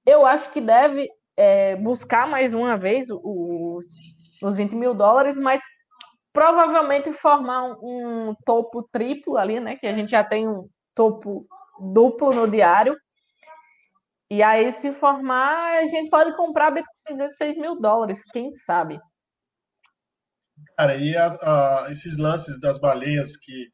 Eu 0.05 0.25
acho 0.25 0.49
que 0.51 0.61
deve 0.61 1.09
é, 1.35 1.75
buscar 1.75 2.27
mais 2.27 2.53
uma 2.53 2.77
vez 2.77 3.07
os, 3.09 3.85
os 4.41 4.55
20 4.55 4.75
mil 4.75 4.93
dólares, 4.93 5.35
mas 5.37 5.61
provavelmente 6.31 7.11
formar 7.11 7.63
um, 7.63 8.29
um, 8.29 8.35
topo 8.45 8.83
triplo 8.83 9.37
ali, 9.37 9.59
né? 9.59 9.75
Que 9.75 9.87
a 9.87 9.93
gente 9.93 10.11
já 10.11 10.23
tem 10.23 10.47
um 10.47 10.67
topo 10.93 11.45
duplo 11.79 12.33
no 12.33 12.49
diário. 12.49 12.95
E 14.29 14.41
aí, 14.41 14.71
se 14.71 14.91
formar, 14.91 15.77
a 15.77 15.85
gente 15.85 16.09
pode 16.09 16.35
comprar 16.35 16.71
Bitcoin 16.71 17.15
16 17.15 17.57
mil 17.57 17.79
dólares, 17.79 18.21
quem 18.33 18.51
sabe? 18.53 18.99
Cara, 20.77 20.95
e 20.95 21.15
a, 21.15 21.27
a, 21.27 21.87
esses 21.91 22.17
lances 22.17 22.59
das 22.59 22.79
baleias 22.79 23.37
que 23.37 23.69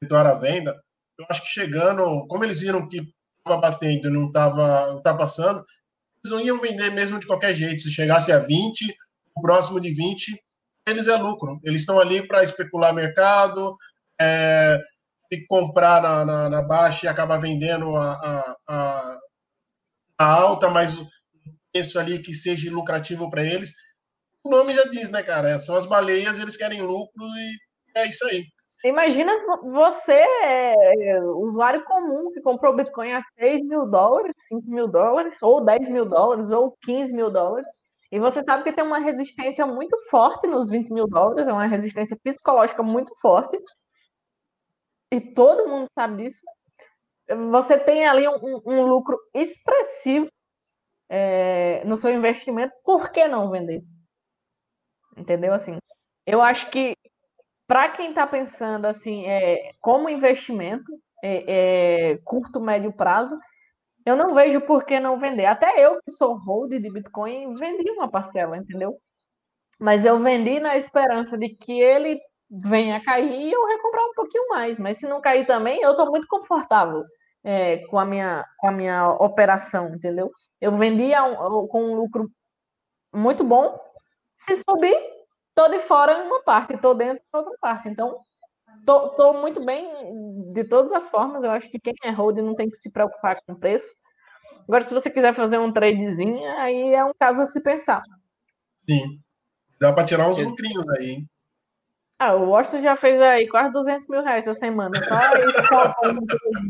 efetuaram 0.00 0.30
a 0.30 0.38
venda, 0.38 0.74
eu 1.18 1.26
acho 1.28 1.42
que 1.42 1.48
chegando, 1.48 2.26
como 2.28 2.44
eles 2.44 2.60
viram 2.60 2.88
que 2.88 3.00
estava 3.38 3.60
batendo 3.60 4.10
não 4.10 4.26
estava 4.26 4.92
ultrapassando, 4.92 5.64
eles 6.24 6.32
não 6.32 6.40
iam 6.40 6.60
vender 6.60 6.90
mesmo 6.90 7.18
de 7.18 7.26
qualquer 7.26 7.54
jeito. 7.54 7.82
Se 7.82 7.90
chegasse 7.90 8.32
a 8.32 8.38
20, 8.38 8.94
o 9.36 9.40
próximo 9.40 9.80
de 9.80 9.92
20, 9.92 10.40
eles 10.86 11.08
é 11.08 11.16
lucro. 11.16 11.58
Eles 11.64 11.80
estão 11.80 11.98
ali 11.98 12.26
para 12.26 12.42
especular 12.42 12.94
mercado, 12.94 13.74
é, 14.20 14.78
e 15.30 15.46
comprar 15.46 16.02
na, 16.02 16.24
na, 16.24 16.48
na, 16.48 16.62
baixa 16.62 17.06
e 17.06 17.08
acabar 17.08 17.38
vendendo 17.38 17.96
a, 17.96 18.12
a, 18.12 18.56
a, 18.68 19.18
a 20.18 20.26
alta, 20.26 20.68
mas 20.68 20.98
o 20.98 21.06
preço 21.72 21.98
ali 21.98 22.20
que 22.20 22.32
seja 22.32 22.70
lucrativo 22.70 23.30
para 23.30 23.44
eles. 23.44 23.72
O 24.44 24.50
nome 24.50 24.72
já 24.72 24.84
diz, 24.84 25.10
né, 25.10 25.22
cara? 25.22 25.58
São 25.58 25.76
as 25.76 25.86
baleias, 25.86 26.38
eles 26.38 26.56
querem 26.56 26.82
lucro 26.82 27.24
e 27.24 27.98
é 27.98 28.08
isso 28.08 28.24
aí. 28.26 28.44
Imagina 28.84 29.32
você, 29.62 30.22
é, 30.44 31.20
usuário 31.22 31.82
comum, 31.84 32.30
que 32.32 32.40
comprou 32.42 32.76
Bitcoin 32.76 33.12
a 33.12 33.20
6 33.38 33.62
mil 33.62 33.86
dólares, 33.86 34.34
5 34.48 34.70
mil 34.70 34.86
dólares, 34.86 35.36
ou 35.40 35.64
10 35.64 35.88
mil 35.88 36.06
dólares, 36.06 36.50
ou 36.52 36.76
15 36.82 37.12
mil 37.14 37.30
dólares, 37.30 37.66
e 38.12 38.20
você 38.20 38.42
sabe 38.44 38.64
que 38.64 38.72
tem 38.72 38.84
uma 38.84 38.98
resistência 38.98 39.66
muito 39.66 39.96
forte 40.08 40.46
nos 40.46 40.70
20 40.70 40.92
mil 40.92 41.06
dólares, 41.06 41.48
é 41.48 41.52
uma 41.52 41.66
resistência 41.66 42.16
psicológica 42.22 42.82
muito 42.82 43.12
forte, 43.20 43.58
e 45.12 45.20
todo 45.20 45.68
mundo 45.68 45.86
sabe 45.98 46.24
disso. 46.24 46.40
Você 47.50 47.78
tem 47.78 48.06
ali 48.06 48.26
um, 48.28 48.60
um 48.64 48.82
lucro 48.82 49.18
expressivo 49.34 50.28
é, 51.08 51.84
no 51.84 51.96
seu 51.96 52.12
investimento, 52.12 52.72
por 52.84 53.10
que 53.10 53.26
não 53.26 53.50
vender? 53.50 53.82
Entendeu? 55.16 55.52
Assim, 55.54 55.78
eu 56.26 56.42
acho 56.42 56.70
que 56.70 56.94
para 57.66 57.88
quem 57.90 58.10
está 58.10 58.26
pensando 58.26 58.86
assim, 58.86 59.26
é, 59.26 59.72
como 59.80 60.08
investimento, 60.08 60.92
é, 61.22 62.12
é, 62.12 62.18
curto, 62.18 62.60
médio 62.60 62.92
prazo, 62.92 63.36
eu 64.04 64.14
não 64.14 64.34
vejo 64.34 64.60
por 64.60 64.84
que 64.84 65.00
não 65.00 65.18
vender. 65.18 65.46
Até 65.46 65.84
eu, 65.84 66.00
que 66.02 66.12
sou 66.12 66.36
hold 66.36 66.70
de 66.70 66.92
Bitcoin, 66.92 67.54
vendi 67.56 67.90
uma 67.90 68.08
parcela, 68.08 68.56
entendeu? 68.56 68.96
Mas 69.80 70.04
eu 70.04 70.18
vendi 70.18 70.60
na 70.60 70.76
esperança 70.76 71.36
de 71.36 71.50
que 71.50 71.80
ele 71.80 72.20
venha 72.50 72.96
a 72.96 73.02
cair 73.02 73.30
e 73.30 73.52
eu 73.52 73.66
recomprar 73.66 74.04
um 74.04 74.14
pouquinho 74.14 74.48
mais. 74.48 74.78
Mas 74.78 74.98
se 74.98 75.06
não 75.06 75.20
cair 75.20 75.46
também, 75.46 75.80
eu 75.80 75.90
estou 75.90 76.10
muito 76.10 76.26
confortável 76.28 77.04
é, 77.44 77.78
com, 77.86 77.98
a 77.98 78.04
minha, 78.04 78.44
com 78.58 78.68
a 78.68 78.72
minha 78.72 79.08
operação, 79.08 79.88
entendeu? 79.94 80.30
Eu 80.60 80.72
vendi 80.72 81.12
um, 81.16 81.66
com 81.68 81.84
um 81.84 81.94
lucro 81.94 82.30
muito 83.14 83.44
bom. 83.44 83.78
Se 84.34 84.56
subir, 84.56 84.96
tô 85.54 85.68
de 85.68 85.78
fora 85.78 86.12
em 86.12 86.26
uma 86.26 86.42
parte, 86.42 86.76
tô 86.76 86.92
dentro 86.94 87.22
em 87.22 87.36
outra 87.36 87.56
parte. 87.60 87.88
Então, 87.88 88.18
tô, 88.84 89.10
tô 89.10 89.34
muito 89.34 89.64
bem 89.64 90.52
de 90.52 90.64
todas 90.64 90.92
as 90.92 91.08
formas. 91.08 91.44
Eu 91.44 91.50
acho 91.50 91.70
que 91.70 91.78
quem 91.78 91.94
é 92.04 92.10
hold 92.10 92.38
não 92.38 92.54
tem 92.54 92.68
que 92.68 92.76
se 92.76 92.90
preocupar 92.90 93.40
com 93.46 93.52
o 93.52 93.58
preço. 93.58 93.94
Agora, 94.68 94.84
se 94.84 94.92
você 94.92 95.08
quiser 95.08 95.34
fazer 95.34 95.58
um 95.58 95.72
tradezinho, 95.72 96.44
aí 96.58 96.94
é 96.94 97.04
um 97.04 97.12
caso 97.18 97.42
a 97.42 97.44
se 97.44 97.62
pensar. 97.62 98.02
Sim. 98.88 99.20
Dá 99.80 99.92
para 99.92 100.04
tirar 100.04 100.28
uns 100.28 100.38
lucrinhos 100.38 100.88
aí, 100.98 101.10
hein? 101.10 101.30
Ah, 102.18 102.34
o 102.34 102.48
Washington 102.48 102.80
já 102.80 102.96
fez 102.96 103.20
aí 103.20 103.46
quase 103.46 103.72
200 103.72 104.08
mil 104.08 104.22
reais 104.22 104.46
essa 104.46 104.58
semana. 104.58 104.92
Só 105.04 105.16
isso 105.36 105.62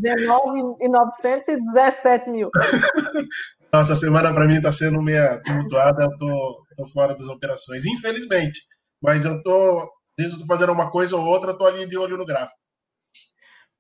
19,900 0.01 1.49
e 1.49 1.57
17 1.57 2.31
mil. 2.31 2.51
Nossa, 3.73 3.93
a 3.93 3.97
semana 3.97 4.35
para 4.35 4.47
mim 4.47 4.57
está 4.57 4.73
sendo 4.73 5.01
meio 5.01 5.41
tumultuada. 5.45 6.05
Eu 6.05 6.19
tô, 6.19 6.67
tô 6.77 6.87
fora 6.89 7.15
das 7.15 7.29
operações, 7.29 7.87
infelizmente. 7.87 8.61
Mas 9.01 9.25
eu 9.25 9.41
tô, 9.45 9.79
às 9.79 9.89
vezes 10.19 10.33
eu 10.35 10.41
tô 10.41 10.47
fazendo 10.47 10.73
uma 10.73 10.91
coisa 10.91 11.17
ou 11.17 11.25
outra, 11.25 11.53
eu 11.53 11.59
tô 11.59 11.65
ali 11.65 11.87
de 11.87 11.97
olho 11.97 12.17
no 12.17 12.27
gráfico. 12.27 12.59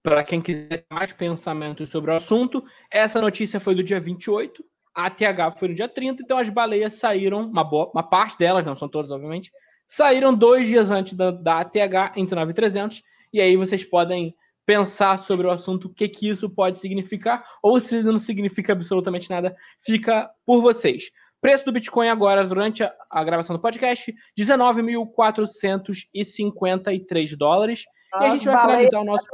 Para 0.05 0.23
quem 0.23 0.41
quiser 0.41 0.85
mais 0.89 1.11
pensamentos 1.11 1.91
sobre 1.91 2.13
o 2.13 2.15
assunto, 2.15 2.63
essa 2.93 3.21
notícia 3.21 3.59
foi 3.59 3.75
do 3.75 3.83
dia 3.83 3.99
28, 3.99 4.65
a 4.95 5.11
TH 5.11 5.57
foi 5.59 5.69
no 5.69 5.75
dia 5.75 5.89
30, 5.89 6.23
então 6.23 6.39
as 6.39 6.49
baleias 6.49 6.95
saíram, 6.95 7.41
uma, 7.41 7.65
boa, 7.65 7.91
uma 7.93 8.09
parte 8.09 8.39
delas, 8.39 8.65
não 8.65 8.77
são 8.77 8.89
todas, 8.89 9.11
obviamente, 9.11 9.51
saíram 9.87 10.35
dois 10.35 10.67
dias 10.67 10.91
antes 10.91 11.15
da, 11.15 11.31
da 11.31 11.61
ATH 11.61 12.13
entre 12.17 12.35
9 12.35 12.51
e 12.51 12.55
300, 12.55 13.03
e 13.33 13.41
aí 13.41 13.57
vocês 13.57 13.85
podem 13.85 14.35
pensar 14.65 15.21
sobre 15.21 15.47
o 15.47 15.51
assunto, 15.51 15.87
o 15.87 15.95
que, 15.95 16.09
que 16.09 16.29
isso 16.29 16.51
pode 16.51 16.79
significar, 16.79 17.47
ou 17.63 17.79
se 17.79 18.03
não 18.03 18.19
significa 18.19 18.73
absolutamente 18.73 19.31
nada, 19.31 19.55
fica 19.81 20.29
por 20.45 20.61
vocês. 20.61 21.13
Preço 21.41 21.65
do 21.65 21.71
Bitcoin 21.73 22.09
agora, 22.09 22.45
durante 22.45 22.83
a, 22.83 22.93
a 23.09 23.23
gravação 23.23 23.55
do 23.55 23.63
podcast, 23.63 24.13
19.453 24.37 27.37
dólares. 27.37 27.85
As 28.13 28.25
e 28.25 28.27
a 28.27 28.31
gente 28.31 28.47
vai 28.47 28.61
finalizar 28.61 29.03
o 29.03 29.05
nosso. 29.05 29.25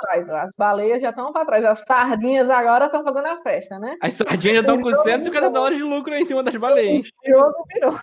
Trás, 0.00 0.28
as 0.28 0.50
baleias 0.58 1.00
já 1.00 1.08
estão 1.10 1.32
para 1.32 1.46
trás. 1.46 1.64
As 1.64 1.78
sardinhas 1.86 2.50
agora 2.50 2.86
estão 2.86 3.04
fazendo 3.04 3.26
a 3.26 3.40
festa, 3.40 3.78
né? 3.78 3.96
As 4.02 4.14
sardinhas 4.14 4.64
já 4.64 4.72
estão 4.72 4.80
com 4.80 4.92
150 4.92 5.50
dólares 5.50 5.78
de 5.78 5.84
lucro 5.84 6.12
em 6.12 6.24
cima 6.24 6.42
das 6.42 6.56
baleias. 6.56 7.08
O 7.24 7.30
jogo 7.30 7.64
virou. 7.72 7.94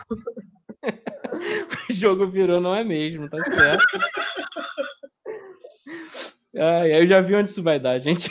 o 1.90 1.94
jogo 1.94 2.28
virou, 2.28 2.60
não 2.62 2.76
é 2.76 2.84
mesmo, 2.84 3.30
tá 3.30 3.38
certo. 3.40 3.86
Ai, 6.56 7.02
eu 7.02 7.06
já 7.06 7.22
vi 7.22 7.36
onde 7.36 7.52
isso 7.52 7.64
vai 7.64 7.80
dar, 7.80 8.00
gente. 8.00 8.30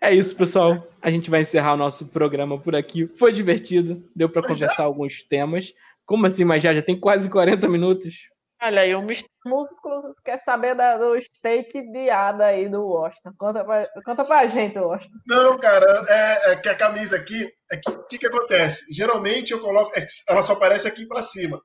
É 0.00 0.12
isso, 0.12 0.36
pessoal. 0.36 0.86
A 1.00 1.10
gente 1.10 1.30
vai 1.30 1.40
encerrar 1.40 1.72
o 1.72 1.78
nosso 1.78 2.04
programa 2.04 2.58
por 2.58 2.76
aqui. 2.76 3.06
Foi 3.06 3.32
divertido, 3.32 4.04
deu 4.14 4.28
para 4.28 4.42
conversar 4.42 4.84
alguns 4.84 5.22
temas. 5.22 5.72
Como 6.04 6.26
assim, 6.26 6.44
mas 6.44 6.62
já, 6.62 6.74
já 6.74 6.82
tem 6.82 7.00
quase 7.00 7.30
40 7.30 7.66
minutos? 7.68 8.28
Olha 8.66 8.80
aí, 8.80 8.94
o 8.94 9.00
Mr. 9.00 9.28
Músculos 9.44 10.18
quer 10.24 10.38
saber 10.38 10.74
da, 10.74 10.96
do 10.96 11.20
steak 11.20 11.82
de 11.92 12.08
ada 12.08 12.46
aí 12.46 12.66
do 12.66 12.82
Washington. 12.82 13.32
Conta 13.36 13.62
pra, 13.62 13.86
conta 14.02 14.24
pra 14.24 14.46
gente, 14.46 14.78
Washington. 14.78 15.18
Não, 15.26 15.58
cara, 15.58 16.02
é, 16.08 16.52
é 16.52 16.56
que 16.56 16.70
a 16.70 16.74
camisa 16.74 17.14
aqui, 17.16 17.44
o 17.44 17.50
é 17.70 17.76
que, 17.76 17.92
que, 18.08 18.18
que 18.20 18.26
acontece? 18.26 18.86
Geralmente 18.90 19.52
eu 19.52 19.60
coloco, 19.60 19.92
é 19.94 20.06
ela 20.30 20.40
só 20.40 20.54
aparece 20.54 20.88
aqui 20.88 21.06
pra 21.06 21.20
cima. 21.20 21.60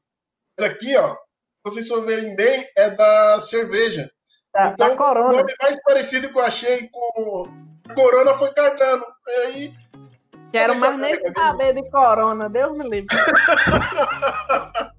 Mas 0.59 0.69
aqui, 0.69 0.93
ó, 0.97 1.13
se 1.13 1.19
vocês 1.63 1.87
for 1.87 2.05
verem 2.05 2.35
bem, 2.35 2.67
é 2.75 2.89
da 2.89 3.39
cerveja. 3.39 4.11
Da, 4.53 4.67
então, 4.67 4.89
da 4.89 4.97
Corona. 4.97 5.29
o 5.29 5.37
nome 5.37 5.53
mais 5.61 5.81
parecido 5.81 6.27
que 6.27 6.37
eu 6.37 6.43
achei 6.43 6.89
com 6.89 7.45
Corona 7.95 8.33
foi 8.33 8.51
cagando. 8.51 9.05
E 9.25 9.31
aí. 9.31 9.73
Quero 10.51 10.77
mais 10.77 10.99
nem 10.99 11.33
saber 11.33 11.75
de 11.75 11.89
Corona, 11.89 12.49
Deus 12.49 12.75
me 12.75 12.89
livre. 12.89 13.07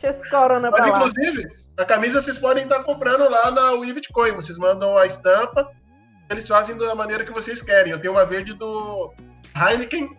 Deixa 0.00 0.08
esse 0.08 0.30
Corona 0.30 0.70
Mas, 0.70 0.86
inclusive, 0.86 1.48
a 1.78 1.84
camisa 1.84 2.20
vocês 2.20 2.38
podem 2.38 2.64
estar 2.64 2.82
comprando 2.82 3.28
lá 3.30 3.50
na 3.50 3.72
Wii 3.72 3.94
Bitcoin. 3.94 4.32
Vocês 4.32 4.58
mandam 4.58 4.96
a 4.98 5.06
estampa, 5.06 5.70
eles 6.30 6.46
fazem 6.46 6.76
da 6.76 6.94
maneira 6.94 7.24
que 7.24 7.32
vocês 7.32 7.62
querem. 7.62 7.92
Eu 7.92 8.00
tenho 8.00 8.14
uma 8.14 8.24
verde 8.24 8.54
do 8.54 9.12
Heineken 9.56 10.16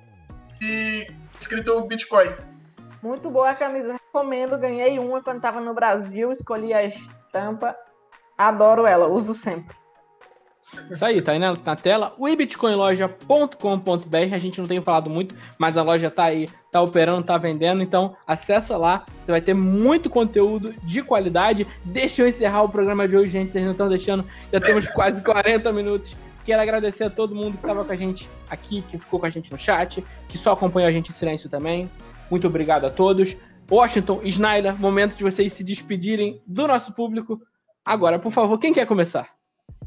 e 0.61 1.07
escrito 1.39 1.81
Bitcoin. 1.81 2.33
Muito 3.01 3.29
boa 3.29 3.51
a 3.51 3.55
camisa, 3.55 3.93
recomendo. 3.93 4.57
Ganhei 4.57 4.97
uma 4.97 5.21
quando 5.21 5.37
estava 5.37 5.61
no 5.61 5.73
Brasil, 5.73 6.31
escolhi 6.31 6.73
a 6.73 6.83
estampa. 6.83 7.75
Adoro 8.37 8.85
ela, 8.85 9.07
uso 9.07 9.33
sempre. 9.33 9.75
Isso 10.89 11.05
aí, 11.05 11.21
tá 11.21 11.31
aí 11.31 11.39
na, 11.39 11.53
na 11.53 11.75
tela. 11.75 12.13
O 12.17 12.25
a 12.25 14.37
gente 14.37 14.59
não 14.59 14.67
tem 14.67 14.81
falado 14.81 15.09
muito, 15.09 15.35
mas 15.57 15.77
a 15.77 15.83
loja 15.83 16.09
tá 16.09 16.25
aí, 16.25 16.49
tá 16.71 16.81
operando, 16.81 17.25
tá 17.25 17.37
vendendo, 17.37 17.81
então 17.81 18.15
acessa 18.25 18.75
lá, 18.75 19.05
você 19.23 19.31
vai 19.31 19.41
ter 19.41 19.53
muito 19.53 20.09
conteúdo 20.09 20.73
de 20.83 21.01
qualidade. 21.01 21.67
Deixa 21.83 22.21
eu 22.21 22.27
encerrar 22.27 22.63
o 22.63 22.69
programa 22.69 23.07
de 23.07 23.15
hoje, 23.15 23.31
gente, 23.31 23.51
vocês 23.51 23.63
não 23.63 23.71
estão 23.71 23.89
deixando, 23.89 24.25
já 24.51 24.59
temos 24.59 24.87
quase 24.89 25.23
40 25.23 25.71
minutos. 25.71 26.15
Quero 26.43 26.61
agradecer 26.61 27.05
a 27.05 27.09
todo 27.09 27.33
mundo 27.33 27.53
que 27.53 27.63
estava 27.63 27.83
com 27.83 27.91
a 27.91 27.95
gente 27.95 28.29
aqui, 28.49 28.83
que 28.83 28.99
ficou 28.99 29.19
com 29.19 29.25
a 29.25 29.31
gente 29.31 29.51
no 29.51 29.57
chat, 29.57 30.03
que 30.29 30.37
só 30.37 30.51
acompanhou 30.51 30.87
a 30.87 30.91
gente 30.91 31.09
em 31.09 31.13
silêncio 31.13 31.49
também. 31.49 31.89
Muito 32.29 32.45
obrigado 32.45 32.85
a 32.85 32.91
todos. 32.91 33.35
Washington, 33.69 34.21
Snyder, 34.23 34.79
momento 34.79 35.15
de 35.15 35.23
vocês 35.23 35.53
se 35.53 35.63
despedirem 35.63 36.39
do 36.45 36.67
nosso 36.67 36.93
público. 36.93 37.41
Agora, 37.83 38.19
por 38.19 38.31
favor, 38.31 38.59
quem 38.59 38.73
quer 38.73 38.85
começar? 38.85 39.29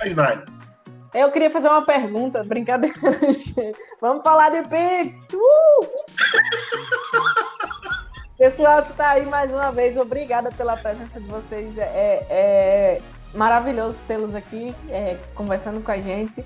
A 0.03 0.09
Snyder. 0.09 0.67
Eu 1.14 1.32
queria 1.32 1.50
fazer 1.50 1.68
uma 1.68 1.84
pergunta, 1.84 2.44
brincadeira. 2.44 2.94
Vamos 4.00 4.22
falar 4.22 4.50
de 4.50 4.62
Pix! 4.68 5.20
Uh! 5.32 5.88
Pessoal 8.36 8.84
que 8.84 8.92
está 8.92 9.11
aí 9.11 9.26
mais 9.26 9.50
uma 9.50 9.72
vez, 9.72 9.96
obrigada 9.96 10.52
pela 10.52 10.76
presença 10.76 11.20
de 11.20 11.26
vocês. 11.26 11.76
É, 11.76 11.82
é, 11.82 12.26
é 12.30 13.02
maravilhoso 13.34 13.98
tê-los 14.06 14.32
aqui 14.34 14.74
é, 14.88 15.16
conversando 15.34 15.82
com 15.82 15.90
a 15.90 15.98
gente. 15.98 16.44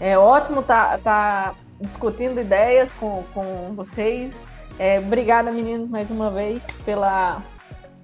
É 0.00 0.16
ótimo 0.16 0.60
estar 0.60 0.98
tá, 0.98 0.98
tá 0.98 1.54
discutindo 1.80 2.40
ideias 2.40 2.94
com, 2.94 3.22
com 3.34 3.74
vocês. 3.74 4.40
É, 4.78 4.98
obrigada, 4.98 5.50
meninos, 5.50 5.90
mais 5.90 6.10
uma 6.10 6.30
vez 6.30 6.66
pela, 6.84 7.42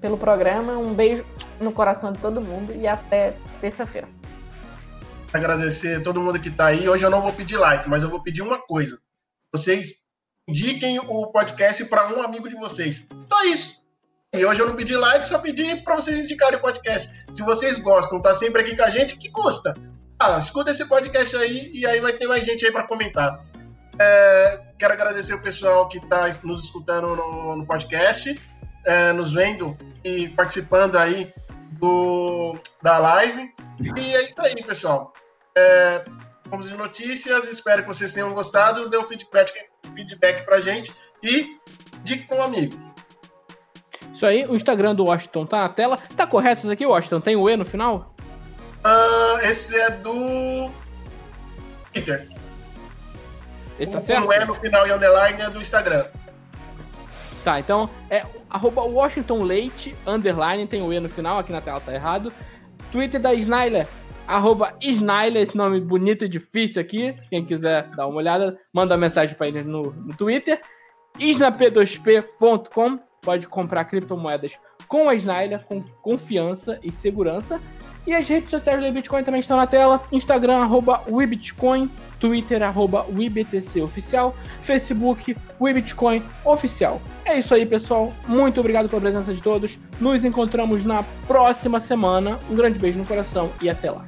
pelo 0.01 0.19
programa. 0.19 0.73
Um 0.73 0.93
beijo 0.93 1.25
no 1.61 1.73
coração 1.73 2.13
de 2.13 2.19
todo 2.19 2.41
mundo 2.41 2.75
e 2.75 2.87
até 2.87 3.35
terça-feira. 3.61 4.09
Agradecer 5.33 6.03
todo 6.03 6.21
mundo 6.21 6.39
que 6.39 6.49
está 6.49 6.67
aí. 6.67 6.89
Hoje 6.89 7.05
eu 7.05 7.11
não 7.11 7.23
vou 7.23 7.33
pedir 7.33 7.57
like, 7.57 7.89
mas 7.89 8.03
eu 8.03 8.11
vou 8.11 8.23
pedir 8.23 8.43
uma 8.43 8.59
coisa. 8.59 8.99
Vocês 9.53 10.13
indiquem 10.47 10.99
o 10.99 11.27
podcast 11.29 11.85
para 11.87 12.15
um 12.15 12.23
amigo 12.23 12.49
de 12.49 12.55
vocês. 12.55 13.07
Só 13.31 13.45
isso. 13.47 13.81
E 14.35 14.45
hoje 14.45 14.61
eu 14.61 14.69
não 14.69 14.77
pedi 14.77 14.97
like, 14.97 15.27
só 15.27 15.39
pedi 15.39 15.77
para 15.77 15.95
vocês 15.95 16.19
indicarem 16.19 16.59
o 16.59 16.61
podcast. 16.61 17.11
Se 17.33 17.43
vocês 17.43 17.79
gostam, 17.79 18.21
tá 18.21 18.33
sempre 18.35 18.61
aqui 18.61 18.77
com 18.77 18.83
a 18.83 18.91
gente, 18.91 19.17
que 19.17 19.31
custa? 19.31 19.75
Ah, 20.21 20.39
escuta 20.39 20.71
esse 20.71 20.85
podcast 20.87 21.35
aí 21.37 21.71
e 21.73 21.87
aí 21.87 22.01
vai 22.01 22.13
ter 22.13 22.27
mais 22.27 22.45
gente 22.45 22.65
aí 22.65 22.73
para 22.73 22.87
comentar. 22.87 23.41
É, 23.99 24.61
quero 24.79 24.93
agradecer 24.93 25.35
o 25.35 25.43
pessoal 25.43 25.89
que 25.89 25.99
está 25.99 26.29
nos 26.43 26.65
escutando 26.65 27.15
no, 27.15 27.57
no 27.57 27.67
podcast, 27.67 28.41
é, 28.85 29.13
nos 29.13 29.33
vendo 29.33 29.77
e 30.05 30.29
participando 30.31 30.97
aí 30.97 31.33
do, 31.73 32.57
da 32.83 32.99
live. 32.99 33.51
E 33.81 34.15
é 34.15 34.23
isso 34.23 34.41
aí, 34.41 34.55
pessoal. 34.63 35.13
É, 35.57 36.05
vamos 36.47 36.69
de 36.69 36.77
notícias. 36.77 37.49
Espero 37.49 37.83
que 37.83 37.89
vocês 37.89 38.13
tenham 38.13 38.33
gostado. 38.35 38.89
Dê 38.89 38.99
um 38.99 39.05
feedback, 39.05 39.53
feedback 39.95 40.45
pra 40.45 40.61
gente 40.61 40.93
e 41.23 41.59
diga 42.03 42.25
para 42.27 42.37
um 42.39 42.43
amigo. 42.43 42.93
Isso 44.15 44.27
aí, 44.27 44.47
o 44.47 44.55
Instagram 44.55 44.95
do 44.95 45.05
Washington 45.05 45.47
tá 45.47 45.59
na 45.59 45.69
tela. 45.69 45.99
Tá 46.17 46.27
correto 46.27 46.63
isso 46.63 46.71
aqui, 46.71 46.87
Washington? 46.87 47.21
Tem 47.21 47.37
o 47.37 47.49
E 47.49 47.57
no 47.57 47.65
final? 47.65 48.15
Uh, 48.85 49.39
esse 49.45 49.79
é 49.81 49.91
do 49.91 50.71
Twitter. 51.93 52.29
Esse 53.79 53.93
tá 53.93 54.01
certo? 54.01 54.29
O 54.29 54.33
E 54.33 54.45
no 54.45 54.55
final 54.55 54.87
e 54.87 54.93
underline 54.93 55.41
é 55.41 55.51
do 55.51 55.61
Instagram. 55.61 56.07
Tá, 57.45 57.59
então 57.59 57.91
é 58.09 58.25
arroba 58.49 58.83
Washington 58.83 59.43
Leite, 59.43 59.97
underline, 60.07 60.67
tem 60.69 60.83
o 60.83 60.93
E 60.93 61.01
no 61.01 61.09
final, 61.09 61.39
aqui 61.39 61.51
na 61.51 61.61
tela 61.61 61.81
tá 61.81 61.93
errado. 61.93 62.33
Twitter 62.93 63.21
da 63.21 63.35
Snyler, 63.35 63.89
arroba 64.27 64.75
Snyler, 64.81 65.43
esse 65.43 65.57
nome 65.57 65.81
bonito 65.81 66.25
e 66.25 66.29
difícil 66.29 66.81
aqui. 66.81 67.15
Quem 67.31 67.45
quiser 67.45 67.89
dar 67.97 68.07
uma 68.07 68.17
olhada, 68.17 68.59
manda 68.73 68.97
mensagem 68.97 69.37
para 69.37 69.49
ele 69.49 69.63
no, 69.63 69.93
no 69.93 70.15
Twitter. 70.17 70.61
isnap2p.com 71.19 72.99
pode 73.23 73.47
comprar 73.47 73.85
criptomoedas 73.85 74.59
com 74.89 75.09
a 75.09 75.15
Snyder, 75.15 75.65
com 75.67 75.83
confiança 76.03 76.79
e 76.83 76.91
segurança. 76.91 77.61
E 78.07 78.15
as 78.15 78.27
redes 78.27 78.51
sociais 78.51 78.81
do 78.81 78.93
Bitcoin 78.93 79.23
também 79.23 79.41
estão 79.41 79.57
na 79.57 79.67
tela: 79.67 80.03
Instagram, 80.11 80.59
arroba 80.59 81.03
Webitcoin, 81.09 81.91
Twitter, 82.19 82.63
arroba 82.63 83.07
Oficial, 83.83 84.37
Facebook, 84.63 85.37
Webitcoin 85.61 86.23
Oficial. 86.45 87.01
É 87.25 87.39
isso 87.39 87.55
aí, 87.55 87.65
pessoal. 87.65 88.13
Muito 88.27 88.61
obrigado 88.61 88.89
pela 88.89 89.01
presença 89.01 89.33
de 89.33 89.41
todos. 89.41 89.79
Nos 90.01 90.25
encontramos 90.25 90.85
na 90.85 91.05
próxima 91.27 91.81
semana. 91.81 92.39
Um 92.51 92.57
grande 92.57 92.79
beijo 92.79 92.99
no 92.99 93.05
coração 93.05 93.51
e 93.61 93.71
até 93.71 93.91
lá. 93.91 94.05